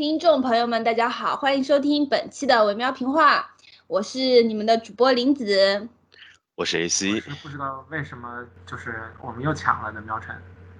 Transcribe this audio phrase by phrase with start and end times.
[0.00, 3.50] 听众朋友们，大家好，欢迎收听本期的维喵评话，
[3.86, 5.86] 我是你们的主播林子，
[6.54, 10.34] 我是 AC，我是不知道为什么就是我们又抢了的喵晨，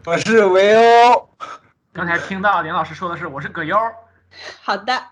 [0.06, 1.29] 我是维欧，
[1.93, 3.77] 刚才听到林老师说的是我是葛优，
[4.62, 5.04] 好的，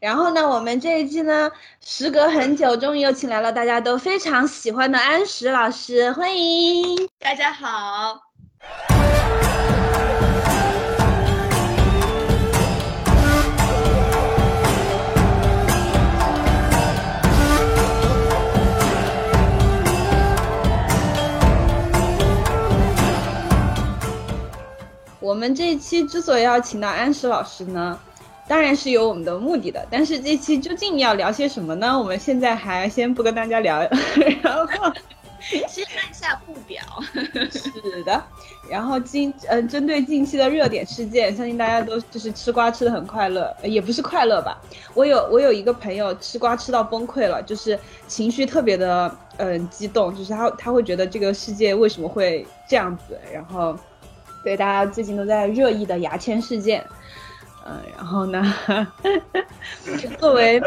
[0.00, 7.06] 然后呢，我们这一季呢，时隔很久，终于又请来了大家都非常喜欢的安石老师，欢迎。
[7.18, 8.18] 大家好。
[25.22, 27.96] 我们这一期之所以要请到安石老师呢，
[28.48, 29.86] 当然是有我们的目的的。
[29.88, 31.96] 但是这期究竟要聊些什么呢？
[31.96, 33.80] 我们现在还先不跟大家聊，
[34.42, 34.92] 然后
[35.40, 36.82] 先按下不表。
[37.50, 38.20] 是的，
[38.68, 44.60] 然后近嗯，针对近期的热点事件，相信大家都就是吃瓜吃的很快乐，也不是快乐吧。
[44.92, 53.78] 我有我有一个朋友吃瓜吃到崩溃了，就是情绪特别的嗯激动，就是他他会觉得这个世界为什么会这样子，然后。
[54.42, 56.84] 对，大家最近都在热议的牙签事件，
[57.64, 58.42] 嗯，然后呢，
[60.18, 60.60] 作为，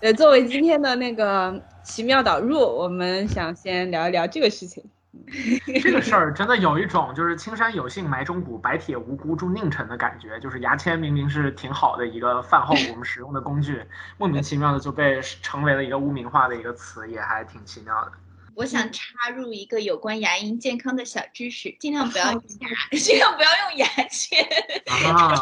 [0.00, 4.82] 呃，作为今天的那个奇妙导入，我们想先聊一聊这个事情。
[5.82, 13.84] 这个事儿真的有一种就是青山有幸埋忠骨，白铁无辜铸佞臣的感觉，就是牙签明明是挺好的一个饭后我们使用的工具，
[14.18, 18.12] 莫名其妙的就被成为了一个污名化的一个词，也还挺奇妙的。
[18.60, 24.46] 我想插入一个有关牙龈健康的小知识，尽量不要用牙， 尽量不要用牙签。
[24.92, 25.32] 啊，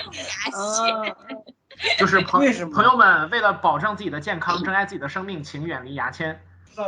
[0.00, 1.16] 牙签。
[1.98, 2.40] 就是朋
[2.70, 6.40] 朋友们为了保证自己的健康，珍爱自己的生命，请远离牙签。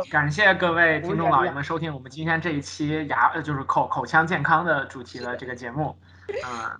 [0.09, 5.99] 感谢各位听众老爷们收听我们今天这一期牙呃就是口口腔健康的主题的这个节目。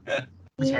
[0.07, 0.25] 嗯。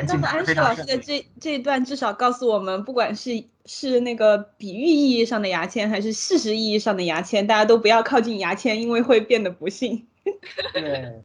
[0.08, 10.06] 那么安石老师的这这一段至少告诉我们，不管是是那个比喻意义上的牙签，还是事实意义上的牙签，大家都不要靠近牙签，因为会变得不幸。
[10.74, 11.22] 对，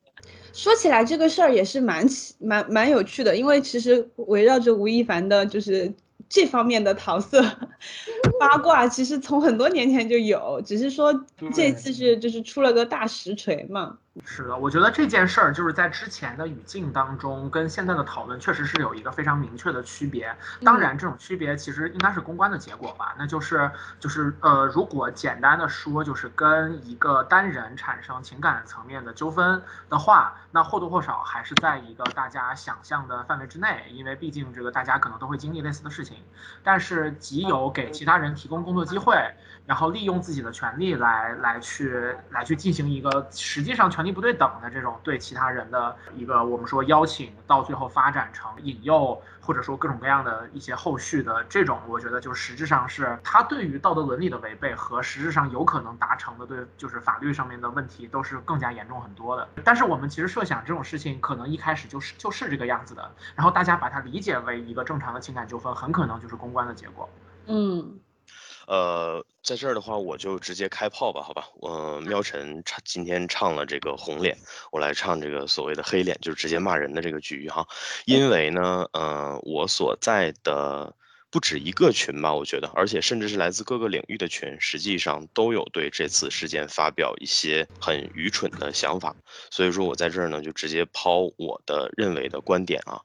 [0.52, 2.06] 说起来这个事儿也是蛮
[2.38, 5.92] 蛮蛮有趣的，因为其实围绕着吴亦凡的，就是
[6.28, 7.42] 这方面的桃色
[8.40, 11.12] 八卦，其实从很多年前就有，只是说
[11.54, 13.98] 这次是就是出了个大实锤嘛。
[14.24, 20.34] 是的，我觉得这件事儿就是在之前的语境当中，跟现在的讨论确实是有一个非常明确的区别。
[20.64, 23.14] 当然，这种区别其实应该是公关的结果吧？
[23.18, 36.16] 那就是就是呃，如果简单的说，就是跟一个单人产生情感层面的纠纷的话，那或多或少还是在一个大家想象的范围之内，因为毕竟这个大家可能都会经历类似的事情。
[36.62, 39.14] 但是，既有给其他人提供工作机会。
[39.66, 59.48] 然后利用自己的权利来来去来去进行一个实际上权力不对等的这种对其他人的一个我们说邀请，到最后发展成引诱，或者说各种各样的一些后续的这种，我觉得就实质上是他对于道德伦理的违背和实质上有可能达成的对就是法律上面的问题都是更加严重很多的。
[59.64, 67.08] 但是我们其实设想这种事情可能一开始就是就是这个样子的，然后大家把它理解为一个正常的情感纠纷，很可能就是公关的结果。
[67.46, 67.98] 嗯。
[68.66, 71.48] 呃，在这儿的话，我就直接开炮吧，好吧。
[71.54, 74.36] 我喵晨唱今天唱了这个红脸，
[74.72, 77.66] 我来唱这个所谓的黑脸，就是直接骂人的这个局哈。
[78.04, 80.92] 因为呢，呃，我所在的
[81.30, 89.14] 不止一个群吧，我觉得，而且甚至是来自各个领域的群，实际上都有对这次事件发表一些很愚蠢的想法。
[89.50, 93.00] 所以说我在这儿呢，就直接抛我的认为的观点啊。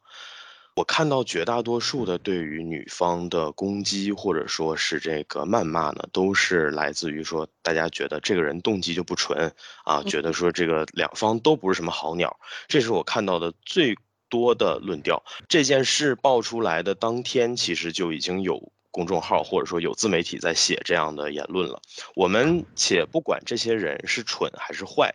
[0.73, 9.51] 我看到绝大多数的对于女方的攻击或者说是这个谩骂呢，都是来自于说大家觉得这个人动机就不纯
[9.83, 13.95] 啊，觉得说这个两方都不是什么好鸟，这是我看到的最
[14.29, 15.21] 多的论调。
[15.49, 21.81] 这件事爆出来的当天，其实就已经有公众号或者说有自媒体在写这样的言论了。
[22.15, 25.13] 我们且不管这些人是蠢还是坏。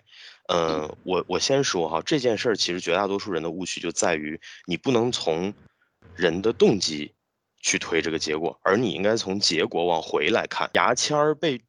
[0.49, 5.53] 嗯，我我先说哈，这件事儿其实绝大多数人的误区就在于你不能从
[6.15, 7.12] 人的动机
[7.61, 10.71] 去推这个结果，而你应该从结果往回来看。
[10.75, 11.60] 牙签儿被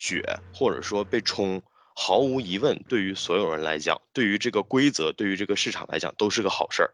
[0.00, 0.22] 撅
[0.54, 1.62] 或者说被冲，
[1.94, 6.90] 毫无疑问，对于所有人来讲，对于这个规则，对于这个市场来讲，都是个好事儿。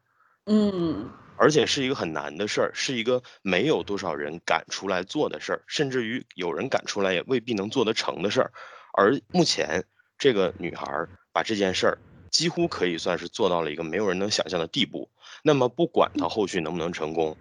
[0.46, 8.50] 嗯，而且是一个很难的事儿，是一个没有多少人敢出来做的事儿，甚至于有人敢出来也未必能做得成的事儿。
[8.93, 9.85] 而目前
[10.19, 11.08] 这个女孩儿。
[11.38, 11.99] 把这件事儿
[12.32, 15.08] 几乎可以算是做到了一个没有人能想象的地步。
[15.44, 17.37] 那么不管他后续能不能成功，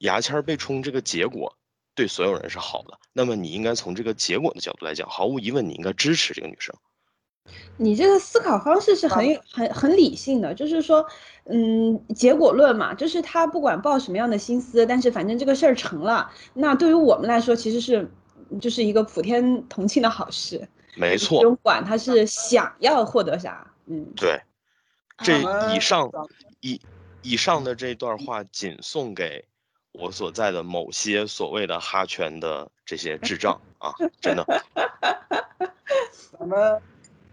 [0.00, 1.56] 牙签被冲这个结果
[1.94, 2.98] 对所有人是好的。
[3.14, 6.74] 那么你应该从这个结果的角度来讲，毫无疑问你应该支持这个女生。
[7.78, 11.06] 你这个思考方式是很很很理性的，就是说，
[11.46, 18.10] 嗯，结果论嘛，就是他不管抱什么样的心思，但是反正这个事儿成了，那对于我们来说其实是
[18.60, 20.68] 就是一个普天同庆的好事。
[20.96, 24.40] 没错，不用管他是想要获得啥，嗯，对。
[25.18, 25.38] 这
[25.72, 26.10] 以上
[26.60, 26.80] 以
[27.22, 29.44] 以上的这段话仅送给
[29.92, 34.44] 我所在的某些所谓的哈圈的这些智障 啊，真的。
[36.36, 36.82] 咱们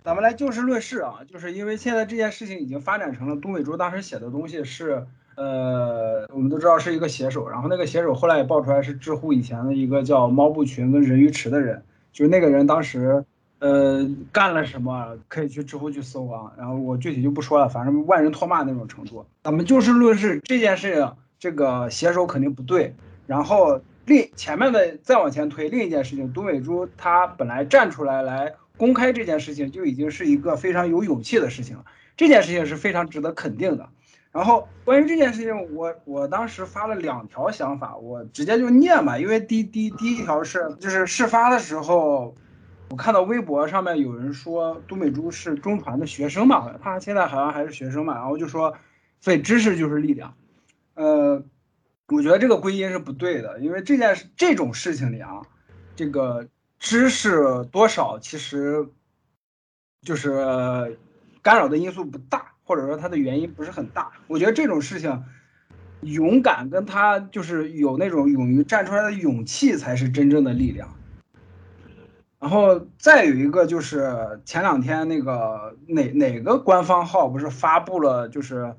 [0.04, 11.84] 咱们来就事论事啊，就是因为现在这件事情已经发展成了东北猪当时写的东西是，呃，我们都知道是一个写手，然后那个写手后来也爆出来是知乎以前的一个叫猫不群跟人鱼池的人，
[12.14, 13.26] 就是那个人当时。
[13.60, 19.26] 呃，干了什么可以去知乎去搜啊，然后我具体就不说了，反正万人唾骂那种程度。
[19.44, 22.96] 咱们就事论事，这件事情这个写手肯定不对。
[23.28, 31.84] 然后另前面的再往前推，另一件事情，都美珠她本来站出来来公开这件事情，就已经是一个非常有勇气的事情了。
[32.16, 33.90] 这件事情是非常值得肯定的。
[34.32, 42.34] 然后关于这件事情，我我当时发了两条想法，我直接就念吧，因为第第第一条是就是事发的时候。
[42.90, 48.76] 我看到微博上面有人说都美珠是中传的学生嘛，他现在好像还是学生嘛，然后就说，
[49.20, 50.34] 所以知识就是力量，
[50.96, 51.44] 呃，
[52.08, 55.42] 我觉得这个归因是不对的，因为这件事这种事情里啊，
[55.96, 56.48] 这个
[56.80, 58.88] 知识多少其实
[60.02, 60.98] 就是
[61.44, 64.12] 干扰的因素不大，或者说它的原因不是很大。
[64.26, 65.24] 我觉得这种事情，
[66.02, 70.96] 勇敢跟他就是有那种勇于站出来的勇气才是真正的力量。
[72.40, 78.76] 然后再有一个就是前两天那个哪哪个官方号不是发布了，就是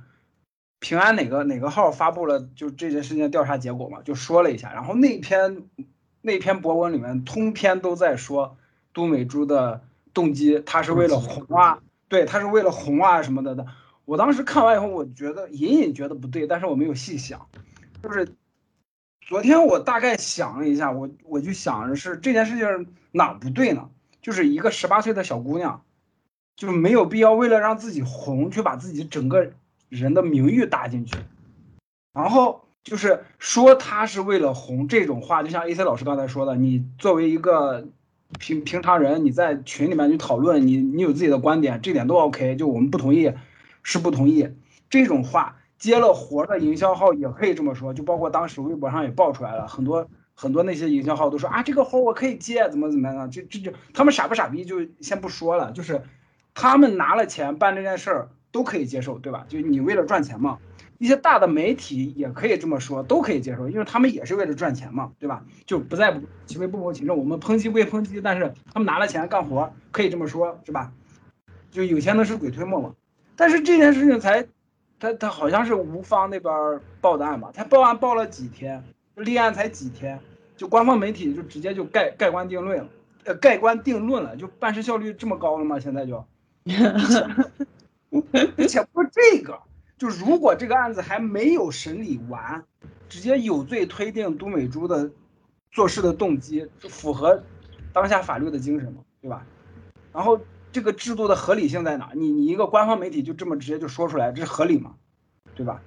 [0.78, 4.72] 平安哪个哪个号发布了就这件事情的调查结果嘛，就说了一下。
[4.72, 5.64] 然后那篇
[6.22, 8.56] 那篇博文里面通篇都在说
[8.94, 9.82] 都美珠的
[10.14, 13.66] 动机，他是为了红啊，对，他是为了红啊什么的的。
[14.06, 17.46] 我当时看完以后，我觉得隐隐觉得不对，但是我没有细想，
[18.02, 18.26] 就是。
[19.31, 23.88] 昨天我大概想了一下，我我就想着是这件事情哪不对呢？
[24.21, 25.85] 就是一个十八岁的小姑娘，
[26.56, 29.53] 就没有必要为了让自己红，去把自己整个
[29.88, 31.17] 人的名誉搭进去。
[32.12, 37.87] 然后就是说她是为了红这种话，就像 A C 老师刚才说的，你作为一个
[38.41, 42.56] 平平常人，你在群里面去讨论，你你有自己的观点，这点都 OK。
[42.56, 43.32] 就我们不同意，
[43.85, 44.49] 是不同意
[44.88, 45.59] 这种话。
[45.81, 56.03] 接了活的营销号也可以这么说，就包括当时微博上也爆出来了很多很多那些营销号都说啊这个活我可以接，怎么怎么样的，这这就他们傻不傻逼就先不说了，就是
[56.53, 59.47] 他们拿了钱办这件事儿都可以接受，对吧？
[59.49, 60.59] 就你为了赚钱嘛，
[60.99, 65.47] 一些大的媒体也可以这么说，都可以接受，因为他们也是为了赚钱嘛，对吧？
[65.65, 70.93] 就不在其位不谋其政，我们抨击归抨击，但是他们拿了钱干活，可以这么说，是吧？
[71.71, 72.93] 就有钱能使鬼推磨嘛，
[73.35, 74.47] 但是这件事情才。
[75.00, 77.50] 他他好像是吴方那边报的案吧？
[77.55, 78.85] 他报案报了几天，
[79.17, 80.20] 立案才几天，
[80.58, 82.88] 就官方媒体就直接就盖盖棺定论了，
[83.25, 85.81] 呃，盖棺定论了，就办事效率这么高了吗？
[85.81, 86.23] 现在就，
[88.58, 89.58] 而且不是这个，
[89.97, 92.62] 就如果这个案子还没有审理完，
[93.08, 95.11] 直接有罪推定都美珠的
[95.73, 97.43] 做事的动机，符合
[97.93, 99.43] 当下法律的精神嘛，对吧？
[100.12, 100.38] 然后。
[100.72, 102.11] 这个制度的合理性在哪？
[102.14, 104.94] 你你一个官方媒体就这么直接就说出来，这是合理吗？
[105.55, 105.82] 对吧？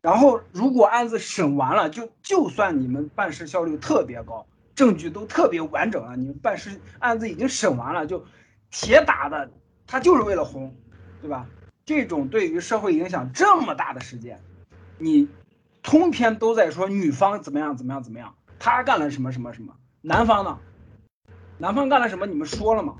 [0.00, 8.24] 然后如果案子审完了，就就算你们办事效率特别高，证据都特别完整了，你们办事案子已经审完了，就
[8.70, 9.50] 铁打的，
[9.86, 10.74] 他就是为了红，
[11.20, 11.46] 对吧？
[11.84, 14.40] 这种对于社会影响这么大的事件，
[14.98, 15.28] 你
[15.82, 20.58] 通篇都在说女方怎么样怎么样怎么样，他干了什么什么什么，男方呢？
[21.58, 22.24] 男方干了什么？
[22.24, 22.94] 你们说了吗？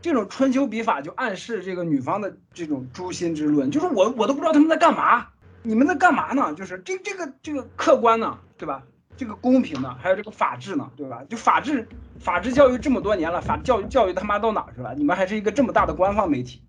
[0.00, 5.26] 这种春秋笔法就暗示这个女方的这种诛心之论，就是我我都不知道他们在干嘛，
[5.62, 6.54] 你们在干嘛呢？
[6.54, 8.82] 就是这这个这个客观呢，对吧？
[9.16, 11.24] 这个公平呢，还有这个法治呢，对吧？
[11.28, 11.88] 就法治
[12.20, 14.94] 法治教育这么多年了，法教育教育他妈到哪去了？
[14.94, 16.62] 你们还是一个这么大的官方媒体，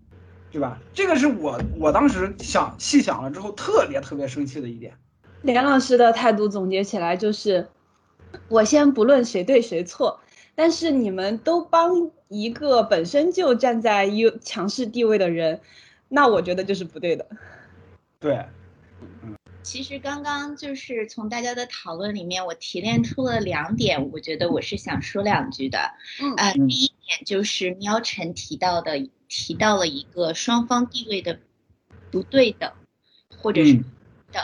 [0.50, 0.76] 对吧？
[0.92, 4.92] 这个是我我当时想细想了之后特别特别生气的一点。
[5.42, 7.68] 连老师的态度总结起来就是，
[8.48, 10.18] 我先不论谁对谁错。
[10.60, 15.58] 但是你们都帮一个本身就站在优强势地位的人，
[16.06, 17.26] 那我觉得就是不对的。
[18.18, 18.44] 对，
[19.62, 25.78] 其实刚刚就是从大家的讨论里面，我提炼出了两点，我觉得我是想说两句的。
[26.20, 31.40] 嗯，呃，第一点就是喵晨提到的，提到了一个双方地位的
[32.10, 32.70] 不对等，
[33.38, 33.82] 或者是
[34.30, 34.42] 等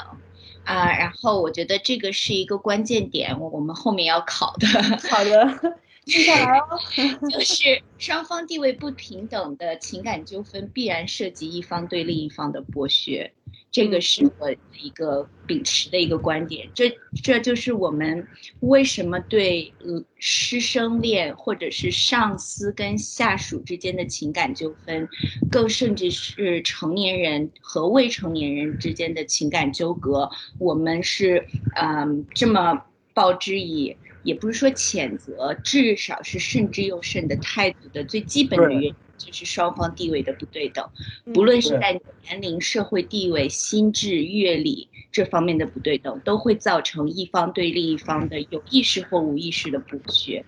[0.65, 4.67] 啊，然后我觉得这个是一个关键点，我我们后面要考的。
[5.11, 5.79] 好的。
[6.07, 6.79] 接下来哦，
[7.29, 13.31] 就是双方地位不平等的情感纠纷，必然涉及一方对另一方的剥削。
[13.73, 18.27] 这个是我一个秉持的一个观点，这这就是我们
[18.61, 25.07] 为什么对呃师生恋或者是上司跟下属之间的情感纠纷，
[25.51, 31.45] 更甚至是成年人和未成年人之间的情感纠葛，我们是
[31.75, 32.81] 嗯这么
[33.13, 33.95] 报之以，
[34.27, 38.95] 也不是说谴责，至少是慎之又慎的态度的最基本的原因。
[39.19, 40.87] 就是双方地位的不对等，
[41.33, 50.45] 不论是在年龄、社会地位、心智、阅历这方面的不对等，都会造成一方对另一方的有意识或无意识的剥削。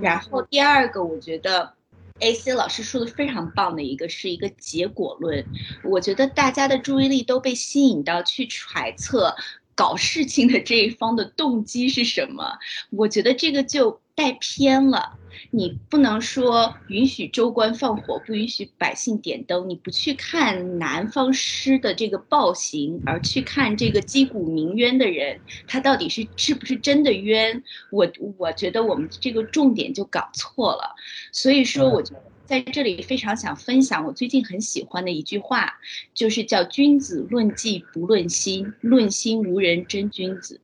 [0.00, 1.74] 然后第二个，我觉得
[2.20, 5.44] A C 老师说的非常棒的一个是一个结果论。
[5.84, 9.36] 我觉得大家的注意力都被吸引到去揣测
[9.76, 12.58] 搞事情的这一方的动机是什么，
[12.90, 15.12] 我觉得这个就带偏了。
[15.50, 19.68] 你不能说允许州官放火，不允许百姓点灯。
[19.68, 27.62] 你不去看南方师的这个暴行，而去看这个击鼓鸣冤的人，他到底是是不是真的冤？
[27.90, 30.94] 我我觉得我们这个重点就搞错了。
[31.32, 32.02] 所以说，我
[32.46, 35.74] 在这里非常想分享我最近很喜欢的一句话，
[36.14, 40.60] 就是叫“君子论迹不论心，论心无人真君子”。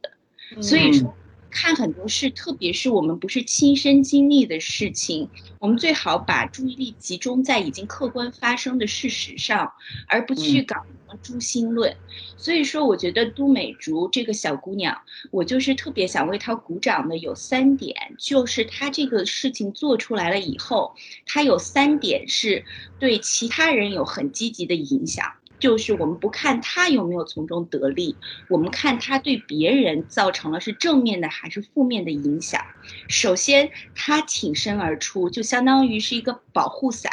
[0.62, 1.15] 所以说。
[1.52, 5.28] 看很多事，特别是我们不是亲身经历的事情，
[5.61, 9.71] 我们最好把注意力集中在已经客观发生的事实上，
[10.09, 11.94] 而不去搞什么诛心论。
[12.38, 14.99] 所以说，我觉得都美竹这个小姑娘，
[15.30, 20.94] 我就是特别想为她鼓掌的有三点，就是她这个事情做出来了以后，
[21.26, 22.64] 她有三点是
[22.99, 25.26] 对其他人有很积极的影响。
[25.62, 28.16] 就是我们不看他有没有从中得利，
[28.49, 32.61] 我们看他对别人造成了是正面的还是负面的影响。
[33.09, 37.12] 首先，他挺身而出，就相当于是一个保护伞，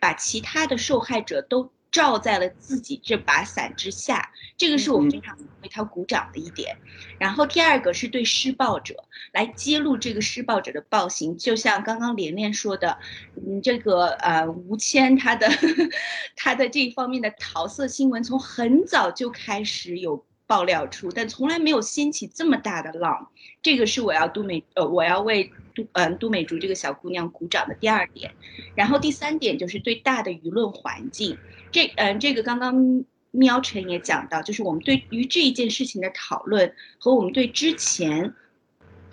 [0.00, 1.70] 把其他的受害者都。
[1.90, 6.76] 罩在了自己这把伞之下，这个是我非常为他鼓掌的一点。
[7.18, 8.94] 然后第二个是对施暴者
[9.32, 12.98] 来揭露这个施暴者的暴行，就像刚刚连连说的，
[13.36, 15.48] 嗯，这个呃吴谦他的
[16.36, 23.30] 他的这一方面的桃色新闻从很早就开始有爆料出，但从来没有掀起这么大的浪。
[23.62, 28.32] 这个是我要杜美呃我要为杜嗯杜美竹这个小姑娘鼓掌的第二点。
[28.74, 31.38] 然后第三点就是对大的舆论环境。
[31.70, 38.34] 这嗯，这个刚刚喵晨也讲到，就是我们对于这一件事情的讨论和我们对之前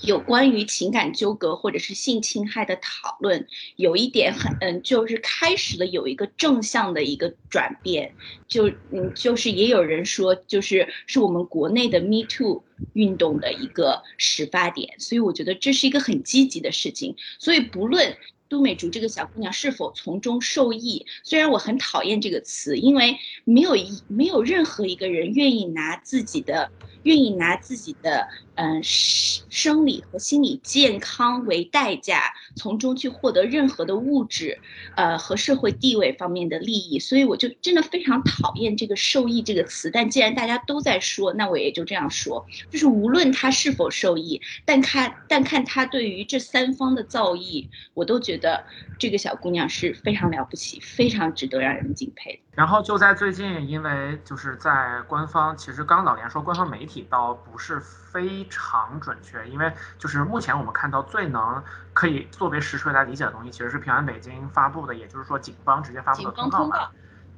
[0.01, 8.13] 有关于情感纠葛或者是性侵害的讨论，有一点很嗯，就是开始了有一个正向的一个转变，
[8.47, 12.63] 就嗯，就是也有人说，就是是我们国内的 Me Too
[12.93, 18.15] 运动的一个始发点，所以我觉得这是一个很积极的事情，所以不论。
[18.49, 21.05] 都美竹这个小姑娘是否从中受益？
[21.21, 26.71] 虽然我很讨厌这个词，因为没有一没有任何一个人愿意拿自己的。
[27.03, 28.27] 愿意拿自己的
[28.57, 34.59] 嗯生生理和心理健康为代价，从中去获得任何的物质，
[34.95, 39.89] 呃和社会地位方面的利益，所以我就真的非常讨厌这个受益这个词。
[39.91, 48.63] 但既然大家都在说，那我也就这样说，就是无论他是否受益，但看但看他对于这三方的造诣，我都觉得
[48.97, 52.46] 这个小姑娘是非常了不起，非常值得让人敬佩的。
[52.57, 66.89] 然后就在最近，因为就是在官方，其实刚老连说官方媒体倒不是非常准确，因为就是目前我们看到最能可以作为实锤来理解的东西，其实是平安北京发布的，也就是说警方直接发布的通告嘛。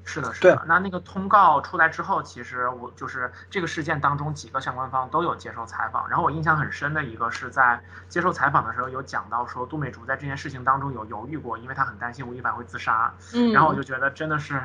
[0.06, 0.64] 是的，是的。
[0.66, 13.14] 那那个通告出来之后，其实我就是这个事件当中几个相关方都有接受采访，然后我印象很深的一个是在接受采访的时候有讲到说杜美竹在这件事情当中有犹豫过，因为她很担心吴亦凡会自杀。
[13.34, 13.52] 嗯。
[13.52, 14.64] 然后我就觉得真的是。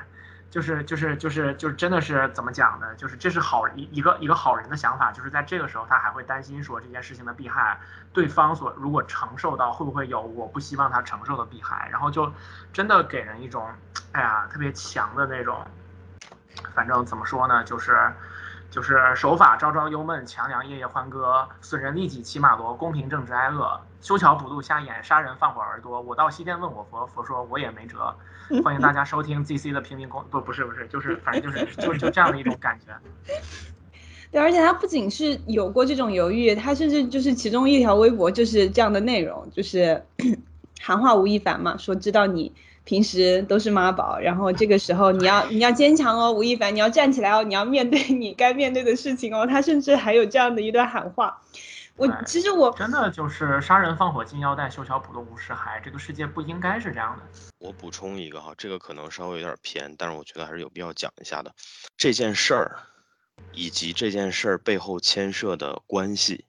[0.50, 2.94] 就是就是就是就是真的是怎么讲呢？
[2.96, 7.80] 就是这是好一一个一个好人的想法，就是在这个时候他还会担心说这件事情的弊害，
[8.12, 12.32] 对方所如果承受到会不会有我不希望他承受的弊害，然后就
[12.72, 13.68] 真的给人一种
[14.12, 15.66] 哎呀特别强的那种，
[16.74, 18.12] 反正怎么说呢，就是。
[18.70, 25.98] 就是守法朝朝忧闷，强梁夜夜欢歌，损人利己骑马骡，公平正直挨饿，修桥补路瞎眼，杀人放火儿多。
[25.98, 28.14] 我到西天问我佛，佛说我也没辙。
[28.62, 32.92] 欢迎大家收听 ZC 的平民公不不是不是，就是反正就是就就这样的一种感觉。
[34.30, 40.04] 对，而且他不仅是有过这种犹豫，他甚至就是其中一条微博就是这样的内容，就是
[40.82, 42.52] 喊话吴亦凡嘛，说知道你。
[42.86, 49.46] 平时都是妈宝，然后这个时候你要你要坚强哦，吴亦凡，你要站起来哦，你要面对你该面对的事情哦。
[49.46, 51.40] 他甚至还有这样的一段喊话，
[51.96, 57.22] 我其实我真的就是杀人放火金腰带，修桥补路无尸骸，这个世界不应该是这样的。
[57.58, 61.54] 我补充一个哈，这个可能稍微有点偏，但是我觉得还是有必要讲一下的。
[61.96, 62.76] 这件事儿
[63.52, 66.46] 以及这件事儿背后牵涉的关系，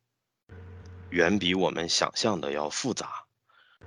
[1.09, 3.09] 远比我们想象的要复杂。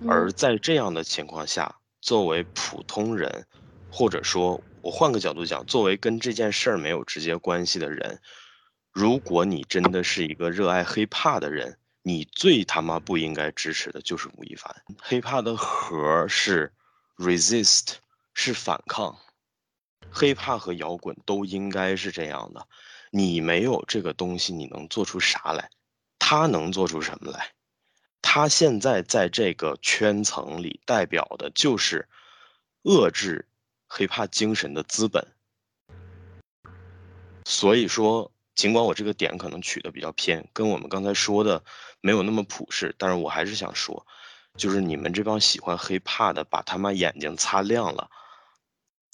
[0.09, 3.45] 而在这样的情况下，作为普通人，
[3.91, 8.21] 或者说我换个角度讲，作为跟这件事儿没有直接关系的人。
[8.99, 14.75] 如果你真的是一个热爱黑怕的人，你最他妈不应该支持的就是吴亦凡。
[15.01, 16.73] 黑怕的核是
[17.17, 17.93] resist，
[18.35, 19.17] 是反抗。
[20.11, 22.67] 黑怕和摇滚都应该是这样的。
[23.13, 25.71] 你没有这个东西，你能做出啥来？
[26.19, 27.53] 他能做出什么来？
[28.21, 32.09] 他现在在这个圈层里代表的就是
[32.83, 33.47] 遏制
[33.87, 35.25] 黑怕精神的资本。
[37.45, 38.33] 所以说。
[38.59, 41.63] 尽管我这个点可能取的比较偏，跟我们刚才说的
[42.01, 44.05] 没有那么普世，但是我还是想说，
[44.57, 48.11] 就是你们这帮喜欢黑怕的，把他妈眼睛擦亮了，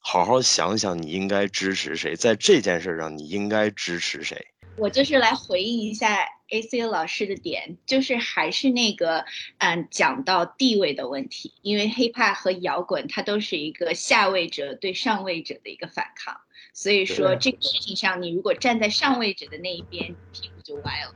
[0.00, 4.46] 好好想想你应该支持谁，在这件事上你应该支持谁。
[4.78, 9.26] 我就是来回应一下 A C 老师的点，就是还是那个，
[9.58, 16.40] 嗯，讲到地位的问题，因为黑怕和摇滚它都是一个下位者对上位者的一个反抗。
[16.74, 21.14] 所以说这个事情上，你如果站在上位者的那一边，屁股就歪了。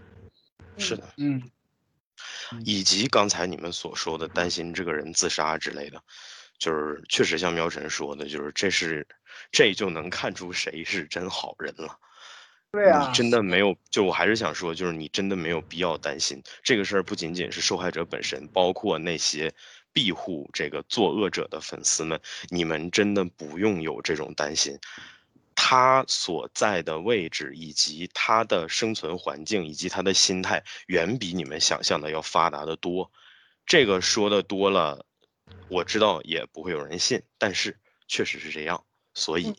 [0.79, 1.43] 是的，嗯，
[2.65, 6.01] 以及刚才你们所说的担心这个人自杀之类的，
[6.59, 9.05] 就是确实像喵晨说的，就是这是
[9.51, 11.99] 这就能看出谁是真好人了。
[12.71, 19.53] 对啊，你真的没有，就我还是想说，就是你真的没有必要担心这个事儿，不仅仅是受害者本身，包括那些
[19.93, 24.79] 庇护这个作恶者的粉丝们，你们真的不用有这种担心。
[25.61, 33.11] 他所在的位置，以及他的生存环境，以及他的心态，远比你们想象的要发达的多。
[33.67, 35.05] 这个说的多了，
[35.69, 38.85] 我知道也不会有人信，但是确实是这样。
[39.15, 39.53] 所以，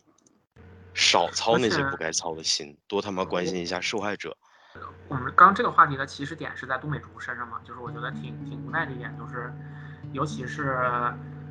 [0.94, 4.38] 少操那些不该操的心，多他妈关心一下受害者。
[5.10, 7.60] 我们刚这个话题的起始点是在杜美竹身上嘛？
[7.68, 9.54] 就是我觉得挺挺无奈的一点，就是
[10.14, 10.80] 尤其是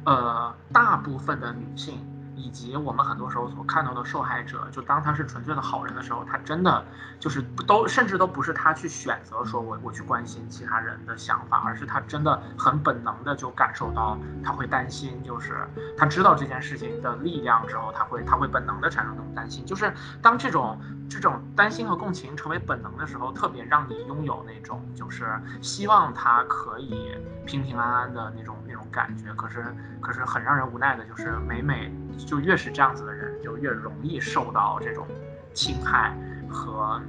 [0.06, 2.02] 呃大部分的女性。
[2.38, 6.84] 以及我们很多时候所看到的受害者，就当他是纯粹的好人的时候，他真的
[7.18, 25.26] 就是都甚至都不是他去选择说我我去关心其他人的想法，而是他真的很本能的就感受到他会担心，就是他知道这件事情的力量之后，他会他会本能的产生这种担心，就是当这种这种担心和共情成为本能的时候，特别让你拥有那种就是
[25.62, 27.12] 希望他可以
[27.46, 29.32] 平平安安的那种那种感觉。
[29.34, 29.64] 可是
[30.00, 31.90] 可是很让人无奈的就是每每。
[32.26, 35.06] 就越是这样子的人，就越容易受到这种
[35.54, 36.12] 侵害
[36.48, 37.00] 和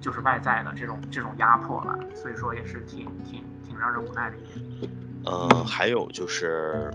[0.00, 1.94] 就是外在的这种这种压迫吧。
[2.14, 4.90] 所以说也是挺挺挺让人无奈的一点。
[5.26, 6.90] 嗯，还有就是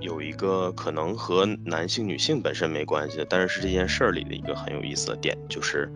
[0.00, 5.90] 有一个可能和男性女性本身没关系的，但是是这件事儿里的一个很有意思的点，就是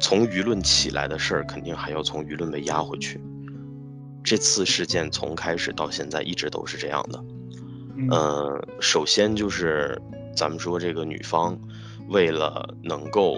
[0.00, 3.20] 从舆论起来的事儿，肯定还要从舆论被压回去。
[4.24, 7.24] 这次事件从开始到现在一直都是这样的。
[8.10, 10.00] 嗯，首先就是
[10.34, 11.58] 咱们说这个女方，
[12.08, 13.36] 为了能够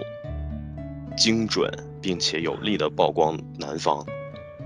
[1.17, 4.05] 精准并且有力的曝光男方，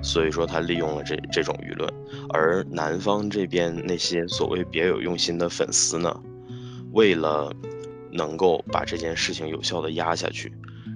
[0.01, 1.91] 所以说他利用了这这种舆论，
[2.29, 6.15] 而南方这边那些所谓别有用心的粉丝呢，
[6.91, 7.53] 为了
[8.11, 10.51] 能够把这件事情有效的压下去，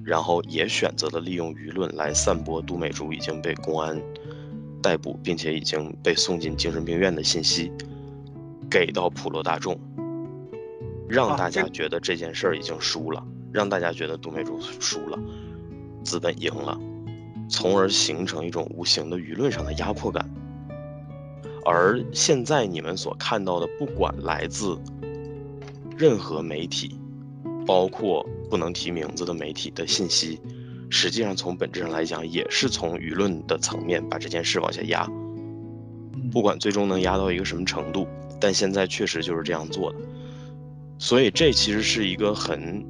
[0.05, 4.01] 然后也选择了利用舆论来散播杜美竹已经被公安
[4.81, 7.71] 逮捕，并且已经被送进精神病院的信息。
[8.71, 9.79] 给到普罗大众，
[11.07, 15.19] 让大家觉得这件事儿已经输了，让大家觉得杜美竹输了，
[16.03, 16.79] 资本赢了，
[17.53, 20.27] 从而形成一种无形的舆论上的压迫感。
[21.63, 24.75] 而现在你们所看到的，不管来自
[25.95, 26.99] 任何媒体，
[27.63, 30.41] 包括不能提名字的媒体的信息，
[30.89, 35.07] 实际上从本质上来讲，也是从舆论的层面把这件事往下压。
[36.31, 38.07] 不管最终能压到一个什么程度。
[38.41, 39.99] 但现在确实就是这样做的，
[40.97, 42.85] 所以这其实是一个很，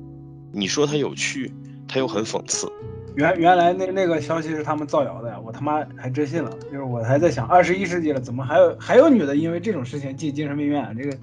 [0.51, 1.53] 你说它有趣，
[1.87, 2.67] 它又很讽刺。
[3.15, 6.51] 原原来那那个消息是他们造谣的呀，我他妈还真信了。
[6.63, 10.95] 就是我还在想，二十一世纪了，怎么还有还有女的因为这种事情进精神病院？
[10.97, 11.17] 这个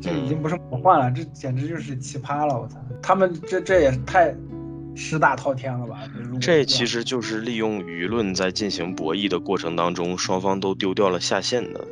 [0.00, 2.60] 这已经不是魔幻了，这简直就是奇葩了！
[2.60, 4.34] 我操，他们这这也太
[4.94, 6.00] 师大滔天了吧？
[6.40, 11.84] 这其实就是利用舆论在进行博弈的过程当中，双方都丢掉了下线的。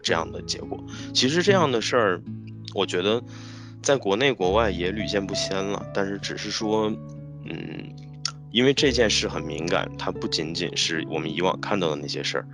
[0.00, 0.78] 这样的结果，
[1.12, 2.20] 其实这样的事儿，
[2.72, 3.20] 我觉得，
[3.82, 5.84] 在国内国外也屡见不鲜了。
[5.92, 6.90] 但是只是说，
[7.44, 7.92] 嗯，
[8.50, 12.46] 因为这件事很敏感，它不仅仅是我们以往看到的那些事儿。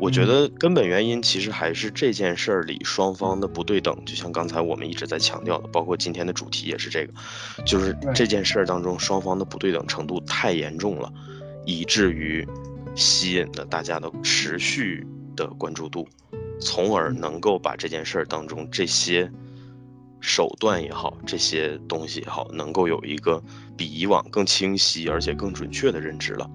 [0.00, 7.12] 我觉得根本原因其实还是这件事儿里双方的不对等，就像刚才我们一直在强调的，包括今天的主题也是这个，
[7.66, 11.12] 就是这件事儿当中双方的不对等程度太严重了，
[11.66, 12.46] 以至于
[12.94, 15.04] 吸引了大家的持续
[15.34, 16.06] 的关注度，
[16.60, 19.28] 从而能够把这件事儿当中这些
[20.20, 23.42] 手段也好，这些东西也好，能够有一个
[23.78, 26.50] 比以往更清晰而且更准确的认知了。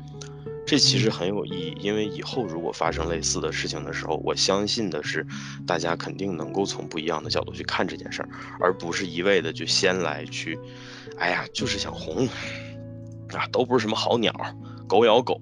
[0.66, 5.26] 这其实很有意义，因为以后如果发生类似的事情的时候，我相信的是，
[5.68, 8.30] 大家肯定能够从不一样的角度去看这件事儿，
[8.62, 10.58] 而不是一味的就先来去，
[11.18, 12.26] 哎呀，就是想红，
[13.34, 14.34] 啊，都不是什么好鸟，
[14.88, 15.38] 狗咬狗。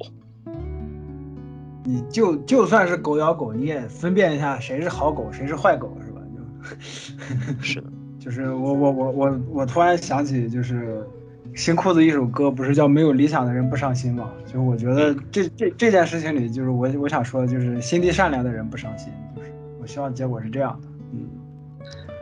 [1.86, 6.22] 你就就算是狗咬狗，你也分辨一下谁是好狗，谁是坏狗，是吧？
[6.36, 7.88] 就， 是的，
[8.20, 11.08] 就是我我我我我突然想起就是。
[11.54, 14.32] 新裤子一首歌不是叫没有理想的人不伤心吗？
[14.46, 21.28] 就是我觉得这这这件事情里，就是我我想说的就是心地善良的人不伤心，就是我希望结果是这样的，嗯，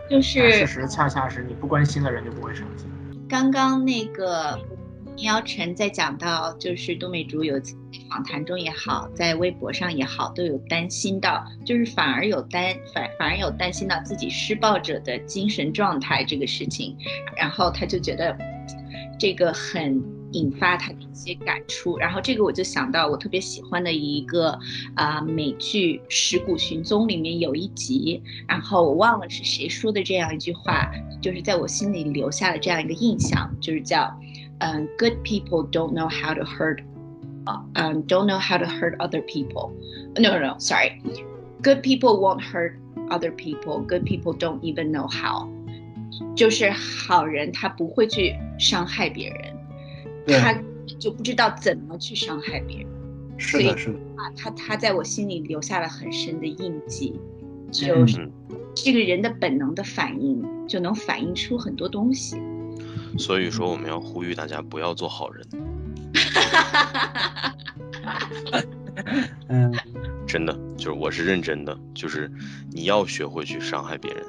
[0.09, 2.87] 就是事实恰恰是你不关心的人就不会伤心。
[3.29, 4.59] 刚刚那个
[5.15, 7.61] 喵晨在讲到，就是杜美竹有
[8.09, 16.97] 访谈中也好，在微博上也好，都有担心到，就是反而有担反反而有担心到自己施暴者的精神状态这个事情，
[17.37, 18.35] 然后他就觉得。
[19.19, 20.01] 这个很
[20.31, 24.57] 引发他的一些感触，然后这个我就想到我特别喜欢的一个
[24.95, 30.89] 啊美剧《尸骨寻踪》里面有一集，然后我忘了是谁说的这样一句话，
[31.21, 34.09] 就是在我心里留下了这样一个印象，就是叫
[34.59, 36.79] 嗯，Good people don't know how to hurt，
[37.73, 39.71] 嗯，don't know how to hurt other people。
[40.15, 42.73] No no sorry，Good people won't hurt
[43.09, 45.49] other people，Good people don't even know how。
[46.35, 50.53] 就是好人，他不会去伤害别人，他
[50.99, 52.87] 就不知道怎么去伤害别人。
[53.37, 57.17] 是的，是的啊，他他在我心里留下了很深的印记，
[57.71, 58.29] 就是
[58.75, 62.37] 这个人的本能的反应就能反映出很多东西。
[63.17, 65.47] 所以说，我们要呼吁大家不要做好人。
[69.47, 69.73] 嗯，
[70.27, 72.29] 真的，就是我是认真的，就是
[72.71, 74.23] 你要学会去伤害别人。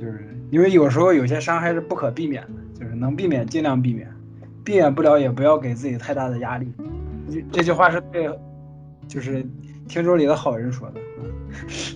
[0.00, 4.10] 就是因为有时候有些伤害是不可避免的，就是能避免尽量避免，
[4.64, 6.72] 避免不了也不要给自己太大的压力。
[7.30, 8.30] 这这句话是对，
[9.06, 9.46] 就是
[9.86, 11.00] 听众里的好人说的。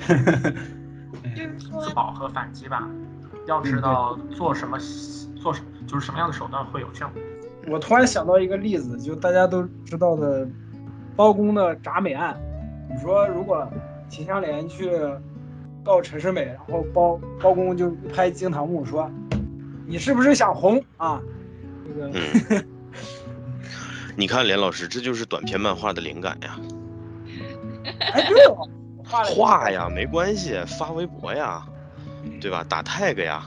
[1.59, 2.87] 自保和反击吧，
[3.47, 4.79] 要知道做什么，
[5.35, 7.11] 做什就是什么样的手段会有效。
[7.69, 10.47] 我突然想到一个例子，就大家都知道的
[11.17, 12.39] 包公的铡美案。
[12.91, 13.67] 你说如果
[14.11, 14.91] 秦香莲去。
[15.85, 19.11] 告陈世美，然后包包公就拍惊堂木说
[19.87, 21.21] ：“你是不是想红啊？”
[21.87, 22.65] 这个，
[24.17, 26.57] 你看连老师，这就是短篇漫画的灵感呀。
[28.15, 28.67] 哎，对哦，
[29.05, 31.63] 画呀，没关系，发微博呀，
[32.41, 32.65] 对吧？
[32.67, 33.43] 打 tag 呀。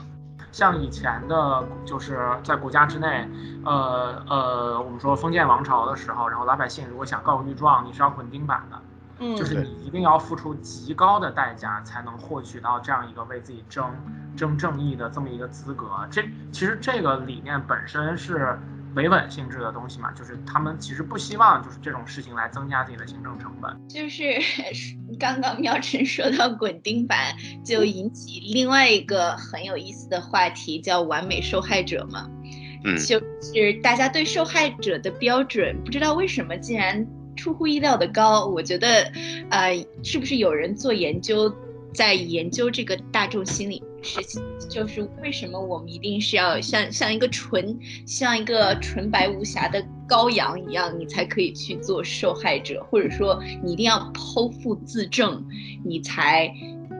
[0.52, 3.28] 像以前的，就是在国家之内，
[3.64, 8.80] 呃呃，我们说封建王朝的时候，然后老百姓如果想告御状，你是要滚钉板的。
[9.18, 13.92] 就是你一定要付出极高的代价，才能获取到这样一个为自己争
[14.36, 15.86] 争正义的这么一个资格。
[16.10, 18.58] 这其实这个理念本身是
[18.94, 23.76] 维稳性质的东西嘛，就是他们其实不希望就是这种事情来增加自己的行政成本。
[23.88, 24.38] 就是
[25.18, 32.28] 刚刚妙晨说到滚钉板，就引起另外一个很有意思的话题，叫完美受害者嘛。
[32.84, 37.04] 嗯，就是大家对受害者的标准，不知道为什么竟然。
[37.38, 39.10] 出乎意料的高，我觉得，
[39.48, 41.50] 呃，是不是有人做研究，
[41.94, 55.42] 在研究这个大众心理事情，就是为什么我们一定是要像像一个纯像一个纯白无瑕的羔羊一样，你才可以去做受害者，或者说你一定要剖腹自证，
[55.84, 56.52] 你才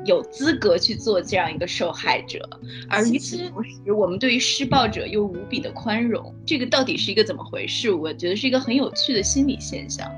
[0.04, 2.48] 有资格去做这样一个受害者，
[2.88, 7.90] 而与此同时，我们对于施暴者又无比的宽容，这个到底是一个怎么回事？
[7.90, 10.10] 我觉得是一个很有趣的心理现象。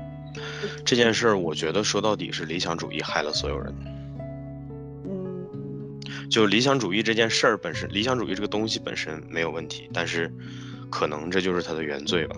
[0.85, 3.73] 这件事儿，我觉得说到底是理想主义害了所有人。
[5.05, 10.31] 嗯，就理想主义这件事儿本身，理想主义这个东西本身没有问题，但是
[10.89, 12.35] 可能这就是它的原罪吧。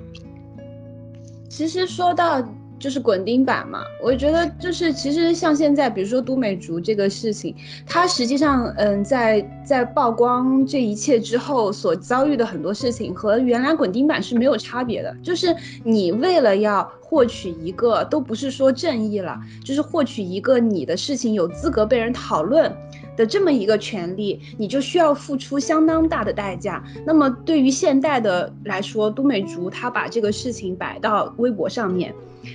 [1.50, 2.42] 其实说到。
[2.84, 7.56] 就是滚钉板嘛，我觉得就是其实像现在，比如说都美竹这个事情，
[7.88, 15.16] 它实际上嗯，在在曝光这一切之后所遭遇的很多事情，和原来滚钉板是没有差别的。
[15.24, 22.70] 就是你为了要获取一个，都不是说正义了，就是获取一个你的事情有资格被人讨论。
[23.16, 26.84] 的这么一个权利，你就需要付出相当大的代价。
[27.06, 32.14] 那么对于现代的来说，都美竹他把这个事情摆到微博上面，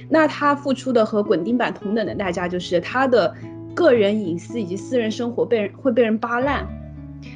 [0.09, 3.35] 那他付出的和滚钉板同等的代价就是他的
[3.75, 6.67] 个人隐私以及私人生活被人会被人扒烂，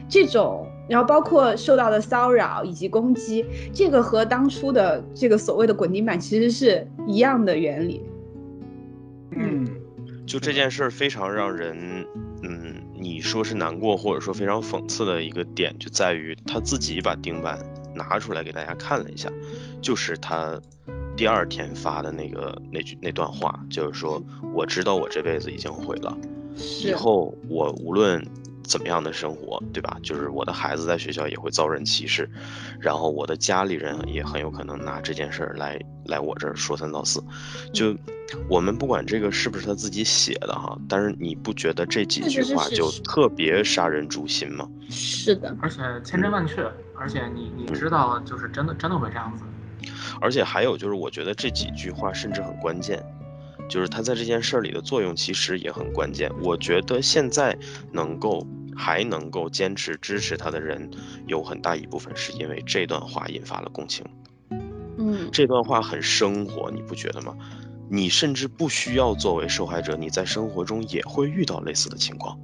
[0.09, 0.67] 这种。
[0.89, 8.03] 然后包括受到的骚扰以及攻击，这个和当初的这个所谓的滚钉板其实是一样的原理。
[9.31, 9.67] 嗯，
[10.27, 12.05] 就这件事儿非常让人，嗯，
[13.03, 17.59] 你说是难过或者说非常讽刺的一个点，就在于他自己把钉板
[17.95, 19.29] 拿出来给大家看了一下，
[19.81, 20.61] 就是他
[21.17, 24.23] 第二天发的那个那句那段话，就是说
[24.55, 26.17] 我知道我这辈子已经毁了，
[26.85, 28.25] 以后我无论。
[28.63, 29.97] 怎么样的生活，对吧？
[30.03, 32.29] 就是我的孩子在学校也会遭人歧视，
[32.81, 37.23] 然后我的家里人也很有可能拿这件事儿来来我这儿说三道四。
[37.73, 37.97] 就
[38.49, 44.69] 我们不管这个是不是他自己写的哈，但是你不觉得这几句话就特别杀人诛心吗？
[44.89, 46.63] 是的，而且千真万确，
[46.99, 49.45] 而且你你知道，就是真的真的会这样子。
[50.21, 53.05] 而且还有就是，我觉得这几句话甚至很关键。
[53.73, 56.31] 就是他在这件事儿里的作用其实也很关键。
[56.43, 57.57] 我觉得现在
[57.91, 60.91] 能够还能够坚持支持他的人，
[61.27, 64.05] 有很大一部分是因为这段话引发了共情。
[64.99, 67.35] 嗯，这段话很生活，你不觉得吗？
[67.89, 72.39] 你甚至不需要作为受害者，你在生活中也会遇到类似的情况。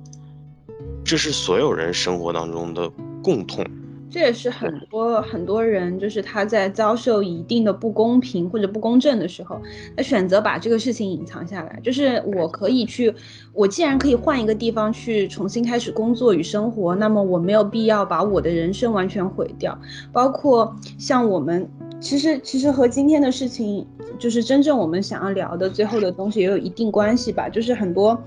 [1.05, 2.89] 这是所有人生活当中的
[3.23, 3.67] 共痛。
[4.11, 9.61] 这也是很多很多人，就是他在遭受一定的不公平或者不公正的时候，
[9.97, 11.79] 他选择把这个事情隐藏下来。
[11.83, 13.15] 就是我可以去，
[13.53, 19.79] 我既然可以换一个地方去重新开始工作与生活，那么我没有必要把我的人生完全毁掉。
[20.13, 21.69] 包括像我们，
[22.01, 23.87] 其实其实和今天的事情，
[24.19, 27.49] 就是真正我们想要聊的最后的东西也有一定关系吧。
[27.49, 28.19] 就是很多。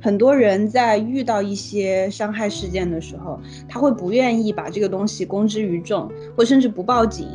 [0.00, 7.26] 很多人在遇到一些伤害事件的时候，他会不愿意把这个东西公之于众，或甚至不报警，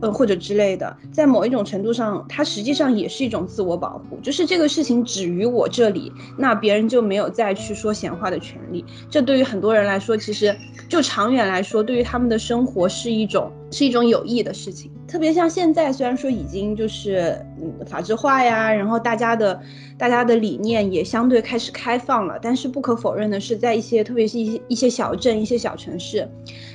[0.00, 0.96] 呃，或者之类的。
[1.12, 8.84] 在某一种程度上，它实际上也是一种自我保护，就是这个事情止于我这里，那别人就没有再去说闲话的权利。
[9.10, 10.56] 这对于很多人来说，其实
[10.88, 14.92] 就长远来说，对于他们的生活是一种是一种有益的事情。
[15.08, 19.60] 特别像现在，虽然说已经就是嗯法制化呀，然后大家的
[19.98, 26.26] 大家的理念也相对开始开放了，但是不可否认的是，在一些特别是一些一些小镇、一些小城市，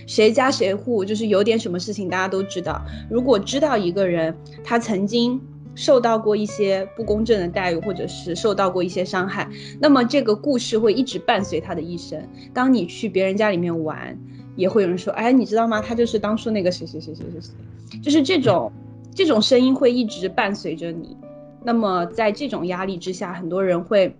[0.05, 2.81] 谁家谁户就是有点什么事情，大家都知道。
[3.09, 5.41] 如果知道一个人他曾经
[5.73, 12.21] 受到过一些不公正的待遇，或者是受到过一些伤害，那么这个故事会一直伴随他的一生。
[12.53, 14.15] 当你去别人家里面玩。
[14.57, 15.81] 也会有人说，哎，你知道吗？
[15.81, 18.69] 他就是当初那个谁谁谁谁谁谁，就是这种，
[19.15, 21.15] 这种声音会一直伴随着你。
[21.63, 24.13] 那么在这种压力之下，很多人会。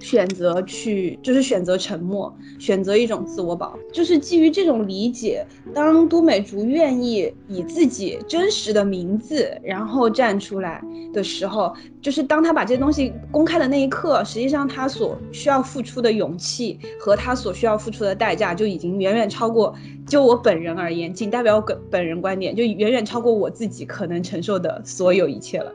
[0.00, 5.44] 选择去就是选择沉默，选择一种自我保，就是基于这种理解。
[5.74, 10.82] 当都美竹愿意以自己真实的名字然后站出来
[11.12, 19.74] 的时候，就是当他把这些东西公开的那一刻，实际上他所需要付出的勇气和他所需要付出的代价就已经远远超过，
[20.06, 25.72] 就我本人而言，仅代表本本人观点，就远远超过我自己可能承受的所有一切了。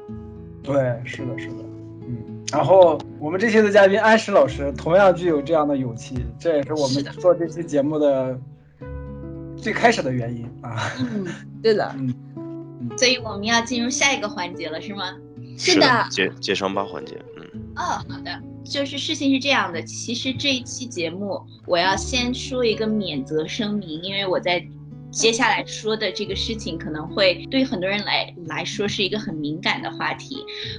[0.64, 1.71] 对，是的，是的。
[2.52, 8.38] 然后我们这期的嘉宾安石老师同样具有这样的勇气，这也是我们做这期节目的
[9.56, 10.92] 最开始的原因啊。
[11.00, 11.26] 嗯，
[11.64, 11.96] 对的。
[11.98, 12.14] 嗯，
[12.98, 15.16] 所以我们要进入下一个环节了，是吗？
[15.58, 17.18] 是的，接接伤疤环节。
[17.38, 17.62] 嗯。
[17.78, 18.42] 哦，好的。
[18.64, 24.62] 就是事情是这样的，其实这一期节目我要先说一个免责声明，因为我在。
[25.12, 30.38] 接下来说的这个事情可能会对很多人来来说是一个很敏感的话题。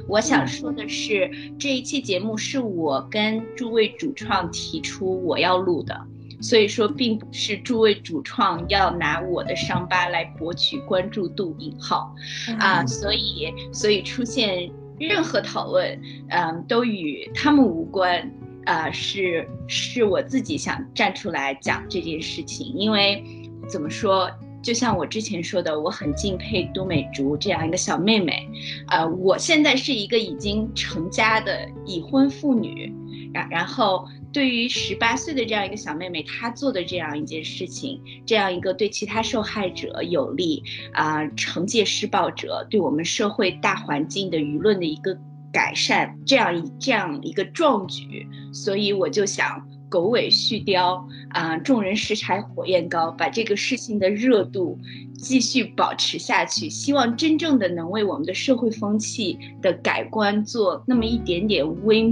[0.09, 5.95] 我想说的是，这一期节目是我跟诸位主创提出我要录的，
[6.40, 12.14] 所以说并不是诸位主创要拿我的伤疤来博取关注度引号
[12.59, 18.33] 啊，所以所以出现任何讨论，嗯，都与他们无关
[18.64, 23.23] 啊，是是我自己想站出来讲这件事情，因为。
[23.68, 24.31] 怎么说？
[24.62, 28.48] 就像我之前说的，我很敬佩都美竹这样一个小妹妹。
[28.87, 32.94] 呃，我现在是一个已经成家的已婚妇女，
[33.35, 45.18] 然然后对于十八岁的这样一个小妹妹，她做的这样一件事情，这样一个对其他受害者有利啊，惩戒施暴者，对我们社会大环境的舆论的一个
[45.53, 49.61] 改善，这样一这样一个壮举，所以我就想。
[49.92, 51.55] 狗尾续貂啊！
[51.59, 54.78] 众人拾柴火焰高，把这个事情的热度
[55.18, 56.70] 继续保持下去。
[56.70, 62.11] 希望真正的能为我们的社会风气的改观做那么一点点微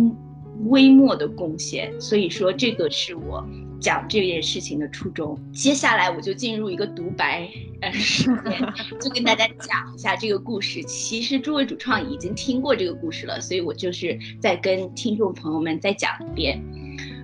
[0.67, 1.91] 微末的贡献。
[1.99, 3.43] 所以说，这个是我
[3.81, 5.39] 讲这件事情的初衷。
[5.51, 7.49] 接下来我就进入一个独白
[7.81, 10.83] 呃时间，就跟大家讲一下这个故事。
[10.83, 16.63] 其实诸位主创已经听过这个故事了，所以我就是在跟听众朋友们再讲一遍。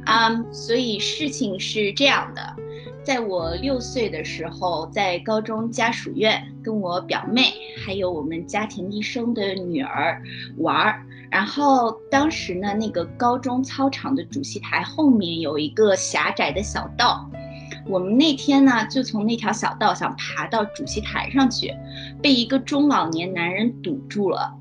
[0.07, 2.57] 啊，所以事情是这样的。
[3.05, 7.53] 在我六岁的时候，在高中家属院跟我表妹，
[7.85, 10.23] 还有我们家庭医生的女儿
[10.57, 11.03] 玩儿。
[11.31, 17.29] 然后当时呢，那个高中操场的主席台后面有一个狭窄的小道，
[17.87, 21.73] 我们那天呢就从那条小道想爬到主席台上去，
[22.23, 24.53] 被一个中老年男人堵住了。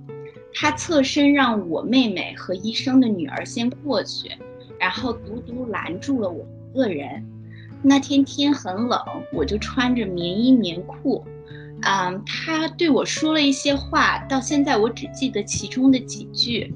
[0.53, 4.31] 他侧身让我妹妹和医生的女儿先过去，
[4.79, 7.23] 然后独独拦住了我一个人。
[7.81, 8.99] 那天天很冷，
[9.31, 11.23] 我就穿着棉衣棉裤，
[11.83, 16.73] 嗯，他对我说了一些话，到现在我只记得其中的几句，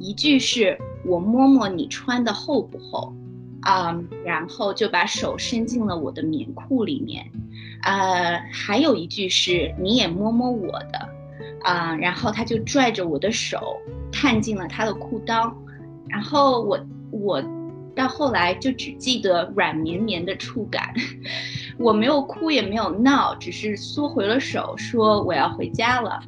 [0.00, 3.14] 一句是我摸摸你穿的厚不厚，
[3.60, 7.24] 啊，然后就把手伸进了我的棉裤里面，
[7.82, 11.08] 呃，还有一句是你也摸摸我的，
[11.62, 13.76] 啊，然后他就拽着我的手
[14.10, 15.52] 探进了他的裤裆，
[16.08, 16.80] 然后我
[17.10, 17.42] 我。
[17.96, 20.94] 到后来就只记得软绵绵的触感，
[21.76, 26.20] 我没有哭也没有闹，只是缩回了手，说我要回家了。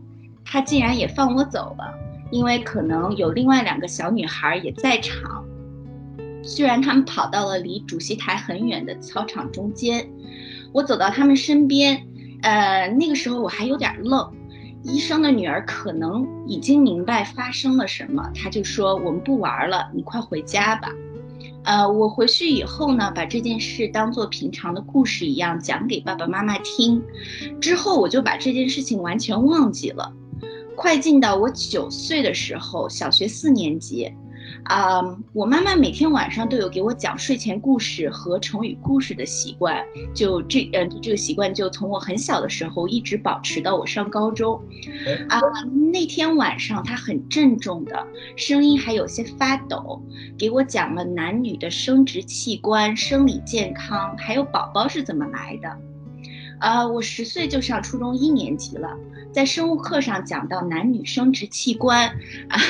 [0.44, 1.94] 他竟然也放我走了，
[2.32, 5.44] 因为可能有另外两个小女孩也在场。
[6.42, 10.10] 虽然他们跑到了离主席台很远的操场中间，
[10.72, 12.04] 我走到他们身边，
[12.42, 14.28] 呃，那个时候我还有点愣。
[14.82, 20.90] 医生的女儿可能已经明白发生了什么，她就说我们不玩了，你快回家吧。
[21.64, 27.02] 呃，我回去以后呢，把这件事当做平常的故事一样讲给爸爸妈妈听，
[27.60, 30.10] 之后我就把这件事情完全忘记了。
[30.74, 34.10] 快进到我九岁的时候，小学四年级。
[34.64, 35.00] 啊，
[35.32, 44.60] 我妈妈每天晚上都有给我讲睡前故事和成语故事的习惯，就这，呃，这个习惯就从我很小的时候一直保持到我上高中。
[45.28, 45.40] 啊，
[45.92, 50.00] 那天晚上她很郑重的声音还有些发抖，
[50.38, 55.89] 给我讲了男女的生殖器官、生理健康，还有宝宝是怎么来的。
[56.60, 58.94] 呃，我十岁就上初中一年级了，
[59.32, 62.06] 在生物课上讲到男女生殖器官，
[62.48, 62.60] 啊，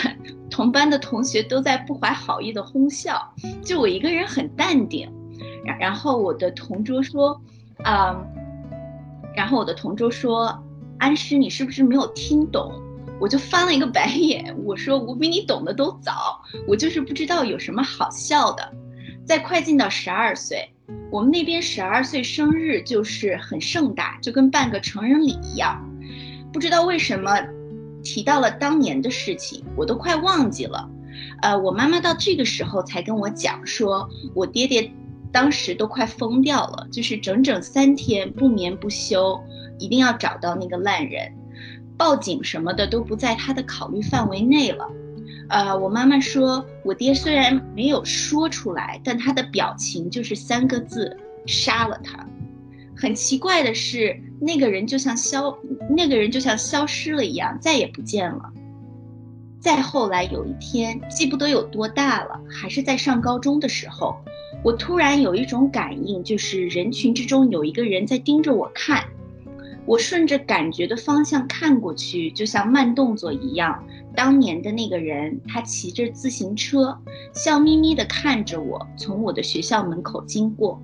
[0.49, 5.13] 同班的同学都在不怀好意的哄笑，就我一个人很淡定。
[5.65, 7.41] 然然后我的同桌说，
[7.83, 8.17] 啊，
[9.35, 10.57] 然后我的同桌说，
[10.99, 12.73] 安师你是不是没有听懂？
[13.21, 18.73] 我就翻了一个白眼，我说我比你懂得都早，我就是不知道有什么好笑的。
[19.27, 20.73] 在快进到十二岁。
[21.11, 25.85] 我们那边十二岁生日就是很盛大，就跟办个成人礼一样。
[26.53, 27.39] 不知道为什么
[28.03, 30.89] 提到了当年的事情，我都快忘记了。
[31.43, 34.91] 呃，我妈妈到这个时候才跟我讲，说我爹爹
[35.33, 39.41] 当时都快疯掉了，就是整整三天不眠不休，
[39.79, 41.33] 一定要找到那个烂人，
[41.97, 44.89] 报警什么的都不在他的考虑范围内了。
[45.51, 52.25] 呃，我妈妈说，我爹虽然没有说出来，但他的表情就是三个字：杀了他。
[52.97, 55.59] 很奇怪的是，那个人就像消，
[55.89, 58.53] 那个人就像消失了一样，再也不见了。
[59.59, 64.17] 再后来有一天，记不得有多大了，还是在上高中的时候，
[64.63, 69.03] 我突然有一种感应，就是人群之中有一个人在盯着我看。
[69.87, 73.85] 我顺着感觉的方向看过去，就像慢动作一样。
[74.15, 76.99] 当年的那个人，他骑着自行车，
[77.33, 80.81] 笑眯眯地看着我从我的学校门口经过。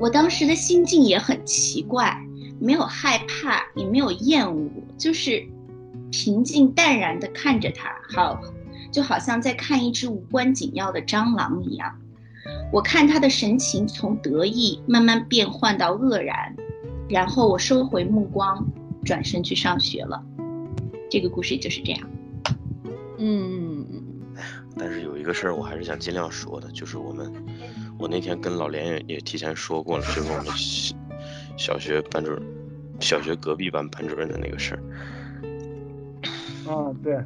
[0.00, 2.16] 我当时的心境也很奇怪，
[2.60, 5.44] 没有害怕，也没有厌恶，就是
[6.10, 8.40] 平静淡然地看着他，好，
[8.92, 11.92] 就好像在看一只无关紧要的蟑螂一样。
[12.72, 16.54] 我看他的神情从得意慢慢变换到愕然，
[17.08, 18.64] 然后我收回目光，
[19.04, 20.24] 转身去上学了。
[21.10, 22.10] 这个故事就是这样。
[23.18, 23.84] 嗯，
[24.78, 27.30] 但是有一个事儿，我还是想尽量说的，就是我们，
[27.98, 30.94] 我那天跟老连也也提前说过了，就是我们小
[31.56, 32.42] 小学班主任，
[33.00, 34.82] 小学隔壁班班主任的那个事儿。
[36.70, 37.18] 啊，对。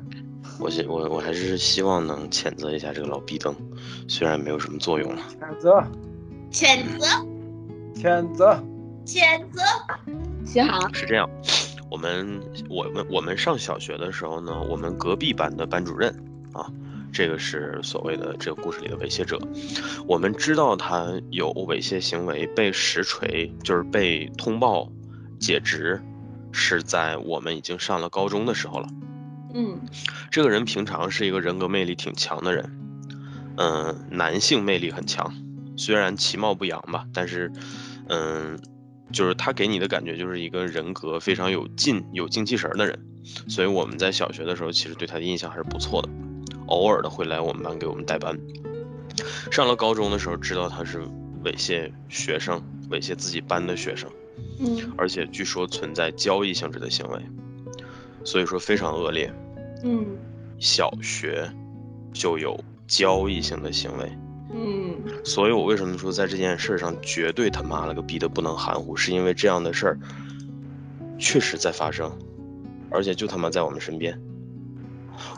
[0.61, 3.55] 我希我我还是希望能谴责一下这个老壁灯，
[4.07, 5.23] 虽然没有什么作用了。
[5.40, 5.85] 谴责。
[6.51, 7.06] 谴责。
[7.94, 8.63] 谴责。
[9.04, 9.63] 谴责。
[10.44, 10.88] 行好。
[10.92, 11.29] 是这样。
[11.91, 16.11] 我们我们我们上小学的时候呢，我们隔壁班的班主任
[16.53, 16.71] 啊，
[17.13, 19.39] 这个是所谓的这个故事里的猥亵者。
[20.07, 24.91] 我们知道他有猥亵行为，被实锤，就是被通报
[25.39, 26.01] 解职，
[26.51, 28.89] 是在我们已经上了高中的时候了。
[29.55, 29.79] 嗯，
[30.31, 32.69] 这个人平常是一个人格魅力挺强的人，
[33.57, 35.33] 嗯，男性魅力很强，
[35.77, 37.53] 虽然其貌不扬吧，但是，
[38.09, 38.59] 嗯，
[39.13, 42.98] 就是他给你的感觉就是一个人格非常有劲、有精气神的人，
[43.48, 46.09] 所以我们在小学的时候其实对他的印象还是不错的，
[46.67, 48.38] 偶尔的会来我们班给我们代班。
[49.52, 51.00] 上了高中的时候，知道他是
[51.44, 54.11] 猥亵学生、猥亵自己班的学生，
[54.59, 57.21] 嗯，而且据说存在交易性质的行为，
[58.25, 59.33] 所以说非常恶劣。
[59.85, 60.17] 嗯，
[60.59, 61.48] 小学
[62.13, 64.11] 就有交易性的行为，
[64.55, 69.98] 嗯，所以我为什么说在这件事上绝对他妈了个逼的不能含糊，是因为这样的事儿
[71.19, 72.11] 确实在发生，
[72.90, 74.19] 而且就他妈在我们身边。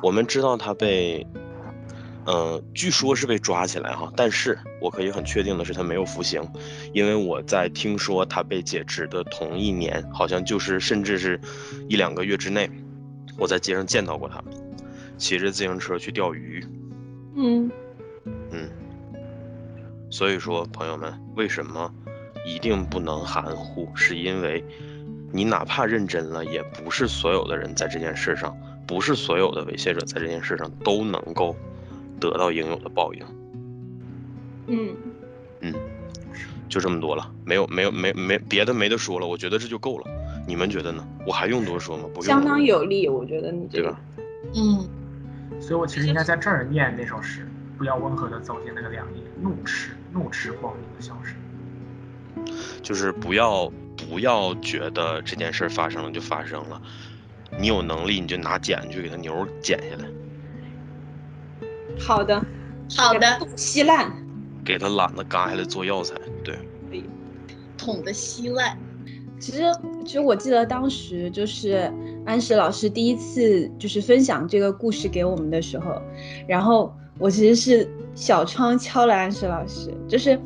[0.03, 1.27] 我们知道他被。
[2.29, 6.43] 嗯，据说是被抓起来哈，但是我可以很确定的是他没有服刑，
[6.93, 11.41] 因为我在听说他被解职的同一年，好像就是甚至是
[11.89, 12.69] 一两个月之内，
[13.39, 14.43] 我在街上见到过他，
[15.17, 16.67] 骑着自行车去钓鱼。
[17.37, 17.71] 嗯
[18.51, 18.69] 嗯，
[20.11, 21.93] 所以说朋友们，为什么
[22.45, 23.89] 一定不能含糊？
[23.95, 24.65] 是因为
[25.33, 31.57] 你哪怕认真了，也不是所有的人在这件事上，不是所有的猥亵者在这件事上都能够。
[32.19, 33.23] 得到应有的报应。
[34.69, 34.97] 嗯
[35.61, 35.75] 嗯，
[36.67, 40.07] 就这么多了，没有没有没没别的没得说了，我觉得这就够了。
[40.49, 41.07] 你们觉得呢？
[41.27, 42.05] 我还用多说吗？
[42.15, 42.23] 不用。
[42.23, 43.95] 相当有力，我觉得你这个？
[44.55, 44.89] 嗯。
[45.61, 47.47] 所以我其实应该在这儿念那首诗：
[47.77, 51.35] 不要温和的走进那个凉夜，怒斥怒斥光阴的消失。
[52.83, 53.73] 就是不要
[54.09, 56.81] 不要觉得这件事发生了就发生了，
[57.59, 60.09] 你有能力你就拿剪去给他牛剪下来。
[61.99, 62.45] 好的，
[62.97, 64.13] 好的，稀烂，
[64.65, 66.15] 给他懒得干下来做药材，
[66.45, 66.55] 对，
[66.91, 67.05] 可以，
[67.79, 68.79] 捅的稀烂。
[69.41, 69.63] 其实，
[70.05, 71.93] 其实我记得当时就是
[72.27, 76.01] 安石老师第一次就是分享这个故事给我们的时候，
[76.47, 80.37] 然后我其实是小窗敲了安石老师，就是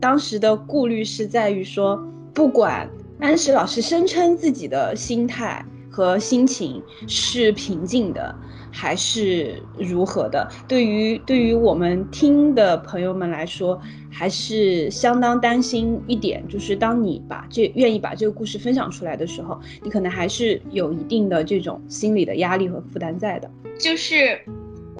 [0.00, 2.02] 当时的顾虑是在于说，
[2.32, 2.88] 不管
[3.18, 8.34] 安石老师声称自己的心态和心情是平静的。
[8.72, 10.48] 还是如何的？
[10.68, 13.76] 对于对于我们听的朋友们来说，
[14.08, 23.50] 还是相当担心一点，就是当你把这愿意把这个故事分享出来的时候，你可能还是有一定的这种心理的压力和负担在的。
[23.76, 24.40] 就是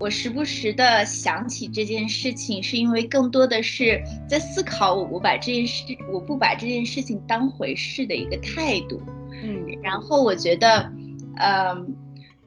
[0.00, 9.00] 我时不时的想起这件事情，是因为更多的是在思考我我把这件事我不把这件事情当回事的一个态度。
[9.42, 10.90] 嗯，然后我觉得，
[11.36, 11.94] 嗯，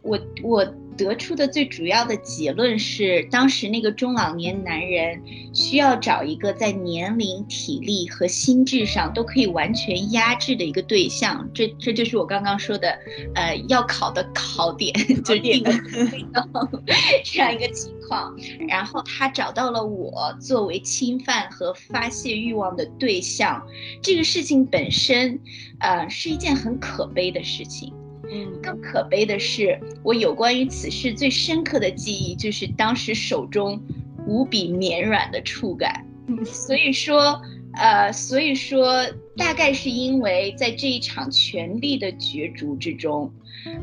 [0.02, 0.66] 我我。
[0.94, 5.22] 得出的最主要的结论是，当时那个中老年男人
[5.54, 11.50] 需要找一个在年龄、体力和心智上都可以完全压制的一个对象。
[11.54, 12.98] 这这就是我刚刚说的，
[13.36, 15.64] 呃，要考的考点，就是定
[17.24, 18.36] 这样一个情况。
[18.68, 23.66] 然后他找到了我作为侵犯和发泄欲望的对象。
[24.02, 25.40] 这个事情本身，
[25.80, 27.94] 呃，是一件很可悲的事情。
[28.34, 33.80] 嗯，更可悲的是，我有关于此事最深刻的记忆，就是当时手中
[34.26, 36.04] 无比绵软的触感。
[36.44, 37.40] 所以说，
[37.74, 39.06] 呃，所以说，
[39.38, 43.32] 大概是因为在这一场权力的角逐之中，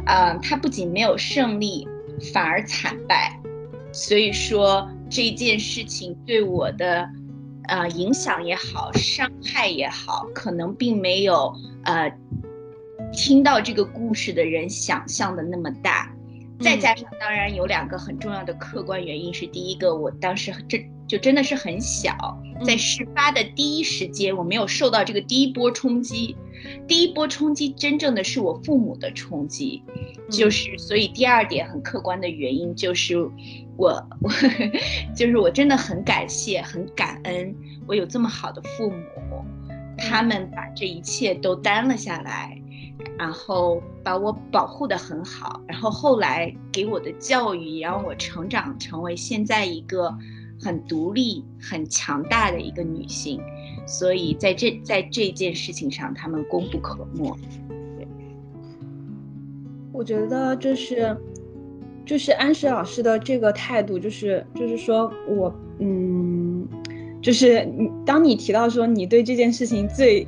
[0.05, 1.86] 啊，他不仅没有胜利，
[2.32, 3.38] 反而惨败。
[3.92, 7.09] 所以说，这件事情对我的，
[7.68, 12.11] 呃，影响也好，伤害也好，可能并没有，呃。
[13.21, 16.11] 听到这个故事的人想象的那么大，
[16.59, 22.16] 再加上当然有两个很重要的客观原因，是第一个，我当时真就真的是很小，
[22.64, 26.35] 在事发的第一时间，我没有受到这个第一波冲击，
[26.89, 29.83] 第一波冲击真正的是我父母的冲击，
[30.31, 33.18] 就是所以第二点很客观的原因就是
[33.77, 34.31] 我我
[35.14, 37.55] 就是我真的很感谢很感恩
[37.87, 39.45] 我有这么好的父母，
[39.99, 42.57] 他们把这一切都担了下来。
[43.18, 50.11] 然后把我保护的很好，然后后来给我的教育也让我成长成为现在一个
[50.59, 53.40] 很独立、很强大的一个女性，
[53.86, 57.30] 所以在这在这件事情上，他们功不可没。
[57.98, 58.09] 对，
[59.92, 61.16] 我觉得就是
[62.07, 66.66] 就是安石老师的这个态度，就是就是说我嗯，
[67.20, 70.26] 就是你当你提到说你对这件事情最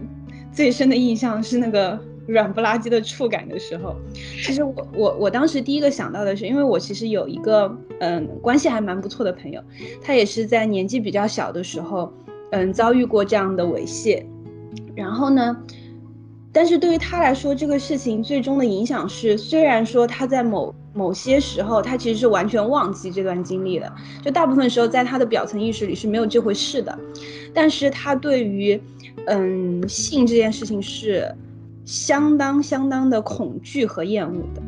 [0.52, 1.98] 最深的印象是那个。
[2.26, 9.60] 软不拉几的触感的时候，其实我我我当时第一个想到的是，因为我其实有一个嗯关系还蛮不错的朋友，
[10.00, 12.12] 他也是在年纪比较小的时候，
[12.52, 14.24] 嗯遭遇过这样的猥亵，
[14.94, 15.56] 然后呢，
[16.52, 23.92] 但是对于他来说，这个事情最终的影响是，虽然说他在某某些时候，他其实是完全忘记这段经历的，
[24.22, 26.96] 就大部分时候在他的表层意识里是没有这回事的，
[27.52, 28.80] 但是他对于，
[29.26, 31.34] 嗯，性这件事情是
[31.84, 34.62] 相当相当的恐惧和厌恶的。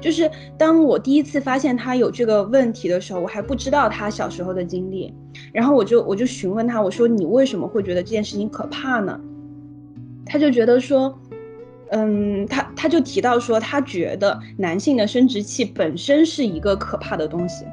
[0.00, 5.12] 就是当我第一次发现他有这个问题的时候，我还不知道他小时候的经历，
[5.52, 9.18] 然后我就我就询问他，我说你为什么会觉得这件事情可怕呢？
[10.24, 11.16] 他就觉得说，
[11.90, 17.64] 嗯，他他就提到说，他觉得男性的生殖器本身是一个可怕的东西。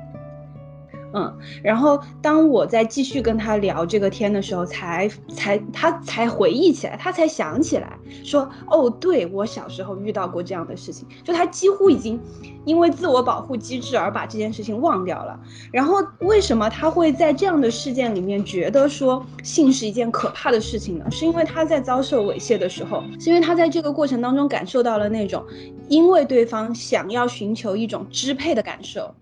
[1.14, 12.20] 嗯，然后当我在继续跟他聊这个天的时候，才才他才回忆起来，他才想起来说，哦，对我小时候遇到过这样的事情，就他几乎已经
[12.66, 15.40] 因为自我保护机制而把这件事情忘掉了。
[15.72, 21.06] 然后为什么他会在这样的事件里面觉得说性是一件可怕的事情呢？
[21.10, 25.44] 是因为他在遭受猥亵的时候，是因为他在这个过程当中感受到了那种，
[25.88, 29.14] 因为对方想要寻求一种支配的感受，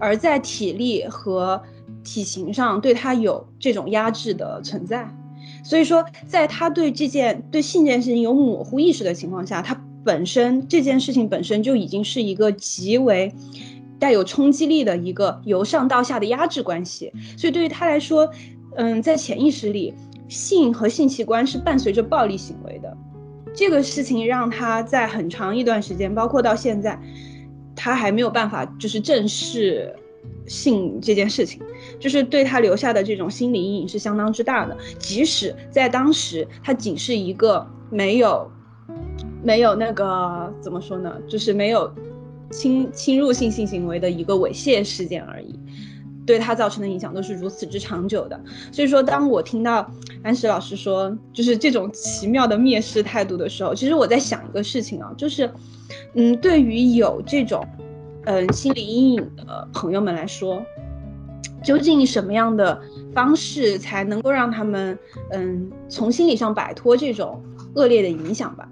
[0.00, 1.62] 而在体力和和
[2.02, 5.06] 体型上对他有这种压制的存在，
[5.62, 13.30] 所以说，在他对这件对性这件事情有模糊意识的情况下，他本身这件事情本身就已经是一个极为
[13.98, 17.12] 带有冲击力的一个由上到下的压制关系。
[17.36, 18.30] 所以对于他来说，
[18.76, 19.92] 嗯，在潜意识里，
[20.28, 22.96] 性和性器官是伴随着暴力行为的。
[23.54, 26.98] 这个事情让他在很长一段时间，包括到现在，
[27.74, 29.94] 他还没有办法就是正视。
[30.46, 31.60] 性这件事情，
[31.98, 34.76] 就是对他留下的这种心理阴影是相当之大的。
[34.98, 38.48] 即使在当时，他仅是一个没有，
[39.42, 41.92] 没有那个怎么说呢，就是没有
[42.50, 45.58] 侵侵入性性行为的一个猥亵事件而已，
[46.24, 48.40] 对他造成的影响都是如此之长久的。
[48.70, 49.90] 所以说，当我听到
[50.22, 55.50] 安石老师说就是这种奇妙的蔑视态度的时候，其实我在想一个事情啊，就是，
[56.14, 57.66] 嗯，对于有这种。
[58.26, 60.60] 嗯，心理阴影的朋友们来说，
[61.62, 62.80] 究竟什么样的
[63.14, 64.98] 方式才能够让他们
[65.30, 67.40] 嗯从心理上摆脱这种
[67.74, 68.68] 恶劣的影响吧？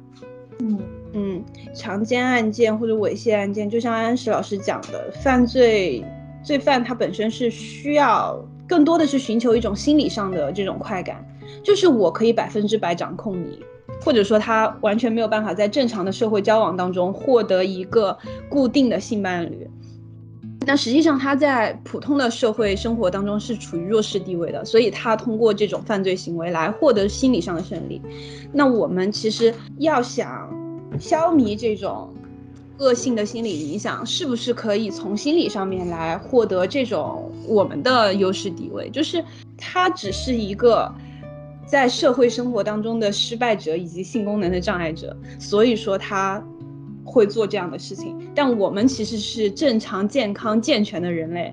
[0.59, 0.79] 嗯
[1.13, 6.05] 嗯，强奸案件或者猥亵案件，就像安石老师讲的，犯罪
[6.43, 8.37] 罪犯他本身是需要
[8.67, 11.25] 更多的是寻求一种心理上的这种快感，
[11.63, 13.61] 就是我可以百分之百掌控你。
[14.03, 18.17] 或者说他完全没有办法在正常的社会交往当中获得一个
[18.49, 19.69] 固定的性伴侣，
[20.67, 28.01] 那实际上他在普通的社会生活当中是处于弱势地位的，所以他通过这种犯罪行为来获得心理上的胜利。
[28.53, 30.49] 那我们其实要想
[30.99, 32.13] 消弭这种
[32.79, 38.91] 恶性的心理影响，是不是可以从心理上面来获得这种我们的优势地位？
[38.91, 39.25] 就是
[39.57, 40.93] 他只是一个。
[41.75, 46.41] 在社会生活当中的失败者以及性功能的障碍者，所以说他
[47.05, 48.17] 会做这样的事情。
[48.33, 51.53] 但我们其实是正常、健康、健全的人类，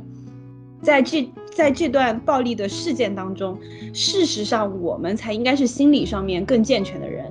[0.83, 3.57] 在这在这段暴力的事件当中，
[3.95, 7.25] 事实上我们才应该是心理上面更健全的人。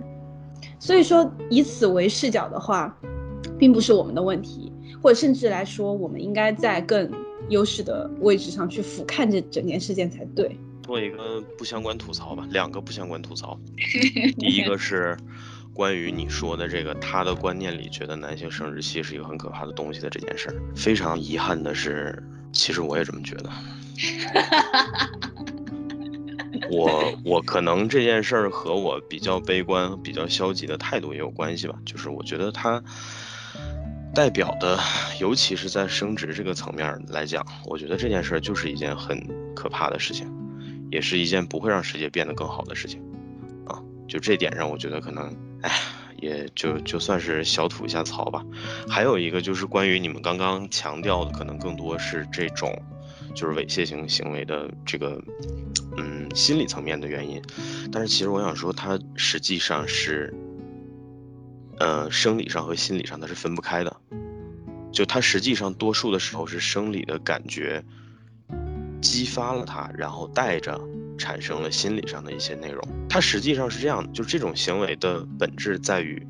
[0.80, 2.98] 所以说，以此为视角的话，
[3.56, 7.08] 并不是我们的问题，或者甚至来说，我们应该在更
[7.50, 10.58] 优势的位置上去俯瞰这整件事件才对。
[10.90, 13.56] 做一个不相关吐槽吧，两个不相关吐槽。
[14.40, 15.16] 第一个是
[15.72, 20.56] 关于你说的这个，他的观念里觉得男性生殖器是一个很可怕的东西的这件事儿。
[20.74, 22.20] 非常遗憾的是，
[22.52, 23.48] 其实我也这么觉得。
[26.72, 31.76] 我我可能这件事儿和我比较悲观、比较消极的态度也有关系吧。
[31.86, 32.82] 就是我觉得它
[34.12, 34.76] 代表的，
[35.20, 39.24] 尤其是在生殖这个层面来讲，我觉得这件事儿就是一件很
[39.54, 40.28] 可怕的事情。
[40.90, 43.00] 也是一件不会让世界变得更好的事情，
[43.66, 45.70] 啊，就这点上，我觉得可能，哎，
[46.18, 48.44] 也就就算是小吐一下槽吧。
[48.88, 52.76] 还有一个就是关于你们刚刚强调的，可能更多是这种，
[53.34, 55.22] 就是猥亵性行为的这个，
[55.96, 57.40] 嗯，心理层面的原因。
[57.92, 60.34] 但是其实我想说，它实际上是，
[61.78, 63.96] 呃，生理上和心理上它是分不开的，
[64.92, 67.84] 就它实际上多数的时候是生理的感觉。
[69.00, 70.80] 激发了他，然后带着
[71.18, 72.82] 产生了心理上的一些内容。
[73.08, 76.26] 他实际上是这样的，就是这种行为的本质在于，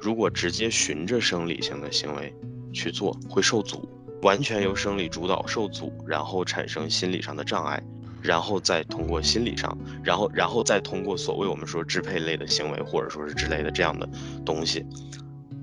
[0.00, 2.34] 如果直接循着生理性的行为
[2.72, 3.88] 去做，会受阻，
[4.22, 7.82] 完全由生理主导受阻，然后产生心理上的障碍，
[8.20, 14.08] 然后再通过心理上，然后然后再通过所谓我们说支配类的行为，或者说是之类的这样的
[14.44, 14.84] 东西，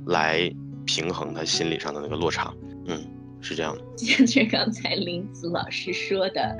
[0.08, 0.52] 来
[0.86, 2.54] 平衡他心理上的那个落差。
[2.88, 3.19] 嗯。
[3.42, 6.60] 是这样的，接 着刚才林子老师说的，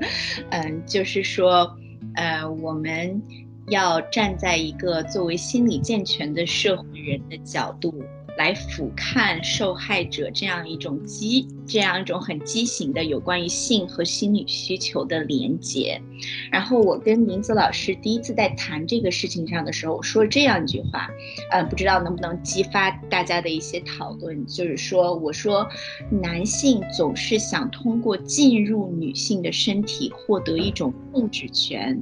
[0.52, 1.76] 嗯，就是说，
[2.16, 3.22] 呃，我们
[3.68, 7.94] 要站在一个作为心理健全的社会人的角度。
[8.40, 16.02] 来俯瞰受害者这样一种畸这样一种很畸形的有关于性和心理需求的连接，
[16.50, 21.10] 然后我跟明子老师第一次在谈这个事情上的时候，我说这样一句话，
[21.52, 25.68] 呃，不知道能不能激发大家的一些讨论，就是说，我说
[26.10, 32.02] 男性总是想通过进入女性的身体获得一种控制权，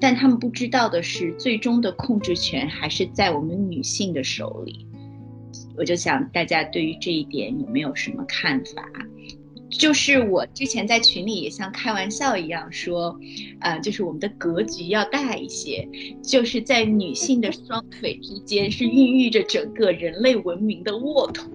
[0.00, 4.86] 但他们不知道的是，最终的控制权还是在我们女性的手里。
[5.76, 8.82] 我就想大家对于这一点有没有什么看法？
[9.70, 13.18] 就是我之前在群里也像开玩笑一样说，
[13.58, 15.88] 呃，就是我们的格局要大一些，
[16.22, 21.50] 就是在女性的双腿之间是孕育着整个人类文明的沃土，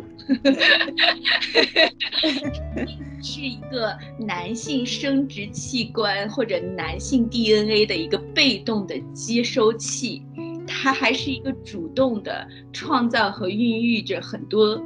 [3.23, 10.21] 是一个男性生殖器官或者男性 DNA 的一个被动的接收器。
[10.69, 14.79] 他还是一个主动的创造和孕育着很多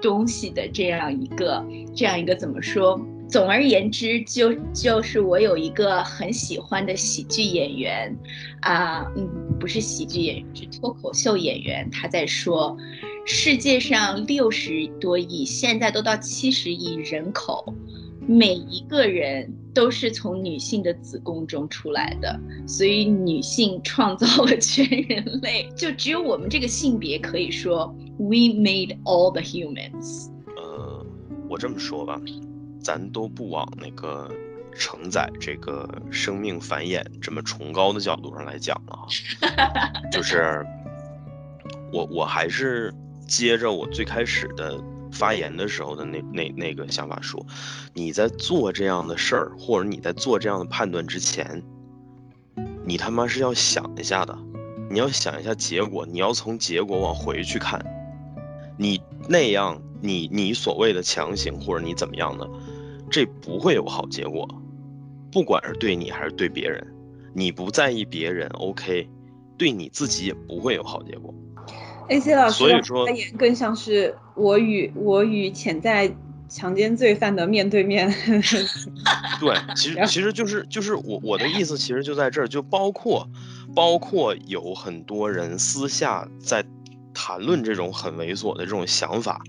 [0.00, 1.64] 东西的这样一个
[1.94, 2.98] 这样一个怎么说？
[3.28, 8.16] 总而言之，就就是我有一个很喜欢的喜剧演员，
[8.60, 9.28] 啊，嗯，
[9.58, 11.90] 不是喜剧演员，是脱口秀演员。
[11.90, 12.76] 他在说，
[13.24, 17.74] 世界上六十多亿，现在都到七十亿人口。
[18.26, 27.86] 每一个人都是从女性的子宫中出来的，所以女性创造了全人类， 就只有我们这个性别可以说
[28.18, 30.28] we made all the humans。
[30.56, 31.06] 呃，
[31.48, 32.20] 我这么说吧，
[32.80, 34.28] 咱都不往那个
[34.74, 39.06] 承载这个生命繁衍这么崇高的角度上来讲了
[40.10, 40.66] 就是
[41.92, 42.92] 我我还是
[43.28, 44.82] 接着我最开始的。
[45.12, 47.44] 发言的时候的那那那个想法说，
[47.94, 51.62] 你在做这样的事儿，或者你在做这样的判断之前，
[52.84, 54.36] 你他妈是要想一下的，
[54.90, 57.84] 你要想一下结果，你要从结果往回去看，
[58.76, 62.48] 你那样，你你所谓的强行或者你怎么样的，
[63.10, 64.48] 这不会有好结果，
[65.32, 66.86] 不管是对你还是对别人，
[67.34, 69.08] 你不在意别人，OK，
[69.56, 71.34] 对你自己也不会有好结果。
[72.08, 72.34] A.C.
[72.34, 76.14] 老师的发言更像是我与我与潜在
[76.48, 78.08] 强奸罪犯的面对面。
[79.40, 83.28] 对，其实其实就是就是我我的意思，其实就在这儿，就包括
[83.74, 86.64] 包括有很多人私下在
[87.12, 89.40] 谈论这种很猥琐的这种想法，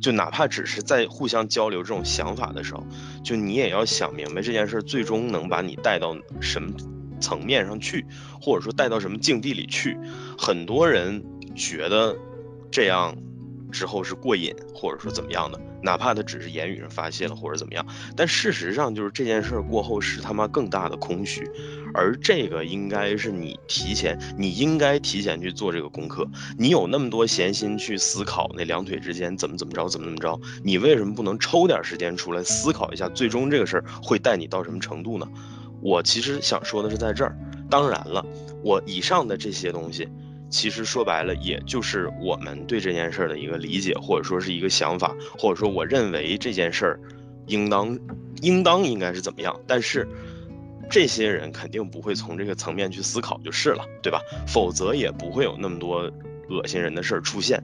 [0.00, 2.82] 就哪怕只是在互相交流这种想法的时候，
[3.22, 6.72] 就你也要想明白这件事最终能把你带到什么
[7.20, 8.06] 层面上去，
[8.40, 9.98] 或者说带到什么境地里去，
[10.38, 11.22] 很多人。
[11.56, 12.16] 觉得
[12.70, 13.16] 这样
[13.72, 17.84] 之后是过瘾，或者说怎么样的，哪怕他只是言语上发泄了或者怎么样，
[18.14, 21.50] 但事实上就是这件事过后是他妈更大的空虚，
[21.92, 26.26] 而这个应该是你提前，你应该提前去做这个功课。
[26.56, 35.26] 你有那么多闲心去思考那两腿之间怎么怎么着，怎么怎么着，你为什么不能抽点时间出来思考一下，最终这个事儿会带你到什么程度呢？
[35.82, 37.36] 我其实想说的是在这儿，
[37.68, 38.24] 当然了，
[38.62, 40.08] 我以上的这些东西。
[40.56, 47.00] 其实说白了，也就是我们对这件事儿的一个理解，或者说是一个想法，或者说我认为这件事儿
[47.46, 47.98] 应当
[48.40, 49.54] 应当应该是怎么样。
[49.66, 50.08] 但是
[50.88, 54.18] 这些人肯定不会从这个层面去思考就是了，对吧？
[54.46, 56.10] 否则也不会有那么多
[56.48, 57.62] 恶心人的事儿出现。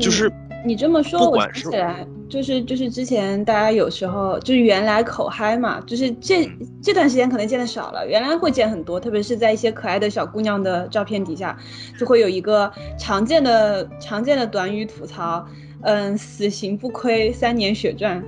[0.00, 0.30] 就是。
[0.64, 6.50] 你这么说，我想起来，就是就是之前大家有时候就是原来口嗨嘛，就是这
[6.82, 11.56] 这段时间可能见的少了，原来会见很多，特别是在一些可爱的小姑娘的照片底下，
[11.96, 15.46] 就会有一个常见的常见的短语吐槽，
[15.82, 18.20] 嗯，死刑不亏三年血赚，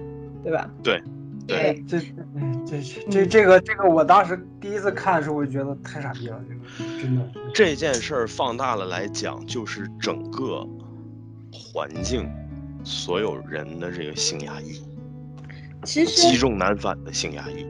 [0.44, 0.70] 对吧？
[0.84, 1.02] 对，
[1.48, 1.98] 对，这
[2.64, 2.80] 这
[3.10, 7.22] 这这个这个，我当时第一次看的时候，我就觉得太傻逼了，这个真的。
[7.52, 10.64] 这件事儿放大了来讲，就是整个。
[11.52, 12.28] 环境，
[12.84, 14.80] 所有人的这个性压抑，
[15.84, 17.66] 其实积重难返的性压抑。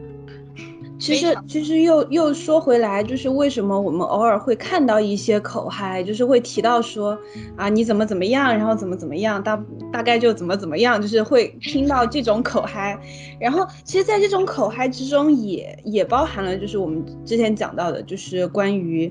[0.98, 7.18] 其实，其实又又说回来，就是为什么我们偶尔会看到一些口嗨，就是会提到说
[7.56, 9.56] 啊你怎么怎么样，然后怎么怎么样，大
[9.90, 13.00] 大概就怎么怎么样，就是会听到这种口嗨。
[13.40, 19.10] 然后，其实，在这种口嗨之中，也也包含了就是我们之前讲到的，就是关于。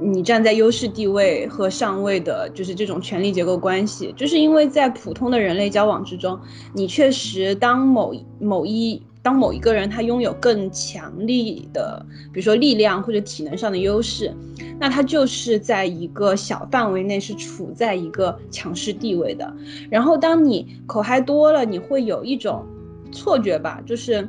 [0.00, 6.38] 你站在优势地位和上位的，就是这种权力结构关系，就是因为在普通的人类交往之中，
[6.72, 14.34] 你确实当某某一当某一个人他拥有更强力的，比如说力量或者体能上的优势，
[14.78, 19.54] 那他就是在一个小范围内是处在一个强势地位的。
[19.90, 22.66] 然后当你口嗨多了，你会有一种
[23.12, 24.28] 错觉吧，就是。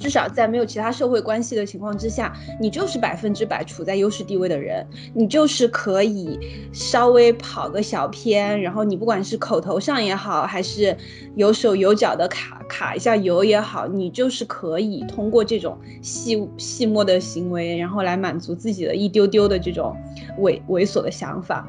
[0.00, 4.84] 至少在没有其他社会关系的情况之下，你就是百分之百处在优势地位的人，
[5.14, 6.40] 你就是可以
[6.72, 10.96] 稍微跑个小偏，然后你不管是口头上也好，还是
[11.36, 19.94] 有手有脚的卡卡一下油也好，你就是可以通过这种细细末的行为，然后来满足自己的一丢丢的这种
[20.38, 21.68] 猥猥琐的想法，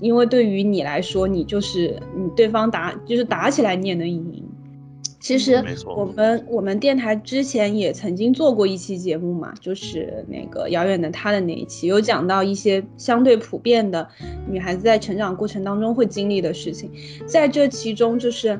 [0.00, 4.42] 因为对于你来说，你就是你对方打就是打起来你也能赢。
[5.26, 14.08] 其实我们我们电台之前也曾经做过一期节目嘛，就是那个遥远的他的那一期，有讲到一些相对普遍的
[14.48, 16.92] 女孩子在成长过程当中会经历的事情，
[17.26, 18.56] 在这其中，就是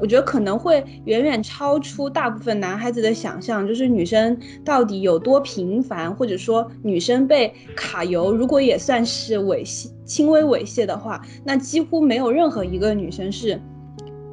[0.00, 13.60] 我觉得可能会远远超出大部分男孩子的想象，就是女生到底有多频繁，或者说女生被卡油，如果也算是猥亵轻微猥亵的话，那几乎没有任何一个女生是。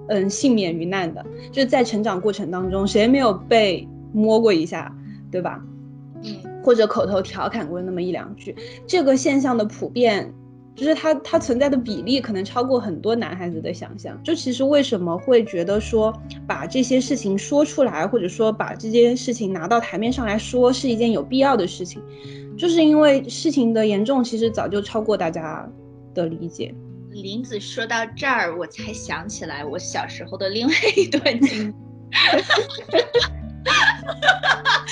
[0.08, 4.95] 嗯，幸免于难的，就是在成长过程当中，谁没有被摸过一下，
[5.32, 5.64] 对吧？
[6.24, 8.56] 嗯，或者口头调侃过那么一两句，
[8.88, 10.34] 这个现象的普遍，
[10.76, 14.18] 就是它它存在的比例可能超过很多男孩子的想象。
[14.24, 16.14] 就其实为什么会觉得说
[16.47, 22.01] 把这些事情说出来，或者说把这件事情拿到台面上来说是一件有必要的事情，
[22.58, 25.70] 就是因为事情的严重其实早就超过大家
[26.14, 26.74] 的理解。
[27.22, 31.76] 林子说到这儿，我才想起来我小时候的另外一段经历。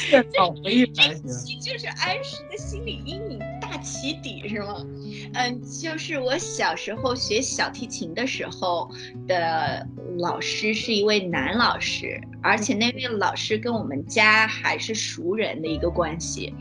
[0.09, 4.85] 这期就是安石的心理阴影大起底是吗？
[5.33, 8.89] 嗯，就是我小时候学小提琴的时候
[9.27, 9.87] 的
[10.19, 16.53] 老师是一位男老师，而且那位老师跟我们家还是熟人的一个关系。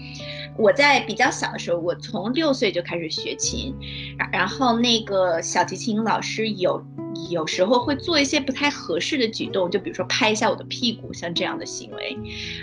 [0.58, 3.74] 我在比较小的时候，我从六岁就开始学琴，
[4.30, 6.84] 然后那个小提琴老师有
[7.30, 12.16] 有时候会做一些不太合适的举动，就比如说拍一下我的屁股，像这样的行为。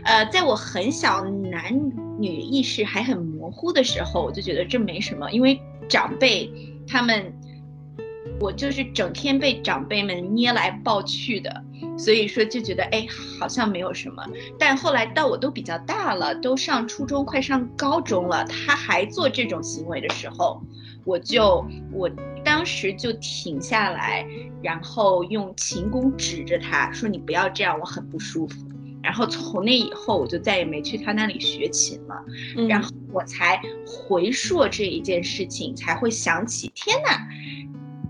[0.06, 1.74] 呃，在我很小男
[2.20, 6.48] 女意识还很模糊的时候，我就觉得这没什么，因为长辈
[6.88, 7.34] 他们，
[8.40, 11.64] 我就是整天被长辈们捏来抱去的。
[11.98, 13.06] 所以说就觉得哎，
[13.40, 14.26] 好像没有什么。
[14.58, 20.62] 但后来到我都比较大了，都上初中，快上高中了，他还做这种行为的时候，
[21.06, 22.10] 我就我
[22.44, 24.26] 当时就停下来，
[24.62, 28.66] 然后用琴弓指着他说：“你不要这样，我很不舒服。”
[29.02, 32.22] 然后从那以后，我就再也没去他那里学琴了。
[32.68, 37.28] 然后我才回溯这一件事情，才会想起：天哪，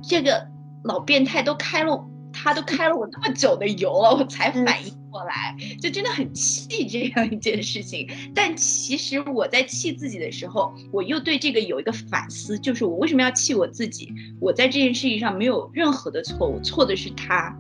[0.02, 0.48] 这个
[0.84, 2.06] 老变态都开了。
[2.32, 8.08] 他都开了我那么久的油了，我才反应过来，就真的很气这样一件事情。
[8.36, 14.14] 但其实我在气自己的时候，我又对这个有一个反思，就是我为什么要气我自己？
[14.40, 17.54] 我在这件事情上没有任何的错误，错的是他。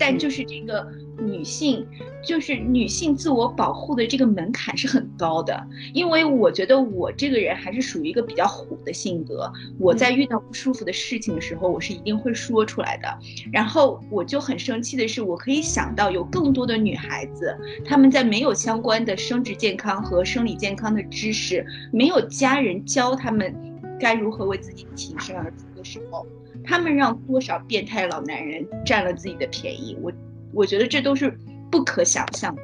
[0.00, 0.84] 但就是这个。
[1.22, 1.86] 女性
[2.24, 9.52] 就是女性自我保护的这个门槛是很高的，因为我觉得我这个人还是属于一个比较虎的性格。
[9.78, 13.18] 我在遇到不舒服的事情的时候，我是一定会说出来的。
[13.52, 23.54] 然后我就很生气的是，我可以想到有更多的女孩子，她们在没有相关的生殖健康和生理健康的知识，没有家人教她们
[24.00, 26.26] 该如何为自己挺身而出的时候，
[26.64, 29.96] 她们让多少变态老男人占了自己的便宜。
[30.00, 30.12] 我。
[30.52, 31.32] 我觉得这都是
[31.70, 32.62] 不可想象的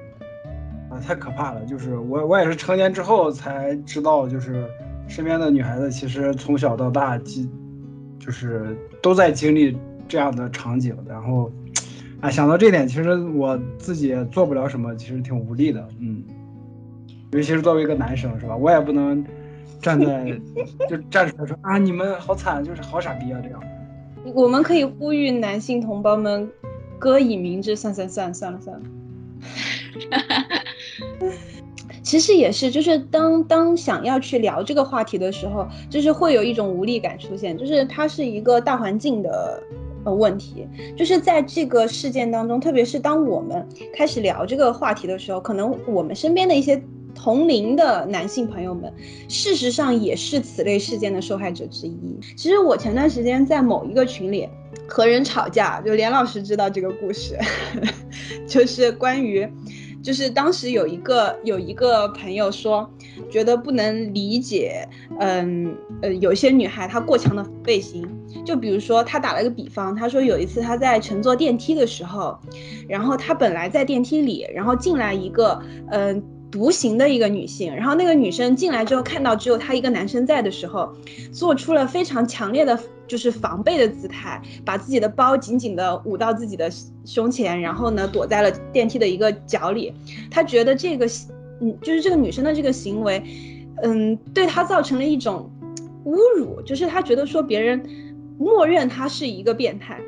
[0.90, 1.64] 啊，太可怕了！
[1.66, 4.68] 就是我，我也是成年之后才知道，就是
[5.07, 7.49] 身边的女孩子其实从小到大，经
[8.18, 9.78] 就是都在经历
[10.09, 10.97] 这样的场景。
[11.09, 11.49] 然后，
[12.20, 15.88] 啊，想到这点，其实我自己也做不了什么，其实挺无力的。
[16.01, 16.24] 嗯，
[17.30, 18.57] 尤其是作为一个男生，是吧？
[18.57, 19.24] 我也不能
[19.80, 20.36] 站在
[20.90, 23.62] 就站出来说啊，你们好惨，就是好傻逼啊这样。
[24.34, 26.50] 我们可以呼吁男性同胞们。
[26.98, 28.82] 歌以明志，算算算算了算了。
[32.02, 39.62] 其实也是，就是当当想要去聊这个话题的时候，就是会有一种无力感出现，就是它是一个大环境的
[40.04, 40.66] 呃问题，
[40.96, 46.82] 就是在这个事件当中，特别是当我们开始聊这个话题的时候，可能我们身边的一些
[47.16, 48.92] 同龄的男性朋友们，
[49.28, 52.20] 事实上也是此类事件的受害者之一。
[52.36, 54.48] 其实我前段时间在某一个群里。
[54.88, 57.36] 和人吵架，就连老师知道这个故事，
[58.46, 59.48] 就是关于，
[60.02, 62.88] 就是当时有一个有一个朋友说，
[63.28, 64.86] 觉得不能理解，
[65.18, 68.06] 嗯呃，有些女孩她过强的背心，
[68.44, 72.38] 就比如说他打了个比方，他说有一次他在乘坐电梯的时候，
[72.86, 75.60] 然后他本来在电梯里，然后进来一个
[75.90, 76.22] 嗯
[76.57, 80.90] 独行的一个女性，然后那个女生进来之后看到只有他一个男生在的时候，
[81.30, 82.78] 做出了非常强烈的。
[83.09, 86.68] 就是防备的姿态，把自己的包紧紧的捂到自己的
[87.04, 89.94] 胸前，然后呢躲在了电梯的一个角里。
[90.28, 91.07] 他觉得这个，
[91.61, 93.22] 嗯，就是这个女生的这个行为，
[93.84, 95.48] 嗯，对他造成了一种
[96.04, 97.80] 侮辱，就是他觉得说别人
[98.40, 100.00] 默认他是一个变态。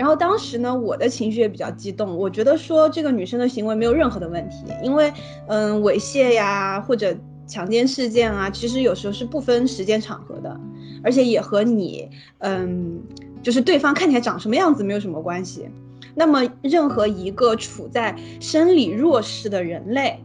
[0.00, 5.12] 然后当时呢，我的情绪也比较激动，我觉得说这个女生的行为没有任何的问题，因为，
[5.46, 7.14] 嗯，猥亵呀或者
[7.46, 10.58] 强奸事件啊，其实有时候是不分时间场合的，
[11.04, 12.98] 而且也和你，嗯，
[13.42, 15.68] 就是对方看起来长什么样子没有什么关系。
[16.14, 20.18] 那么，任何一个处在生理弱势的人类。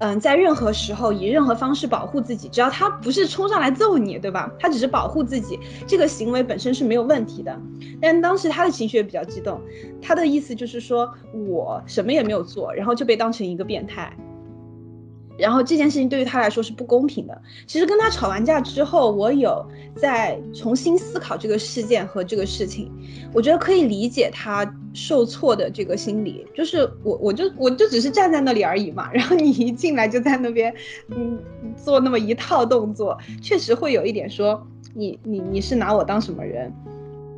[0.00, 4.48] 嗯，在任何时候以任何方式保护自己，只要他不是冲上来揍你，对吧？
[4.58, 7.60] 他只是保护自己，这个行为本身是没有问题的。
[8.00, 9.60] 但当时他的情绪也比较激动，
[10.00, 14.16] 他的意思就是说我什么也没有做，然后就被当成一个变态。
[15.38, 17.42] 然后这件事情对于他来说是不公平的。
[17.66, 19.64] 其实跟他吵完架之后，我有
[19.94, 22.90] 在重新思考这个事件和这个事情，
[23.32, 26.44] 我觉得可以理解他受挫的这个心理。
[26.54, 29.10] 就是我，我就我就只是站在那里而已嘛。
[29.12, 30.74] 然后你一进来就在那边，
[31.08, 31.38] 嗯，
[31.76, 36.72] 做那么一套动作，确实会有一点说你你你是拿我当什么人？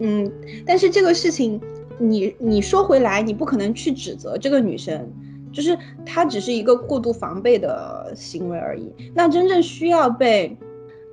[0.01, 0.33] 嗯，
[0.65, 1.61] 但是这个事情，
[1.99, 5.07] 你你说回来，你不可能去指责这个女生。
[5.53, 8.93] 就是他只是一个过度防备的行为而已。
[9.15, 10.57] 那真正需要被，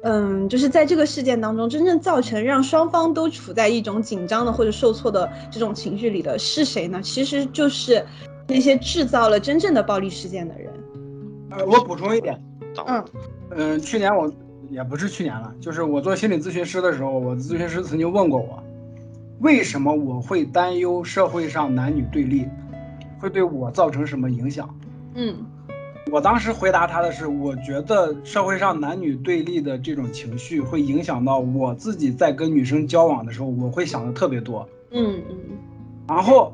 [0.03, 7.01] 嗯，就是在这个事件当中，真正造成让双方都处在一种紧张的或者受挫的这种情绪里的是谁呢？
[7.01, 8.05] 其实就是
[8.47, 10.71] 那些制造了真正的暴力事件的人。
[11.49, 12.39] 呃，我补充一点，
[12.85, 13.05] 嗯
[13.49, 14.31] 嗯，去年我
[14.69, 18.61] 也不是去年了，就是我做心理咨询师的时候，我咨询师曾经问过我，
[19.39, 22.45] 为什么我会担忧社会上男女对立？
[23.19, 24.69] 会对我造成什么影响？
[25.15, 25.35] 嗯，
[26.11, 34.67] 我当时回答他的是，我觉得社会上男女对立的这种情绪会影响到我自己在跟女生交往的时候，我会想的特别多。
[34.91, 35.35] 嗯嗯。
[36.07, 36.53] 然后，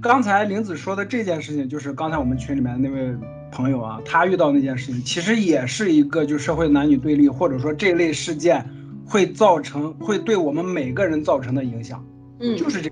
[0.00, 3.16] 刚才玲子说的这件事情，就是刚才我们群里面那位
[3.50, 8.64] 朋友啊，他遇到那件事情，其实也是一个就社会男女对立，或者说这类事件
[9.04, 12.04] 会造成会对我们每个人造成的影响。
[12.40, 12.90] 嗯，就是这。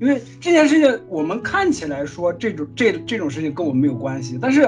[0.00, 4.62] 因为这件事情，我们看起来说这种这这种事情跟我们没有关系，但是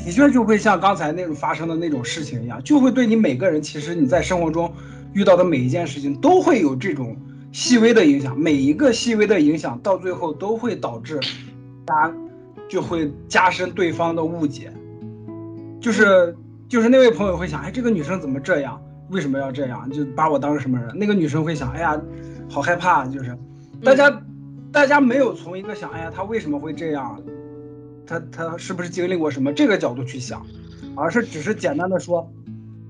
[0.00, 4.70] 的确就会像刚才那种发生的那种事情一样，就会对你每个人，其实你在生活中
[5.12, 7.16] 遇到的每一件事情都会有这种
[7.52, 11.20] 细微的影响，每一个细微的影响到最后都会导致
[11.86, 12.12] 加
[12.68, 14.72] 就会加深对方的误解，
[15.80, 16.36] 就是
[16.68, 18.82] 就是那位朋友会想，哎，这个女生怎么这样？
[19.10, 19.88] 为什么要这样？
[19.88, 20.98] 就把我当成什么人？
[20.98, 22.00] 那个女生会想，哎呀，
[22.50, 23.38] 好害怕，就是。
[23.84, 24.22] 大家，
[24.72, 27.20] 大家没有从一个想，哎呀，他为什么会这样？
[28.06, 30.44] 他他是不是经历过什么这个角度去想，
[30.96, 32.30] 而是只是简单的说，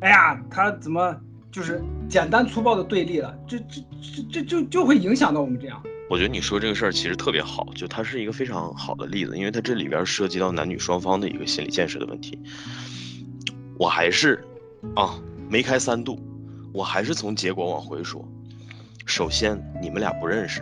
[0.01, 1.17] 哎呀，他怎么
[1.53, 3.37] 就是简单粗暴的对立了？
[3.47, 5.83] 这这这这就就会影响到我们这样。
[6.11, 12.39] 我觉得你说这个事儿其实特别好，就它是一个非常好的例子，因为它这里边涉及到男女双方的一个心理建设的问题。
[13.79, 14.45] 我还是
[14.95, 15.19] 啊，
[15.49, 16.19] 梅开三度，
[16.73, 18.23] 我还是从结果往回说。
[19.07, 20.61] 首先，你们俩不认识。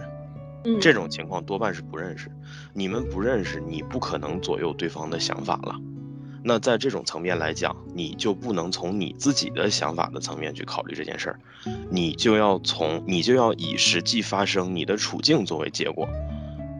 [0.80, 2.30] 这种情况多半是不认识，
[2.72, 5.74] 你们不认识，你不可能左右对方的想法了。
[6.44, 11.38] 那在这种层面来讲，你就不能从你自己的想法的层面去考虑这件事儿，
[11.88, 16.08] 你就要从你就要以实际发生你的处境作为结果。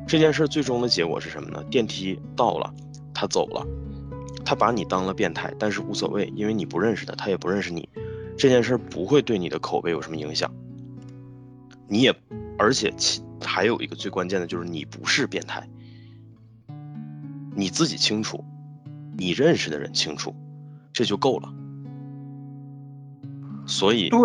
[0.06, 1.62] 这件事最终的结果是什么呢？
[1.70, 2.74] 电梯到了，
[3.14, 3.64] 他走了，
[4.44, 7.88] 他把你当了变态，但是无所谓，因为你不认识他，他也不认识你，
[8.36, 10.52] 这件事不会对你的口碑有什么影响。
[11.88, 12.14] 你也，
[12.58, 13.22] 而且其。
[13.44, 15.68] 还有一个最关键的就是你不是变态，
[17.54, 18.44] 你自己清楚，
[19.16, 20.34] 你认识的人清楚，
[20.92, 21.52] 这就够了。
[23.66, 24.20] 所以，对，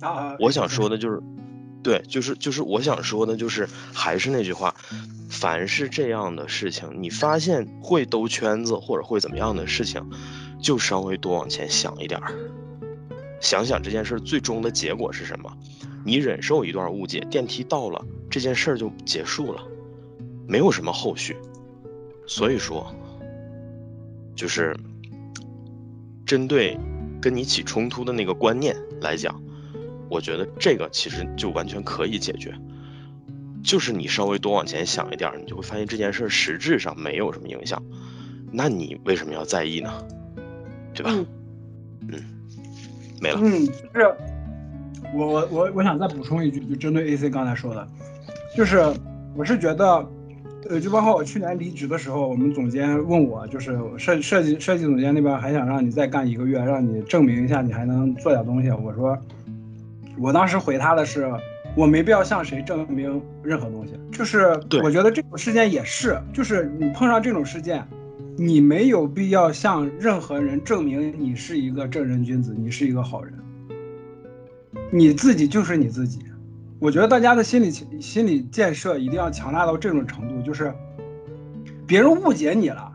[0.00, 1.22] 啊，我想说的就是，
[1.82, 4.74] 对，就是就是我想说的就是，还是那句话，
[5.30, 10.04] 凡是这样的事情，你发现会兜圈子或者会怎么样的事情，
[10.60, 12.32] 就稍微多往前想一点儿，
[13.40, 15.56] 想想这件事最终的结果是什么。
[16.06, 18.00] 你忍受一段误解，电梯到了，
[18.30, 19.60] 这件事儿就结束了，
[20.46, 21.36] 没有什么后续。
[22.28, 22.94] 所以说，
[24.36, 24.76] 就是
[26.24, 26.78] 针对
[27.20, 29.42] 跟你起冲突的那个观念来讲，
[30.08, 32.54] 我觉得这个其实就完全可以解决。
[33.64, 37.82] 就是你稍微多往前想一点，你就会发现这件事实质上没有什么影响。
[38.52, 39.92] 那你为什么要在意呢？
[40.94, 41.12] 对吧？
[42.02, 42.22] 嗯，
[43.20, 43.40] 没了。
[43.42, 44.16] 嗯，是。
[45.14, 47.86] 我我我我想再补充一句，就针对 AC 刚才说的，
[48.56, 48.82] 就是
[49.34, 50.06] 我是觉得，
[50.68, 58.70] 呃，就包括我去年离职的时候，我们总监问我，就是设设计设计总监那边还想让你再干一个月，让你证明一下你还能做点东西。
[58.70, 59.16] 我说，
[60.18, 61.30] 我当时回他的是，
[61.74, 63.92] 我没必要向谁证明任何东西。
[64.10, 67.86] 就是我觉得这种事件也是，就是你碰上这种事件，
[68.36, 73.32] 你没有必要向任何人证明你是一个正人君子，你是一个好人。
[74.90, 76.20] 你自己就是你自己。
[76.78, 77.70] 我觉得大家的心理
[78.00, 80.72] 心理建设一定要强大到这种程度，就是
[81.86, 82.92] 别人误解你了。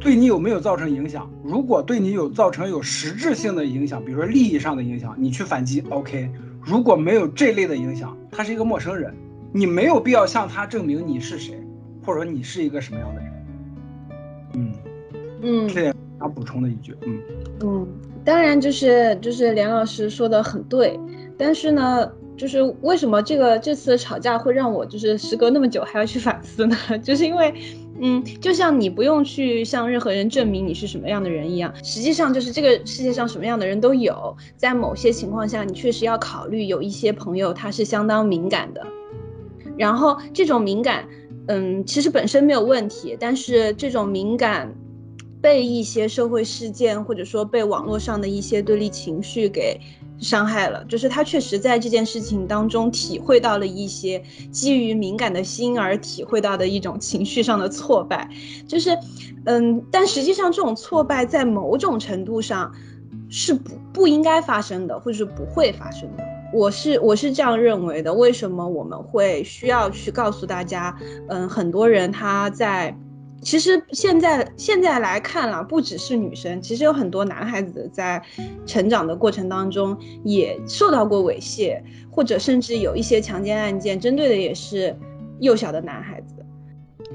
[0.00, 1.30] 对你有没有造成影响？
[1.42, 6.28] 如果对你有造成有实质性的影响，比如说利益上的影响，你去反击，OK。
[6.62, 9.14] 如果没有这类的影响，他是一个陌生人，
[9.52, 11.58] 你没有必要向他证明你是谁，
[12.04, 13.32] 或者说你是一个什么样的人。
[14.54, 14.72] 嗯
[15.42, 17.20] 嗯，这也想补充的一句，嗯
[17.60, 17.88] 嗯，
[18.24, 20.98] 当然就是就是连老师说的很对，
[21.36, 22.10] 但是呢。
[22.36, 26.76] 就是为什么这个这次吵架会让我就是时隔那么久还要去反思呢？
[27.00, 27.54] 就是因为，
[28.00, 34.36] 嗯，就像你不用去向任何人证明你是什么样的人一样，实际上就是这个世界上什么样的人都有。
[34.56, 38.84] 在某些情况下，你确实要考虑有一些朋友他是相当敏感的，
[39.78, 41.08] 然后这种敏感，
[41.46, 44.74] 嗯，其实本身没有问题，但是这种敏感
[45.44, 49.78] 被一些社会事件或者说被网络上的一些对立情绪给。
[50.20, 54.22] 伤害了，就是他确实在这件事情当中体会到了一些
[54.52, 58.30] 基于敏感的心而体会到的一种情绪上的挫败，
[58.68, 58.96] 就是，
[59.44, 62.72] 嗯，但实际上这种挫败在某种程度上
[63.28, 66.24] 是不不应该发生的，或者是不会发生的。
[66.54, 68.14] 我是我是这样认为的。
[68.14, 70.96] 为什么我们会需要去告诉大家，
[71.28, 72.96] 嗯，很多人他在。
[73.44, 78.20] 其实现在现在来看了，不只是女生，其实有很多男孩子在
[78.66, 81.80] 成长的过程当中也受到过猥亵，
[82.10, 84.96] 或者甚至有一些强奸案件，针对的也是
[85.40, 86.34] 幼小的男孩子。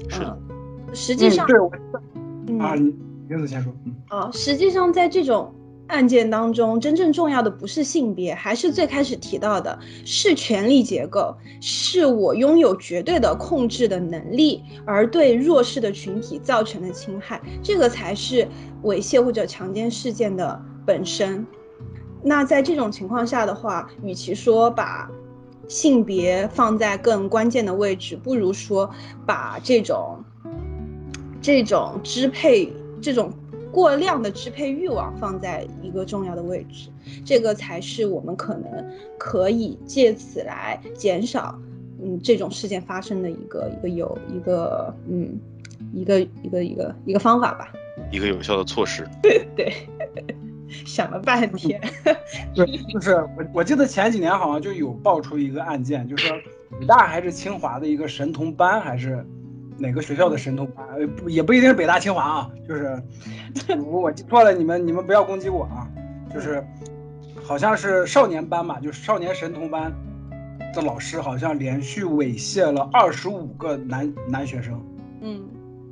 [0.08, 0.38] 是的，
[0.94, 2.94] 实际上，对，啊，你
[3.28, 3.72] 英子先说。
[3.84, 5.52] 嗯，啊，实际上在这种。
[5.90, 9.76] 案件当中，真正重要的不是性别，还是最开始提到的，
[10.06, 18.46] 是权力结构，是我拥有绝对的控制的能力，而对弱势的群体造成的侵害，这个才是
[18.84, 21.44] 猥亵或者强奸事件的本身。
[22.22, 25.10] 那在这种情况下的话，与其说把
[25.66, 28.88] 性别放在更关键的位置，不如说
[29.26, 30.22] 把这种
[31.42, 32.72] 这种支配
[33.02, 33.32] 这种。
[33.72, 36.90] 过量的支配欲望放在一个重要的位置，
[37.24, 38.84] 这个才是我们可能
[39.18, 41.58] 可以借此来减少，
[42.02, 45.38] 嗯，这种事件发生的一个一个有一个嗯，
[45.92, 47.72] 一个一个一个一个方法吧，
[48.10, 49.06] 一个有效的措施。
[49.22, 49.72] 对对，
[50.84, 51.80] 想了半天。
[52.54, 56.32] 对，就是我我记得前几年好像就有爆出一个案件，就是
[56.78, 59.24] 北大还是清华的一个神童班还是。
[59.80, 60.86] 哪个学校的神童班？
[60.90, 63.02] 呃，不，也不一定是北大清华啊，就是，
[63.78, 65.88] 我我记错了，你们你们不要攻击我啊。
[66.32, 66.64] 就是，
[67.42, 69.92] 好像是少年班吧，就是少年神童班
[70.74, 74.80] 的老师，好像连续猥亵了二十五个男男学生。
[75.22, 75.42] 嗯，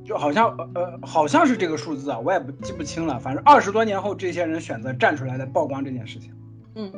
[0.04, 3.18] 就好像呃，好像是这个数字啊，我也不记不清了。
[3.18, 6.32] 反正二十多年后，这些人选择站出来来曝光这件事情。
[6.76, 6.92] 嗯。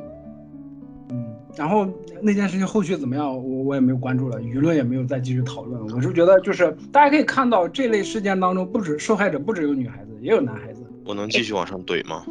[1.57, 1.89] 然后
[2.23, 5.81] 那件事情后续怎么样，我我也没有关注了，舆论也没有再继续讨论。
[5.95, 10.83] 我是觉得，就是大家可以看到这类事件当中，不止受害者不只有女孩子，也有男孩子。
[11.05, 12.25] 我能继续往上怼吗？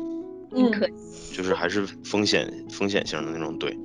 [0.52, 0.94] 嗯，可以。
[1.32, 3.76] 就是还是风险风险性的那种怼，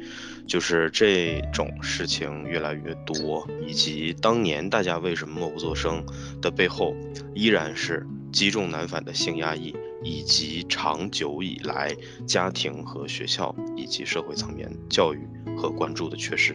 [0.46, 6.04] 就是这种事情越来越多，以及当年大家为什么默不作声
[6.40, 6.94] 的背后，
[7.34, 9.74] 依然是积重难返的性压抑。
[10.04, 11.96] 以及长久以来
[12.26, 15.26] 家庭和学校以及社会层面教育
[15.56, 16.54] 和关注的缺失。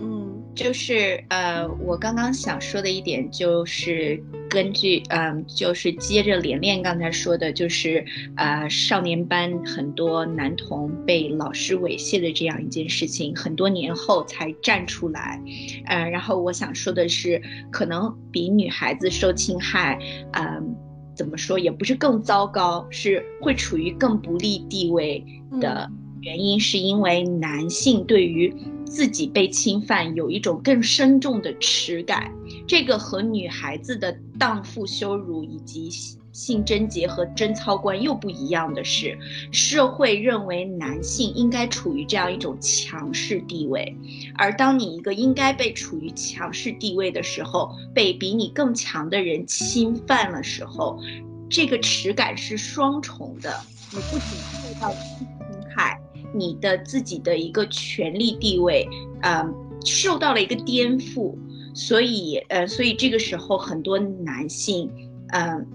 [0.00, 8.04] 嗯，就是呃，我刚刚想说的一点就是根据嗯，就是接着连连刚才说的，就是
[8.36, 15.40] 呃，少年班很多男童被老师猥亵的这样一件事情，很多年后才站出来。
[15.86, 17.40] 呃，然后我想说的是，
[17.70, 19.98] 可能比女孩子受侵害，
[20.32, 20.76] 嗯。
[21.14, 25.24] 怎么说也不是更糟糕，是会处于更不利地位
[25.60, 25.90] 的
[26.20, 28.54] 原因，是因为男性对于
[28.84, 32.32] 自己被侵犯有一种更深重的耻感，
[32.66, 35.90] 这个和女孩子的荡妇羞辱以及。
[36.32, 39.18] 性贞洁和贞操观又不一样的是，
[39.52, 43.94] 社会认为男性应该处于这样一种强势地位，
[44.36, 50.98] 而当你一个应该被处于强势地位的时候，被比你更强的人侵犯了时候，
[51.50, 53.54] 这个耻感是双重的。
[53.90, 55.26] 你不仅受到侵
[55.76, 56.00] 害，
[56.34, 58.88] 你的自己的一个权力地位，
[59.20, 59.46] 呃，
[59.84, 61.34] 受到了一个颠覆。
[61.74, 64.90] 所以，呃，所以这个时候很多男性，
[65.28, 65.66] 嗯。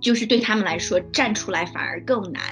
[0.00, 2.42] 就是对他们来说站出来反而更难。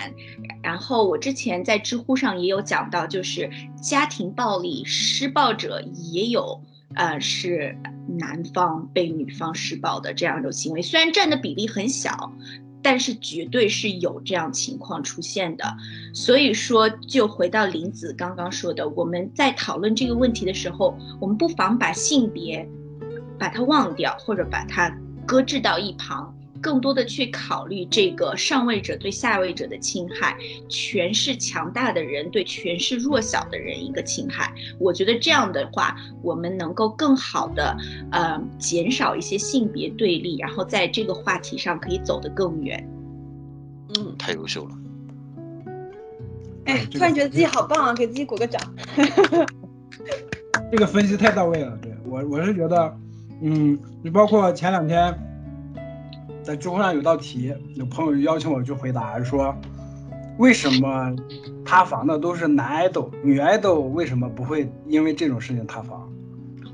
[0.63, 3.51] 然后我之前在知乎上也有讲到，就是
[3.83, 5.83] 家庭暴力施暴者
[6.13, 6.63] 也有，
[6.95, 7.77] 呃，是
[8.19, 12.33] 男方被女方施暴的这样一种行为，虽然占的比例很小。
[12.87, 15.65] 但是绝对是有这样情况出现的，
[16.13, 22.69] 所以说就回到林子刚刚说的，我们在讨论这个问题的时候，我们不妨把性别，
[23.39, 26.37] 把它忘掉，或者把它搁置到一旁。
[26.65, 30.35] 更多的去考虑这个上位者对下位者的侵害，
[30.67, 34.51] 权势强大的人对权势弱小的人一个侵害。
[34.79, 37.77] 我觉得这样的话，我们能够更好的
[38.11, 42.83] 呃减少一些性别对立，然后在这个话题上可以走得更远。
[43.99, 44.71] 嗯，太优秀了。
[46.65, 48.59] 哎，突然觉得自己好棒啊，给自己鼓个掌。
[50.73, 52.97] 这个分析太到位了，对我我是觉得，
[53.43, 55.15] 嗯，你包括前两天。
[56.45, 59.57] 在知乎上有道题，有朋友邀请我去回答，说
[60.39, 61.11] 为什么
[61.65, 66.07] 塌房的都是男爱豆，女爱豆为什么不会因为这种事情塌房？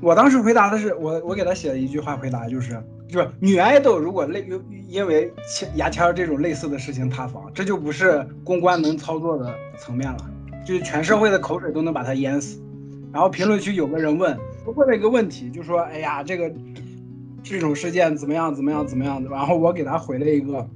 [0.01, 4.45] 我当时回答的是，我我给他写了一句话回答，就是就是女爱豆如果类
[4.89, 5.31] 因为
[5.75, 10.29] 牙签这种类似的事情塌房，这就不是公关能操作的层面了，
[10.65, 12.61] 就是全社会的口水都能把它淹死。
[13.13, 14.37] 然后评论区有个人问，
[14.75, 16.51] 问了一个问题，就说，哎呀，这个。
[17.43, 18.53] 这种事件怎么样？
[18.53, 18.85] 怎么样？
[18.87, 19.29] 怎么样的？
[19.29, 20.67] 然后我给他回了一个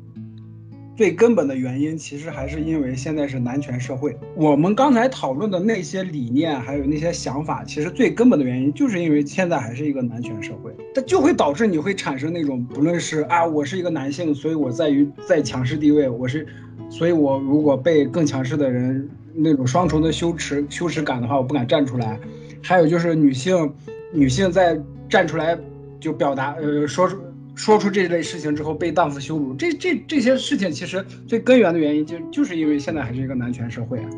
[0.98, 4.16] 最根本的原因，其实还是因为现在是男权社会。
[4.36, 16.48] 我们刚才讨论的那些理念，还有那些想法，其实最根本的原因，就是因为现在还是一个男权社会，它就会导致你会产生那种，不论是啊，我是一个男性，所以我在于在强势地位，我是，
[16.90, 22.20] 所以我如果被更强势的人那种双重的羞耻羞耻感的话，我不敢站出来。
[22.64, 23.72] 还有就是女性，
[24.14, 25.60] 女性在站出来。
[26.00, 27.18] 就表达呃说出
[27.56, 34.10] 说出这类事情之后被荡妇羞辱，这这这些事情其实最根源的原因就就是因为现在还是一个男权社会啊。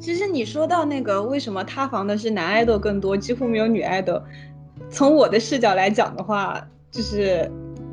[0.00, 4.20] 其实你说到那个为什么塌房的是男爱豆更多，几乎没有女爱豆，
[4.90, 6.60] 从我的视角来讲的话，
[6.90, 7.50] 就是。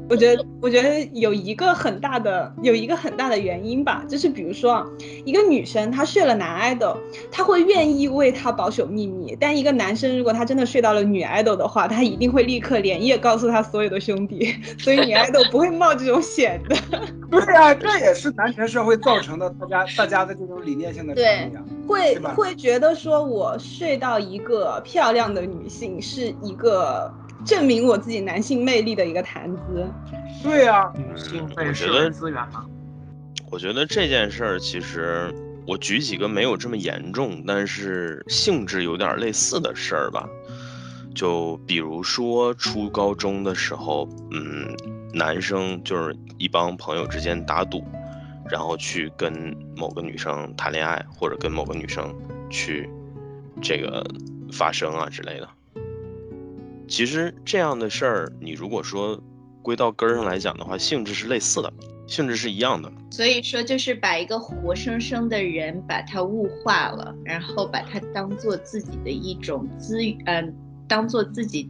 [0.09, 4.85] 我觉得，我觉得有一个很大的，有一个很大的原因吧，就是比如说啊，
[5.25, 6.95] 一个女生她睡了男爱豆，
[7.31, 16.75] 她会愿意为他保守秘密；但一个男生如果他真的睡到了女爱豆的话，他一定会立刻连夜告诉他所有的兄弟， 所以女爱豆不会冒这种险的。
[17.29, 21.51] 对啊，这也是男权社会造成的，大家大家的这种理念性的对，
[21.85, 27.11] 会会觉得说我睡到一个漂亮的女性是一个。
[27.45, 29.87] 证明我自己男性魅力的一个谈资。
[30.43, 30.91] 对呀，
[31.55, 32.65] 我觉得资源嘛。
[33.49, 35.33] 我觉得这件事儿其实，
[35.65, 40.27] 我举几个没有这么严重，但是性质有点类似的事儿吧。
[41.15, 44.75] 就比如说初高中的时候，嗯，
[45.13, 47.83] 男生就是一帮朋友之间打赌，
[48.51, 52.13] 然后去跟某个女生谈恋爱，或者跟某个女生
[52.49, 52.89] 去
[53.61, 54.05] 这个
[54.51, 55.49] 发生啊之类的。
[56.87, 59.21] 其实这样的事儿，你如果说
[59.61, 61.71] 归到根儿上来讲的话，性质是类似的，
[62.07, 62.91] 性质是一样的。
[63.11, 70.55] 所以说，就是把一个活生生的人把它物化了，然后把它当做自己的一种资，嗯，
[70.87, 71.69] 当做自己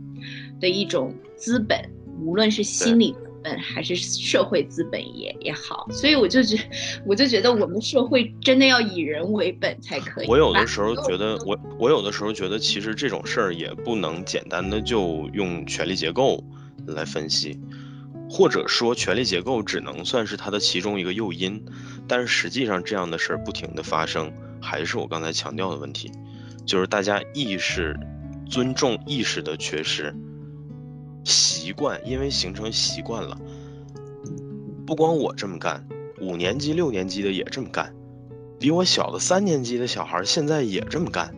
[0.60, 1.80] 的一种资本，
[2.22, 3.16] 无论是心理。
[3.60, 6.58] 还是社会资本也也好，所以我就觉，
[7.06, 10.28] 我就觉得我们社会真的要以人为本才可以。
[10.28, 16.44] 我有的时候觉得，我我有的时候觉得，其实这种事儿也不能简单的就用权力结构
[16.88, 17.60] 来分析，
[18.30, 21.64] 或者说权力结构只能算是它的其中一个诱因，
[22.08, 26.12] 但是实际上这样的事儿不停的发生，还是我刚才强调的问题，
[26.66, 27.96] 就是大家意识、
[28.50, 30.14] 尊重意识的缺失。
[31.28, 33.38] 习惯，因为形成习惯了。
[34.86, 35.86] 不光我这么干，
[36.22, 37.94] 五年级、六年级的也这么干，
[38.58, 41.36] 比我小的三年级的小孩现在也这么干。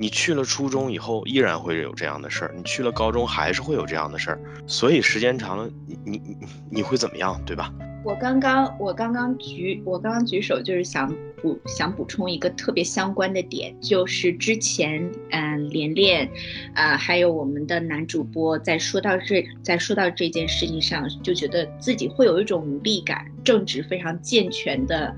[0.00, 4.40] 你去了初中以后，依然会有这样的事儿；你去了高中，还是会有这样的事儿。
[4.66, 6.36] 所以时间长了，你你
[6.70, 7.70] 你会怎么样，对吧？
[8.02, 11.14] 我刚刚我刚刚举我刚刚举手，就是想。
[11.44, 16.26] 补想补充一个特别相关的点，就是之前嗯连连，
[16.74, 23.26] 啊还有我们的男主播在说到这在说到这件事情上，就觉得自己会有一种无力感。
[23.44, 25.14] 正直非常健全的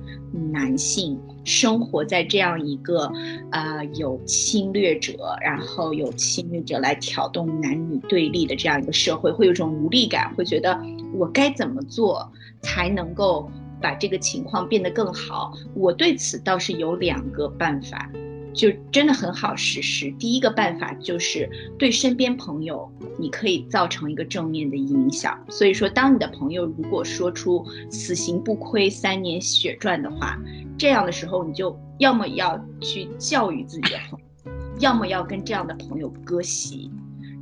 [0.50, 3.08] 男性生活在这样一个
[3.52, 10.76] 啊有侵略者，然后有侵略者来挑动男女对立的这样一个社会，会有一种无力感，会觉得
[11.14, 12.28] 我该怎么做
[12.62, 13.48] 才能够。
[13.80, 18.10] 把这个情况变得更好，我对此倒是有两个办法。
[18.54, 20.10] 就真的很好实施。
[20.12, 21.46] 第一个办法就是
[21.78, 25.38] 对身边朋友，你可以造成一个正面的影响。
[25.50, 27.62] 所以说，当你的朋友如果说出
[27.92, 30.40] “此行不亏三年血赚”的话，
[30.78, 36.90] 这样的时候，你就要么要去教育自己的朋友，要么要跟这样的朋友割席。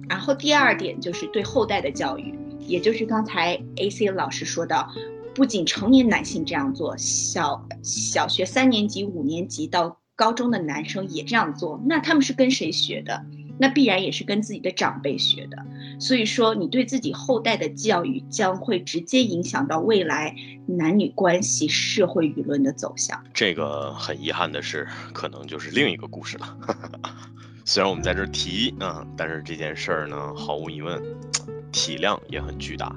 [0.08, 4.90] 然后第二点就是对后代的教育，也就是刚才 A C 老师说到，
[5.34, 13.24] 不仅成年男性这样做，小小学三年级、五年级到高中的男生也这样做，那他们是跟谁学的？
[13.58, 15.56] 那必然也是跟自己的长辈学的。
[16.00, 20.34] 所以说，你对自己后代的教育将会直接影响到未来
[20.66, 23.22] 男女关系、社会舆论的走向。
[23.32, 26.56] 这个很遗憾的是，可能就是另一个故事了。
[27.64, 31.00] 虽然我们在这儿提啊，但是这件事儿呢，毫无疑问，
[31.70, 32.94] 体量也很巨大，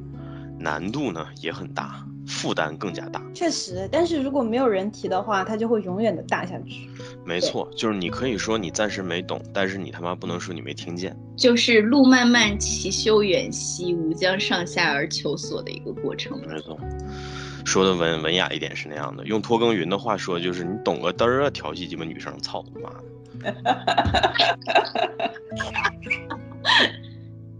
[0.59, 2.03] 难度呢也很大。
[2.27, 3.87] 负担更加大，确实。
[3.89, 6.89] 但是如果没有人提的话，它就会永远的大下去。
[7.25, 11.17] 没错，就是你可以说你暂时没懂，但是你他妈不能说你没听见。
[11.37, 16.37] 就是路漫漫其修远兮，吾将上下而求索的一个过程。
[16.47, 16.77] 没错，
[17.65, 19.25] 说的文文雅一点是那样的。
[19.25, 23.03] 用拖更云的话说，就是你懂个嘚儿啊，调戏鸡巴女生，操他妈的！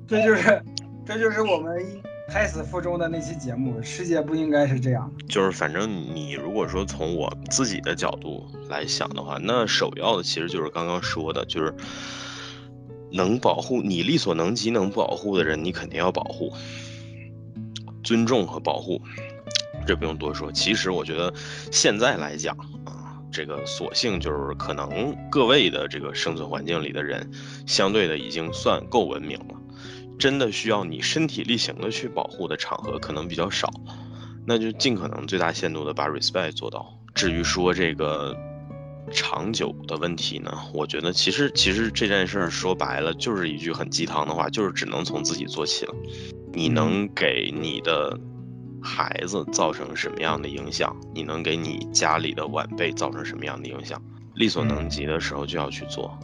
[0.08, 0.62] 这就是，
[1.06, 1.86] 这就是我们。
[2.30, 5.10] 胎死腹中的那期节目，世界不应该是这样。
[5.30, 11.74] 就是反正你如果说从我自己的角度来想的话，那首要的其实就是刚刚说的，就是
[13.12, 16.54] 能保护你力所能及能保护的人，你肯定要保护、
[18.04, 19.02] 尊重和保护，
[19.86, 20.52] 这不用多说。
[20.52, 21.34] 其实我觉得
[21.72, 27.32] 现在来讲啊，这个索性就是可能各位的这个生存环境里的人，
[27.66, 29.56] 相对的已经算够文明了。
[30.18, 33.72] 真的需要你身体力行的去保护的场合可能比较少，
[34.46, 36.98] 那就尽可能最大限度的把 respect 做到。
[37.14, 38.36] 至于说这个
[39.12, 45.96] 长久的问题呢，我觉得其实其实这件事儿说白了就是一句很鸡汤的话，就是只能从自己做起了。
[46.54, 48.20] 你能给你的
[48.82, 50.96] 孩子造成什么样的影响？
[51.14, 54.02] 你能给你家里的晚辈造成什么样的影响？
[54.36, 56.18] 力所能及的时候就要去做，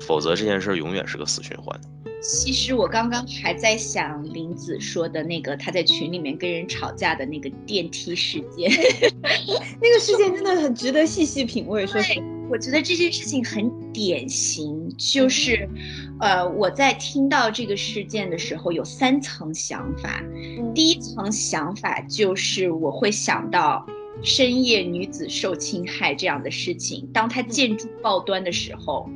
[0.00, 1.78] 否则这件事儿永远是个死循环。
[2.22, 8.70] 其实我刚刚还在想林子说的那个他在群里面跟人吵架的那个电梯事件，
[9.80, 11.86] 那个事件真的很值得细细品味。
[11.86, 15.66] 说实我觉得这件事情很典型，就是，
[16.20, 20.22] 呃，我在听到这个事件的时候有三层想法。
[20.74, 23.86] 第一层想法就是我会想到
[24.22, 29.08] 深夜女子受侵害这样的事情，当他见诸报端的时候。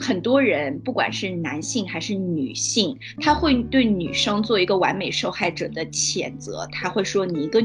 [0.00, 6.66] 很多人，不管是男性还是女性，他会对女生做一个完美受害者的谴责。
[6.70, 7.62] 他会说：“你一个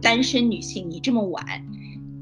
[0.00, 1.44] 单身女性，你这么晚，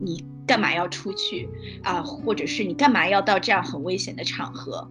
[0.00, 1.48] 你干嘛要出去
[1.82, 2.02] 啊？
[2.02, 4.88] 或者是你干嘛要到这样很危险的场合？”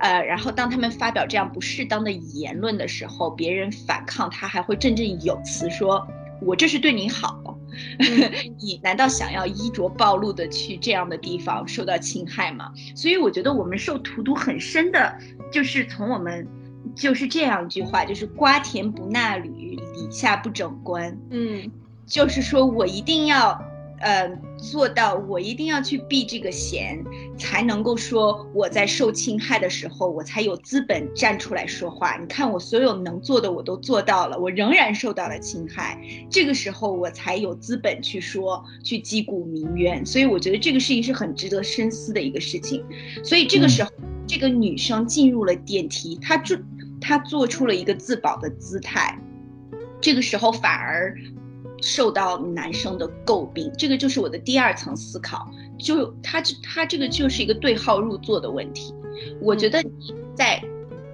[0.00, 6.06] 呃，然后当他们发表这样不适当的言论的时候，别人反抗他还会振振有词说
[6.40, 7.57] ：“我这是对你好。”
[8.60, 12.72] 你难道想要衣着暴露的去这样的地方受到侵害吗？
[12.94, 15.18] 所以我觉得我们受荼毒很深的，
[15.52, 16.46] 就是从我们
[16.94, 21.16] 就是这样一句话，就是瓜田不纳履，李下不整冠。
[21.30, 21.70] 嗯，
[22.06, 23.60] 就是说我一定要。
[24.00, 27.02] 呃，做到我一定要去避这个嫌，
[27.36, 32.16] 才能够说我在受侵害的时候，我才有资本站出来说话。
[32.16, 36.00] 你看我所有能做的我都做到了，我仍然受到了侵害，
[36.30, 40.06] 这个时候我才有资本去说，去击鼓鸣冤。
[40.06, 42.84] 所以我觉得这个事情是很值得深思的一个事情。
[43.24, 43.90] 所以这个时候，
[44.26, 46.56] 这个女生进入了电梯，她做
[47.00, 49.18] 她做出了一个自保的姿态，
[50.00, 51.16] 这个时候反而。
[51.80, 55.48] 受到男生的诟病，这个就是我的第二层思考。
[55.78, 58.94] 就他这他这个就是一个对号入座的问题。
[59.40, 59.90] 我觉得你
[60.34, 60.62] 在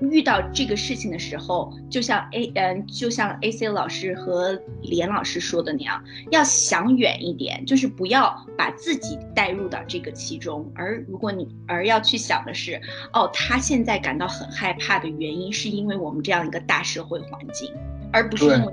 [0.00, 10.70] 遇到这个事情的时候，就像 A 嗯，就像 A C 老师和连老师说的那样，要想远一点，就是不要把自己带入到这个其中。
[10.74, 12.80] 而如果你而要去想的是，
[13.12, 17.72] 哦，他现在感到很害怕的原因，是因为我们这样一个大社会环境。
[18.14, 18.72] 而不是因为，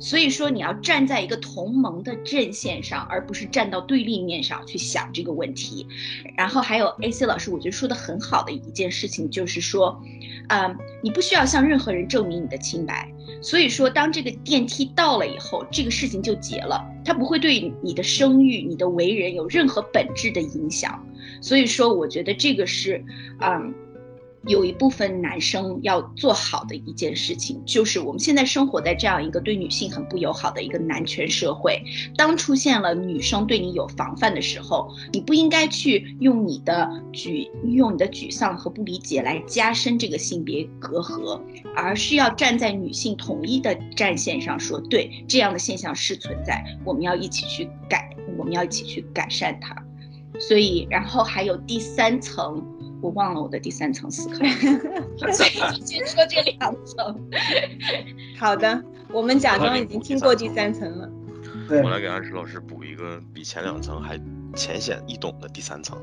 [0.00, 5.86] 所以说你要站在一个同盟的阵线上，而不是站到对立面上去想这个问题。
[6.34, 10.02] 然后还有 A C 老师，我觉得说的很好的一件事情就是说，
[10.48, 13.06] 嗯，你不需要向任何人证明你的清白。
[13.42, 21.06] 所以说，当这个电梯到了以后，这个事情就结了，它不会对你的声誉、你的为人有任何本质的影响。
[21.42, 23.04] 所以说，我觉得这个是，
[23.40, 23.74] 嗯。
[24.46, 31.82] 有一部分男生要做好的一件事情，就是我们现在生活在这样一个对女性很不友好的一个男权社会。
[32.16, 41.40] 当出现了女生对你有防范的时候，你不应该去用你的沮用你的沮丧和不理解来加深这个性别隔阂，
[41.74, 49.74] 而是要站在女性统一的战线上说，对这样的现象是存在，我们要一起去改，我们要一起去改善它。
[50.38, 52.62] 所以，然后还有第三层。
[53.04, 54.38] 我忘了我的第三层思考
[55.30, 57.30] 所以先说这两层。
[58.40, 58.82] 好的，
[59.12, 61.10] 我们假装已经听过第三层了。
[61.68, 64.18] 我来给安石老师补一个比前两层还
[64.56, 65.98] 浅显易懂的第三层，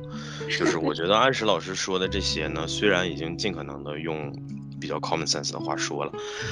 [0.47, 4.31] 就是我觉得安石老师说的这些呢，虽然已经尽可能的用
[4.79, 6.11] 比较 common sense 的话说了，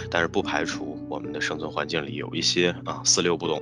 [0.09, 3.61] 但是不排除我们的生存环境里有一些啊四六不懂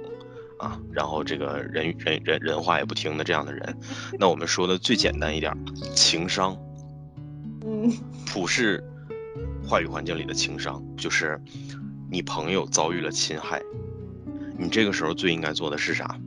[0.58, 3.78] 啊，然后这个人人人人话也不听的这样的人。
[4.18, 5.54] 那我们说的最简单一点，
[5.94, 6.58] 情商。
[8.26, 8.84] 普世
[9.68, 11.40] 话语环境里的情商，就是
[12.10, 13.62] 你朋友遭遇了侵害，
[14.58, 16.18] 你这个时候最应该做的是啥？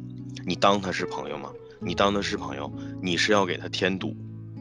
[0.44, 1.50] 你当他是朋友吗？
[1.80, 2.70] 你当他是朋友，
[3.02, 4.14] 你是要给他添堵，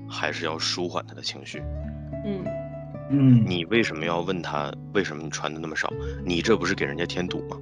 [0.07, 1.61] 还是要舒缓他的情绪？
[2.26, 2.45] 嗯
[3.11, 5.91] 嗯，你为什么要问他为什么你穿的那么少？
[6.23, 7.57] 你这不是给人家添堵吗？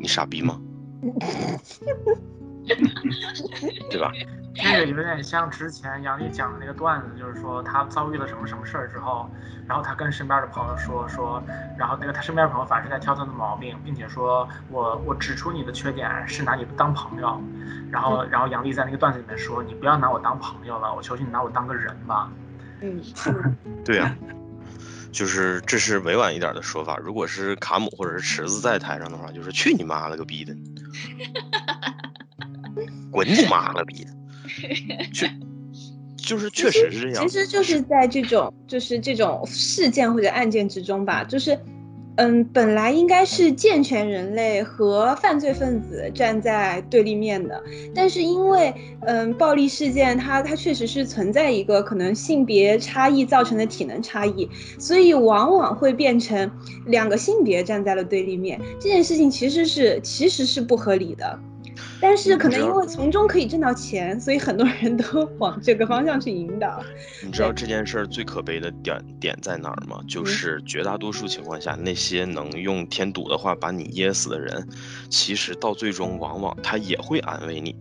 [0.00, 0.60] 你傻逼吗？
[3.90, 4.10] 对吧？
[4.54, 9.28] 这个有点像之前杨丽讲的那个段子，就是说他遭遇了什么什么事儿之后，
[9.66, 11.42] 然后他跟身边的朋友说说，
[11.76, 17.42] 然后那个他身边的朋友反是在挑他的毛病，并且说我我指出你的缺点是拿你当朋友，
[17.90, 22.30] 然后然后杨丽在那个段子里面说，你不要拿我当朋友了，我求求你拿我当个人吧。
[22.80, 23.02] 嗯，
[23.84, 24.14] 对呀，
[25.10, 26.96] 就是这是委婉一点的说法。
[26.98, 30.54] 如果是卡姆或者是池子在台上的话，就是去你妈了个逼的！
[33.14, 34.10] 滚你妈了逼的！
[35.14, 35.28] 就
[36.16, 41.56] 就是确实是这样，其实就是在这种就是这种事件或者案件之中吧，就是，
[42.16, 47.62] 嗯，本来应该是健全人类和犯罪分子站在对立面的，
[47.94, 56.50] 但是因为嗯暴力事件它它确实是存在一个可能性别差异造成的体能差异，所以往往会变成
[56.86, 61.38] 两个性别站在了对立面，这件事情其实是其实是不合理的。
[62.06, 66.84] 但是可能因为从中可以挣到钱，所以很多人都 往这个方向去引导。
[67.24, 69.98] 你知道这件事儿最可悲的点点在哪儿吗？
[70.06, 74.68] 就是绝大多数情况下，那些能用添堵的话把你噎死的人，
[75.08, 77.74] 其实到最终往往他也会安慰你。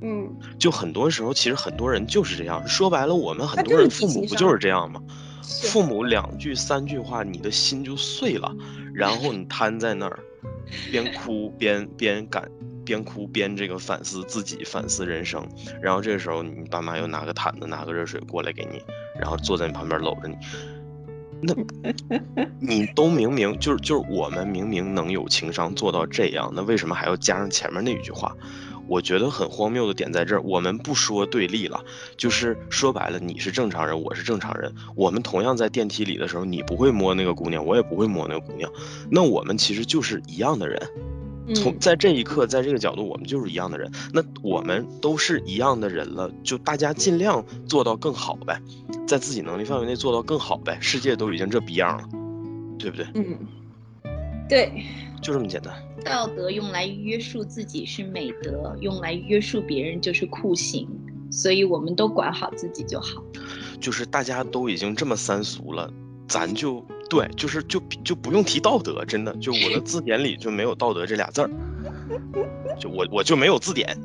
[0.00, 2.64] 嗯，就很多时候，其实很多人就是这样。
[2.68, 5.00] 说白了，我们很多人父母不就是这样吗？
[5.42, 8.54] 父母两句三句话，你的心就碎了，
[8.94, 10.20] 然后你瘫在那儿，
[10.92, 12.48] 边哭边边感。
[12.84, 15.46] 边哭边这个反思自己，反思人生，
[15.80, 18.82] 然后这个时候你爸妈又拿个毯子，拿个热水过来给你，
[19.18, 20.36] 然后坐在你旁边搂着你，
[21.40, 28.36] 那 你都明明就是就是我们明明能有情商做到这样，那为什么还要加上前面那一句话？
[28.86, 31.82] 我觉得很荒谬的点在这儿，我们不说对立了，
[32.18, 38.70] 就是说白了，你是正常人，我是正常人，我们同样在电梯里的时候，你不会摸那个姑娘，我也不会摸那个姑娘，
[39.10, 40.78] 那我们其实就是一样的人。
[41.54, 43.90] 从在这一刻，在这个角度，我们就是一样的人。
[44.12, 48.60] 那我们都是一样的人了，就大家尽量做到更好呗，
[49.06, 50.78] 在自己能力范围内做到更好呗。
[50.80, 52.08] 世界都已经这逼样了，
[52.78, 53.06] 对不对？
[53.14, 53.38] 嗯，
[54.48, 54.84] 对，
[55.20, 55.74] 就这么简单。
[56.04, 60.88] 道德用来约束自己是美德，用来约束别人就是酷刑。
[61.30, 63.20] 所以我们都管好自己就好。
[63.80, 65.92] 就是大家都已经这么三俗了，
[66.28, 66.84] 咱就。
[67.10, 71.50] 对，就是就就不用提道德，真的，就我的字典里就没有道德这俩字儿，
[72.80, 73.96] 就我我就没有字典。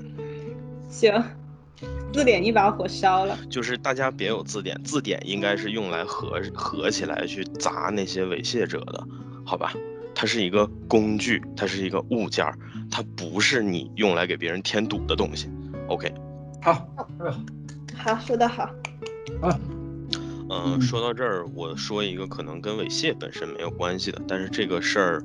[0.90, 1.12] 行，
[2.14, 3.36] 字典一把火烧了。
[3.50, 9.08] 就是大家别有字典，字典应该是用来合合起来去砸那些猥亵者的，
[9.46, 9.74] 好吧？
[10.14, 12.54] 它是一个工具，它是一个物件儿，
[12.92, 15.50] 它不是你用来给别人添堵的东西。
[15.88, 16.14] OK，
[16.62, 16.86] 好，
[17.96, 18.64] 好，说的好，
[19.42, 19.58] 啊。
[20.52, 25.24] 嗯，说到这儿，我说一个可能跟猥亵本身没有关系的，但是这个事儿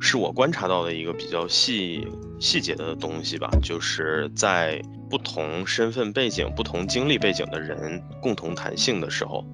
[0.00, 2.06] 是我观察到的一个比较细
[2.38, 9.46] 细节的东西吧，就是在不同身份背景、不同经历背景的人共同谈性的时候，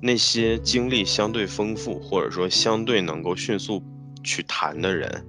[0.00, 3.82] 那些经历相对丰富或者说相对能够迅速
[4.24, 5.26] 去谈的人，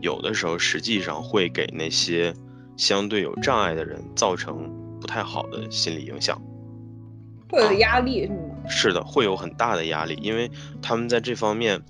[0.00, 2.32] 有的时候实际上会给那些
[2.76, 6.40] 相对有障碍的人造成不太好的心理影响。
[7.50, 8.36] 会有压力是吗？
[8.68, 10.50] 是的，会有很大的压力，因为
[10.80, 11.80] 他们在这方面，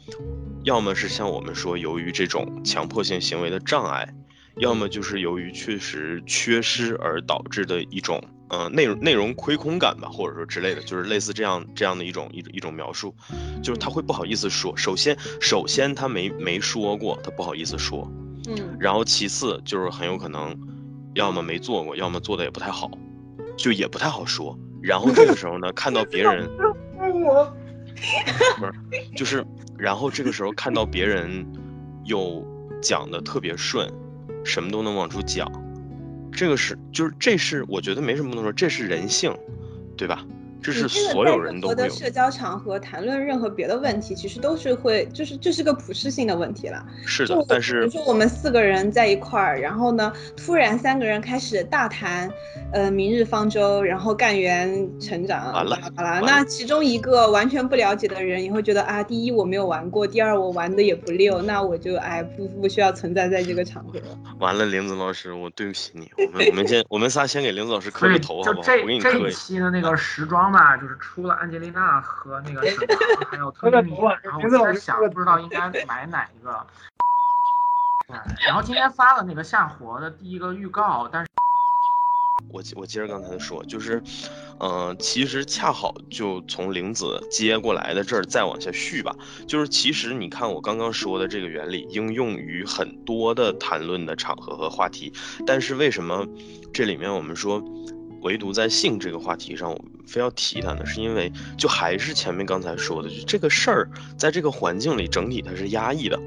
[0.65, 4.09] 要么是像我们说，由于这种强迫性行为的障碍，
[4.57, 13.15] 要么就是由于确实缺失而导致的一种呃内容内容亏空感吧，或者说之类的，就是类似这样这样的一种一一种描述，
[13.62, 14.74] 就是他会不好意思说。
[14.77, 18.11] 首先首先他没没说过，他不好意思说。
[18.49, 18.77] 嗯。
[18.78, 20.57] 然后其次就是很有可能，
[21.15, 22.91] 要么没做过，要么做的也不太好，
[23.57, 24.59] 就也不太好说。
[24.82, 26.48] 然后这个时候呢，看到别人，
[28.59, 28.73] 不是，
[29.16, 29.44] 就是，
[29.78, 31.47] 然后这个时候看到别人
[32.05, 32.44] 又
[32.81, 33.90] 讲的特别顺，
[34.44, 35.51] 什么都能往出讲。
[36.32, 39.36] 这个是，就是这是我觉得没什么不能说，这是人性，
[39.97, 40.24] 对吧？
[40.62, 46.85] 这是所有人都会的社交场合谈论任何别的问题，其实都是会，就是这是个普适性的问题了。
[47.07, 52.31] 是的，但是比如说我们四个人在一块儿，然后呢，突然三个人开始大谈，
[52.73, 63.99] 呃，明日方舟，然后干员成长，完了，好了，那其中一个完全不了解的人也会觉得啊，第一我没有玩过，第二我玩的也不溜，那我就哎不不需要存在在这个场合。
[64.39, 68.73] 完了，林子老师，我对不起你，我们我们先我们仨先给林子老师磕个头 好不好？
[68.82, 70.49] 我给你磕这一期的那个时装。
[70.51, 72.98] 嘛，就是出了安吉丽娜和那个沈腾，
[73.31, 76.66] 还有特米，然后我在想，不知道应该买哪一个。
[78.09, 81.31] 对，然后今天发了那个下活的第一个预告，但是，
[82.52, 84.02] 我我接着刚才的说，就是，
[84.59, 89.14] 嗯，其实恰好就从玲子接过来的这儿再往下续吧，
[89.47, 95.12] 就是其实你看我刚刚说的这个原理应用于很多的谈论的场合和话题，
[95.47, 96.27] 但是为什么
[96.72, 97.62] 这里面我们说？
[98.22, 106.19] 唯独在性这个话题上，我们非要提它呢，是因为就还是前面刚才说的，就这个事儿，在这个环境里整体它是压抑的。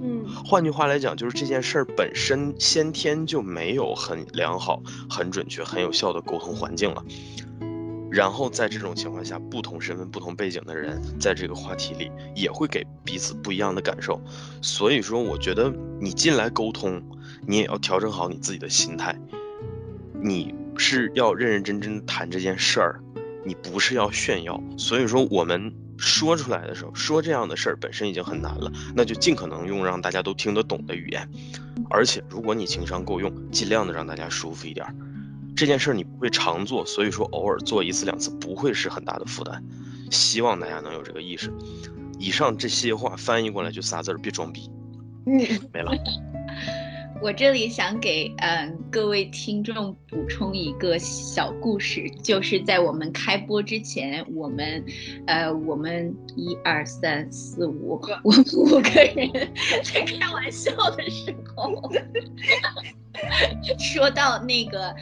[0.00, 7.04] 嗯，换句话来讲，就是这件事儿本身先天就没有很良好、很准确、很有效的沟通环境了。
[8.10, 14.18] 然后在这种情况下，不同身份、不同背景的人在这个话题里也会给彼此不一样的感受。
[14.62, 15.70] 所以说，我觉得
[16.00, 17.02] 你进来沟通，
[17.46, 19.14] 你也要调整好你自己的心态，
[20.14, 20.54] 你。
[20.78, 23.00] 是要认认真真谈这件事儿，
[23.44, 24.62] 你不是要炫耀。
[24.76, 31.28] 所以说，我们说出来的时候，说这样的事儿本身已经很难了，那就尽可能用让大家都听得懂的语言。
[31.90, 34.86] 而且，如果你情商够用，尽量的让大家舒服一点。
[35.54, 39.62] 这件事儿你不会常做，所以说偶尔做一次两次不会是很大的负担。
[40.10, 41.50] 希望大家能有这个意识。
[42.18, 44.70] 以上这些话翻译过来就仨字儿：别装逼。
[45.26, 45.38] 嗯，
[45.72, 45.92] 没了。
[47.22, 54.84] 我这里想给嗯各位听众补充一个小故事，就是在我们开播之前，我们，
[55.26, 59.28] 呃，我们一二三四五，我们五个人
[59.82, 61.90] 在开玩笑的时候，
[63.78, 64.94] 说到那个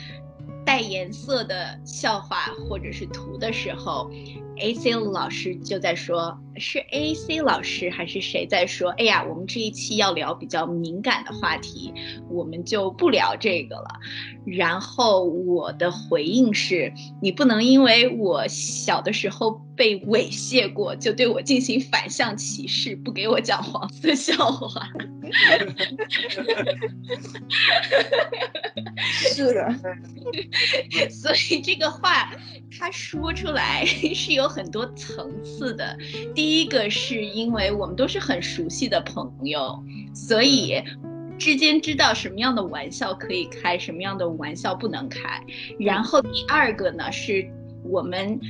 [0.64, 4.10] 带颜色的笑话或者是图的时候。
[4.56, 8.90] A C 老师就在说，是 A C 老师还是谁在说？
[8.90, 11.92] 哎呀，我们这一期要聊比较敏感的话题，
[12.30, 13.98] 我们就不聊这个了。
[14.44, 24.88] 然后我的回应是，你不能因为我小的时候被猥亵过，就对我进行反向歧视，不给我讲黄色笑话。
[28.98, 29.74] 是的，
[31.10, 32.30] 所以这个话
[32.78, 35.96] 他说出来是有很多层次的。
[36.34, 39.82] 第一个是因为我们都是很熟悉的朋友，
[40.14, 40.82] 所以
[41.38, 45.42] 之间知道什么样的玩笑可以开，什么样的玩笑不能开。
[45.78, 47.50] 然后第二个呢，是
[47.84, 48.40] 我们。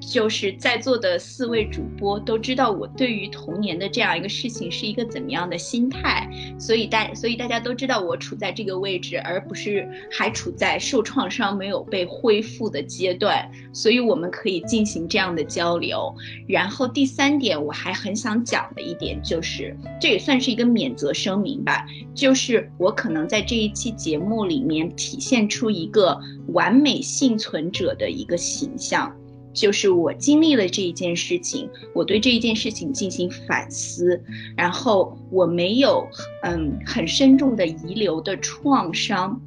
[0.00, 6.28] 就是在座的四位主播都知道我对于童年的这样一个事情是一个怎么样的心态，
[6.58, 16.12] 所以大所以大家都知道我处在这个位置，而不是还处在受创伤没有被恢复的阶段，所以我们可以进行这样的交流。
[16.48, 26.18] 然后第三点，我还很想讲的一点就是，这也算是一个免责声明吧，就是我可能在这一期节目里面体现出一个
[26.48, 29.14] 完美幸存者的一个形象。
[29.52, 34.22] 就是我经历了这一件事情，我对这一件事情进行反思，
[34.56, 36.06] 然后我没有
[36.44, 39.40] 嗯很深重的遗留的创伤，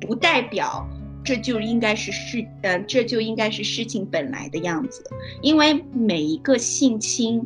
[0.00, 0.88] 不代表
[1.24, 5.04] 这就应该是事嗯这就应该是事情本来的样子，
[5.40, 7.42] 因为每一个性侵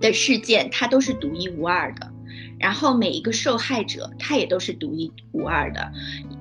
[0.00, 2.12] 的事件它都是独一无二的，
[2.58, 5.92] 然后每一个受害者他也都是独一无二的，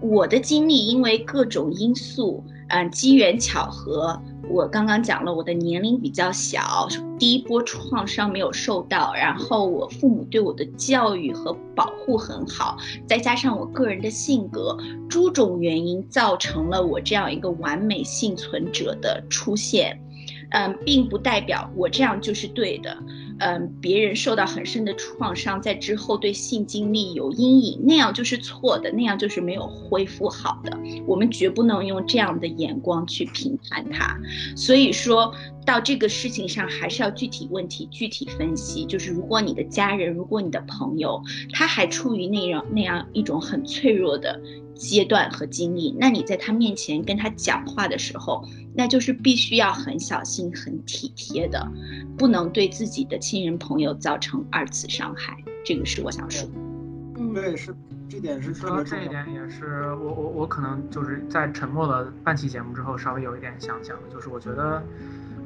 [0.02, 4.22] 我的经历因为各种因素嗯机缘巧合。
[4.50, 6.88] 我刚刚讲了，我的年龄比较小，
[7.20, 12.78] 第一波创伤没有受到，然后我父母对我的教育和保护很好，
[13.08, 14.76] 再加上我个人的性格，
[15.08, 20.02] 诸种原因造成了我这样一个完美幸存者的出现。
[20.52, 22.98] 嗯，并不代表我这样就是对的。
[23.40, 30.78] 嗯，别人受到很深的创伤，在之后对性经历有阴影，那样就是错的，那样就是没有恢复好的。
[31.06, 34.20] 我们绝不能用这样的眼光去评判他。
[34.56, 35.34] 所以说
[35.66, 38.86] 到这个事情上，还是要具体问题具体分析。
[38.86, 41.22] 就是如果你的家人，如果你的朋友，
[41.54, 44.40] 他还处于那样那样一种很脆弱的
[44.80, 48.44] 阶段和经历，那你在他面前跟他讲话的时候。
[48.76, 51.68] 那就是必须要很小心、很体贴的，
[52.18, 55.36] 不能对自己的亲人朋友造成二次伤害。
[55.66, 56.48] 这个是我想说。
[57.18, 57.76] 嗯，对，是
[58.08, 64.82] 这点是说这一点也是我我我可能就是在沉默了半期节目之后，稍微有一点想讲的，就是我觉得。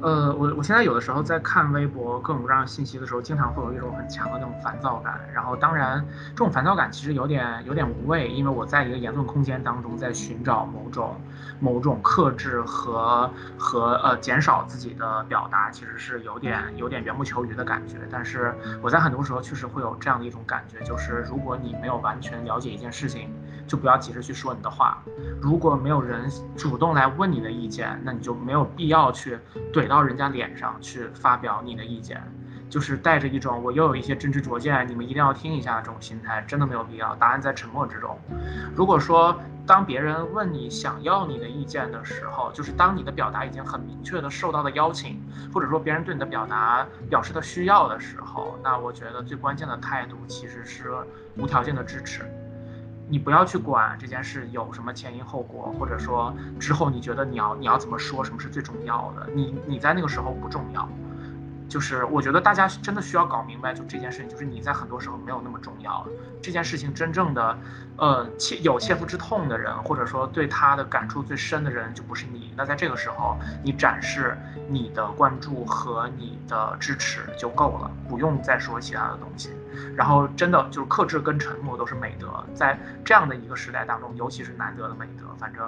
[0.00, 5.18] 呃，我我现在有的时候在看微博各种各样的信息的时候，经常会有一种很强的那种烦躁感。
[5.32, 11.18] 然后，当然，这种烦躁感其实有点有点无谓，因为我在一个言论空间当中在寻找某种
[11.58, 17.96] 某种克制和和呃减少自己的表达，其实是有点有点缘木求鱼的感觉。
[18.10, 23.30] 但是我在很多时候确实会有这样的一种感觉，就是如果你没有完全了解一件事情。
[23.66, 25.02] 就不要急着去说你的话，
[25.40, 29.38] 如果没有人主动来问你的意见，那你就没有必要去
[29.72, 32.22] 怼到人家脸上去发表你的意见，
[32.68, 37.14] 就是带着一种我又有一些真知灼见，你们一定要听一下这种心态，真的没有必要。
[37.16, 38.18] 答案在沉默之中。
[38.74, 39.36] 如果说
[39.66, 45.22] 当别人问你想要你的意见的时候，就是当你的表达已经很明确的受到了邀请，
[45.54, 50.92] 或者说别人对你的表达表示的需要的时候，那我觉得最关键的态度其实是
[51.38, 52.24] 无条件的支持。
[53.08, 59.28] 你不要去管这件事有什么前因后果，或者说之后你觉得你要你要怎么说，什么是最重要的？
[59.34, 60.88] 你你在那个时候不重要。
[61.66, 66.06] 就是我觉得大家真的需要搞明白，就这件事情，就是你在很多时候没有那么重要。
[66.40, 67.58] 这件事情真正的，
[67.96, 72.52] 呃，切有切肤之痛的人，或者说对他的感触最深的人，就不是你。
[72.54, 74.36] 那在这个时候，你展示
[74.68, 79.50] 你的关注和你的支持就够了，不用再说其他的东西。
[79.96, 85.24] 然后真的就是克制跟沉默都是美德，在这样的一个时代当中，尤其是难得的美德。
[85.38, 85.62] 反正，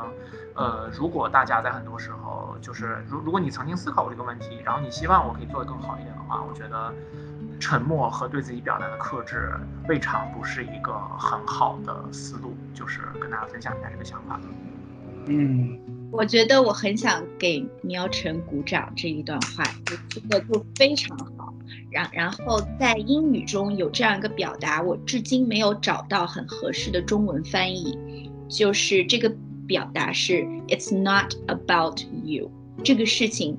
[0.54, 6.92] 呃，如果大家在很多时候，就是如如果你曾经思考过这个问题，然后你希望我可以做得更好一点的话，我觉得
[7.58, 9.52] 沉默和对自己表达的克制，
[9.88, 12.56] 未尝不是一个很好的思路。
[12.74, 14.38] 就是跟大家分享一下这个想法。
[15.28, 15.80] 嗯，
[16.12, 19.64] 我觉得我很想给苗晨鼓掌这一段话，
[20.08, 21.52] 真的就非常好。
[21.90, 27.98] 然然后在英语中有这样一个表达，我至今没有找到很合适的中文翻译，
[28.48, 29.30] 就是这个
[29.66, 32.50] 表达是 "It's not about you"，
[32.84, 33.56] 这个事情，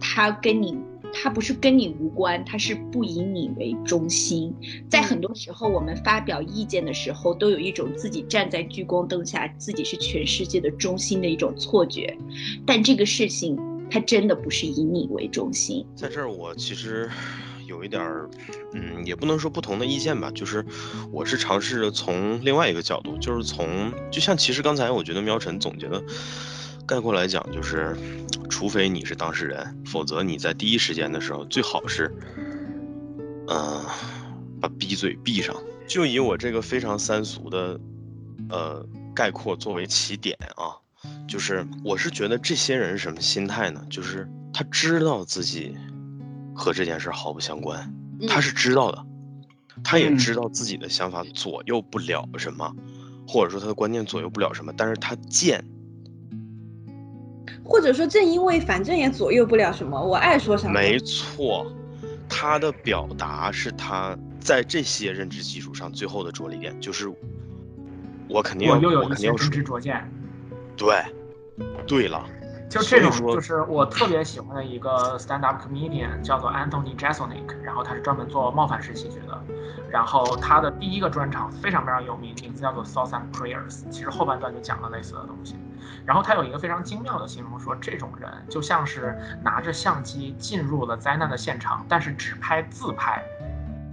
[0.00, 0.76] 它跟你，
[1.14, 4.52] 它不是跟你无关，它是不以你为中心。
[4.90, 12.14] 在很多时候，我们发表意见的时候，都有一种自己站在聚光灯下，自己是全世界的中心的一种错觉，
[12.66, 13.56] 但这个事情，
[13.90, 15.86] 它真的不是以你为中心。
[15.94, 17.08] 在这儿，我其实。
[17.66, 18.28] 有一点儿，
[18.74, 20.64] 嗯，也不能说不同的意见吧，就是
[21.10, 26.00] 我是尝试着从另外一个角度，就是从，就像其实刚才我觉得喵晨总结的
[26.86, 27.96] 概括来讲，就是，
[28.48, 32.12] 除非你是当事人，否则你在第一时间的时候最好是，
[33.48, 33.84] 嗯，
[34.60, 35.54] 把闭嘴闭上。
[35.86, 37.80] 就以我这个非常三俗的，
[38.48, 40.76] 呃，概括作为起点啊，
[41.28, 43.84] 就是我是觉得这些人是什么心态呢？
[43.90, 45.76] 就是他知道自己。
[46.56, 47.92] 和这件事毫不相关，
[48.28, 49.04] 他是知道的，
[49.82, 52.72] 他也知道自己的想法左右不了什么，
[53.26, 55.64] 或者说他的观念左右不了什么，但是他贱，
[57.64, 60.72] 或者说正因为反正也左右不了什么，我爱说什么。
[60.72, 61.66] 没错，
[62.28, 67.10] 他的表达是他在这些认知基础上最后的着力点，就是
[68.28, 70.06] 我肯定要，我肯定要认知拙见。
[70.76, 71.02] 对，
[71.86, 72.24] 对了。
[72.68, 79.40] 就这种，就是我特别喜欢的一个 stand up comedian，叫做 Anthony Jeselnik，然后他是专门做冒犯式喜剧的，
[79.88, 85.54] 然后他的第一个专场非常非常有名，名字叫做 Thoughts and Prayers，其实后半段就讲了类似的东西，
[86.06, 93.22] 然后他有一个非常精妙的形容，说这种人就像是拿着相机进入了灾难的现场，但是只拍自拍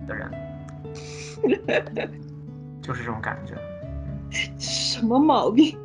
[0.08, 0.32] 的人，
[2.82, 3.56] 就是这种感觉。
[4.58, 5.78] 什么毛病？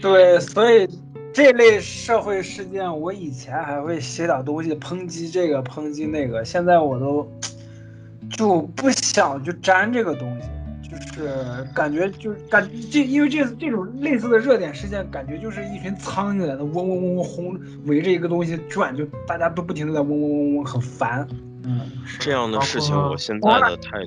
[0.00, 0.88] 对，所以。
[1.30, 7.30] 这类社会事件，我以前还会写点东西抨击这个抨击那个，现在我都
[8.36, 10.48] 就不想去沾这个东西，
[10.90, 21.28] 就是感觉就是感这因为这这种类似的热点事件，感觉就是一群苍蝇在那嗡嗡嗡嗡轰围着一个东西转，就大家都不停的在嗡嗡嗡嗡，很烦。
[21.64, 21.80] 嗯，
[22.18, 24.06] 这样的事情我现在的态，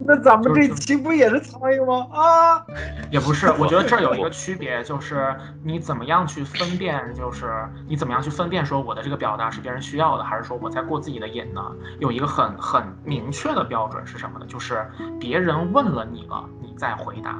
[0.00, 2.06] 那咱们这期不也是苍蝇吗？
[2.12, 2.66] 啊，
[3.10, 11.62] 也不是，我觉得这儿有一个区别，就是你怎么样去分辨，就是你怎么样去分辨说我的这个表达是别人需要的，还是说我在过自己的瘾呢？
[12.00, 14.46] 有一个很很明确的标准是什么呢？
[14.46, 14.84] 就是
[15.20, 17.38] 别人问了你了，你再回答。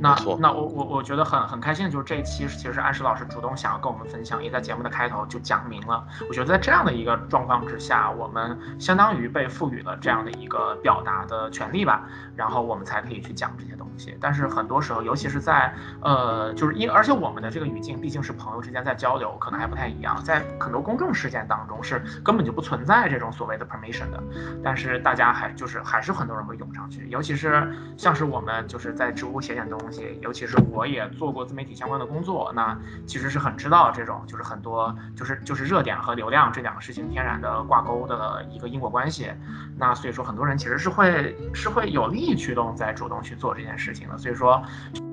[0.00, 6.02] 那那我我我觉得很很开心的就是这一期其实安石老师主动想要跟我们分享，也在节目的开头就讲明了。
[6.26, 14.16] 我觉得在这样的一个状况之下，我们相当于被赋予了这样的一个表达的权利吧，然后我们才可以去讲这些东西。
[14.18, 20.18] 但是很多时候，尤其是在呃，就是因而且我们的这个语境毕竟是朋友之间在交流，可能还不太一样。
[20.24, 24.22] 在很多公众事件当中是根本就不存在这种所谓的 permission 的，
[24.64, 29.89] 但是大家还就是还是很多人会涌上去，尤其是像是我们就是在知乎写点东西。
[30.20, 39.30] 尤其是我也做过自媒体相关的工作，那其实是很知道这种就是很多就是就是热点和流量这两个事情天然的挂钩的一个因果关系。
[39.76, 44.18] 那所以说很多人其实是会是会有利益驱动在主动去做这件事情的。
[44.18, 44.62] 所以说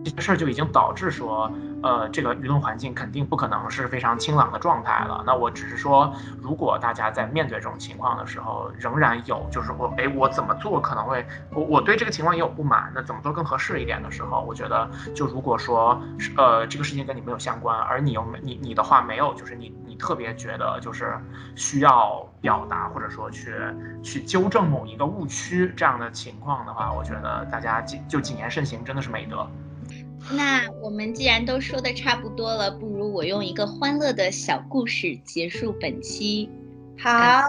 [0.04, 1.52] 这件事儿就已经导致说，
[1.84, 5.24] 呃，这个舆论环境肯定不可能是非常清朗的状态了。
[5.26, 14.90] 那我只是说，如果大家在面对这种情况的时候，仍然有就是我哎我怎么做可能会我我对这个情况也有不满，那怎么做更合适一点的时候，我觉得。
[15.16, 16.00] 就如果说，
[16.38, 21.18] 呃，这个事情跟你没有相关，而你又没你你的话没有，就是你你特别觉得就是
[21.56, 23.54] 需要表达或者说去
[24.04, 29.48] 去纠正某一个误区这样的情况的话，我觉得大家谨就谨言慎行真的是美德。
[30.32, 36.50] 那我们既然都说的差不多了，不如我用一个欢乐的小故事结束本期。
[36.98, 37.42] 好，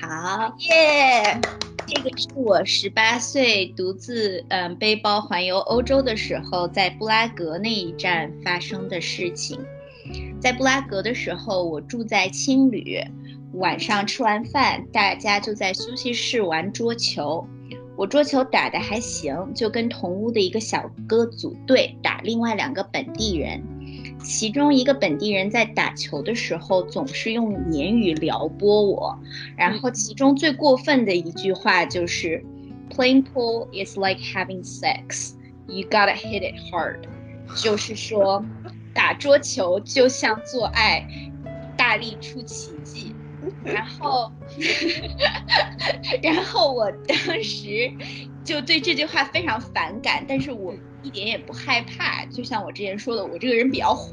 [0.00, 1.40] 好耶。
[1.86, 9.58] 这个是我十八岁独自嗯背包环游欧洲的时候，在布拉格那一站发生的事情。
[10.40, 12.98] 在布拉格的时候，我住在青旅，
[13.54, 17.46] 晚上吃完饭，大家就在休息室玩桌球。
[18.00, 23.62] 我桌球打得还行，就跟同屋的一个小哥组队打另外两个本地人。
[24.24, 29.18] 其中一个本地人在打球的时候，总是用言语撩拨我，
[29.54, 32.42] 然后其中最过分的一句话就是
[32.88, 35.32] ，“Playing pool is like having sex,
[35.66, 37.00] you gotta hit it hard。
[37.54, 38.42] ”就是说，
[38.94, 41.06] 打桌球就像做爱，
[41.76, 43.14] 大力出奇迹。
[43.64, 44.32] 然后，
[46.22, 47.92] 然后我当时
[48.44, 50.74] 就对这句话非常反感，但是我。
[51.02, 54.12] 一点也不害怕，就像我之前说的，我这个人比较虎，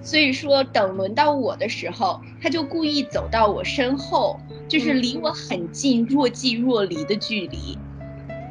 [0.00, 7.76] 所以说等轮到我的时候，他就故意走到我身后，就是离我很近，若即若离的距离。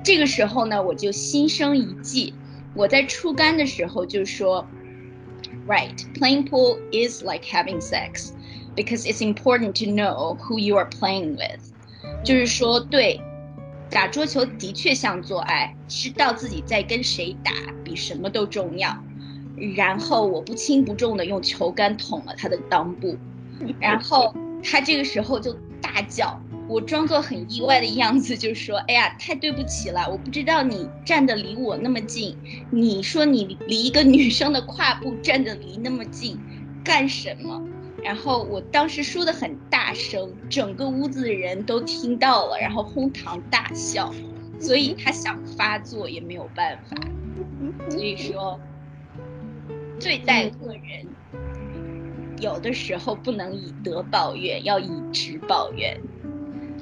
[0.04, 2.34] 这个时候呢，我就心生一计，
[2.74, 4.68] 我在出杆的时候就说
[5.66, 8.32] ，Right, playing pool is like having sex,
[8.76, 11.60] because it's important to know who you are playing with。
[12.23, 13.19] 就是说，对。
[13.88, 17.52] 打桌球的确像做爱，知道自己在跟谁打
[17.84, 18.97] 比什么都重要。
[19.76, 23.15] 然后我不轻不重的用球杆捅了他的裆部，
[23.80, 26.38] 然后他这个时候就大叫。
[26.68, 32.35] 我装作很意外的样子，就说：“哎呀，太对不起了，我不知道你站的离我那么近。
[32.72, 36.39] 你说你离一个女生的胯部站的离那么近，
[36.84, 37.61] 干什么？”
[38.06, 44.14] 然后我当时说的很大声，整个屋子的人都听到了，然后哄堂大笑。
[44.60, 46.95] 所以他想发作也没有办法。
[47.90, 48.60] 所以说，
[49.99, 51.07] 对待恶人，
[52.40, 55.99] 有的时候不能以德报怨，要以直报怨。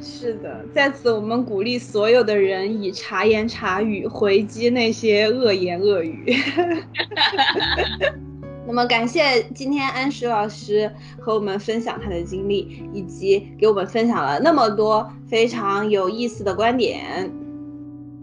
[0.02, 6.36] 是的，在此我们鼓励所有的人以茶言茶语回击那些恶言恶语。
[8.66, 17.32] 那么感谢今天安石老师和我们分享他的经历，以及给我们分享了那么多非常有意思的观点。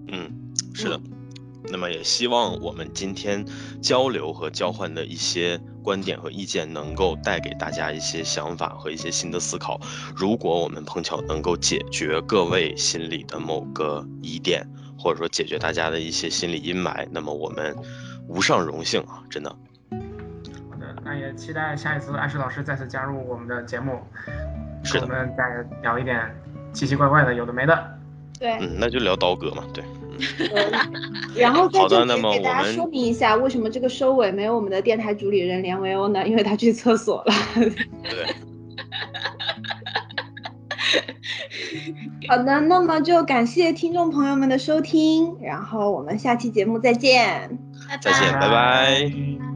[0.09, 0.31] 嗯，
[0.75, 1.01] 是的。
[1.71, 3.45] 那么也希望我们今天
[3.83, 9.79] 交流和交换的一些观点和意见，能够带给大家一些想法和一些新的思考。
[10.17, 14.67] 如果我们碰巧能够解决各位心里的某个疑点，
[14.99, 17.77] 或者说解决大家的一些心理阴霾，那么我们
[18.27, 19.23] 无上荣幸啊！
[19.29, 19.55] 真的。
[21.05, 24.01] 那也期待下一次安石老师再次加入我们的节目，
[24.85, 26.35] 是我们再聊一点
[26.73, 27.99] 奇奇怪怪的，有的没的。
[28.39, 29.85] 对，嗯，那就聊刀哥嘛，对。
[31.35, 36.27] 然后在这里给大家说明一下，为什么这个收尾没有我们的电台主理人连维欧呢？
[36.27, 37.35] 因为他去厕所了。
[38.03, 38.27] 对。
[42.29, 47.59] 好的，那么就感谢听众朋友们的收听，然后我们下期节目再见。
[48.01, 49.50] 再见，拜拜。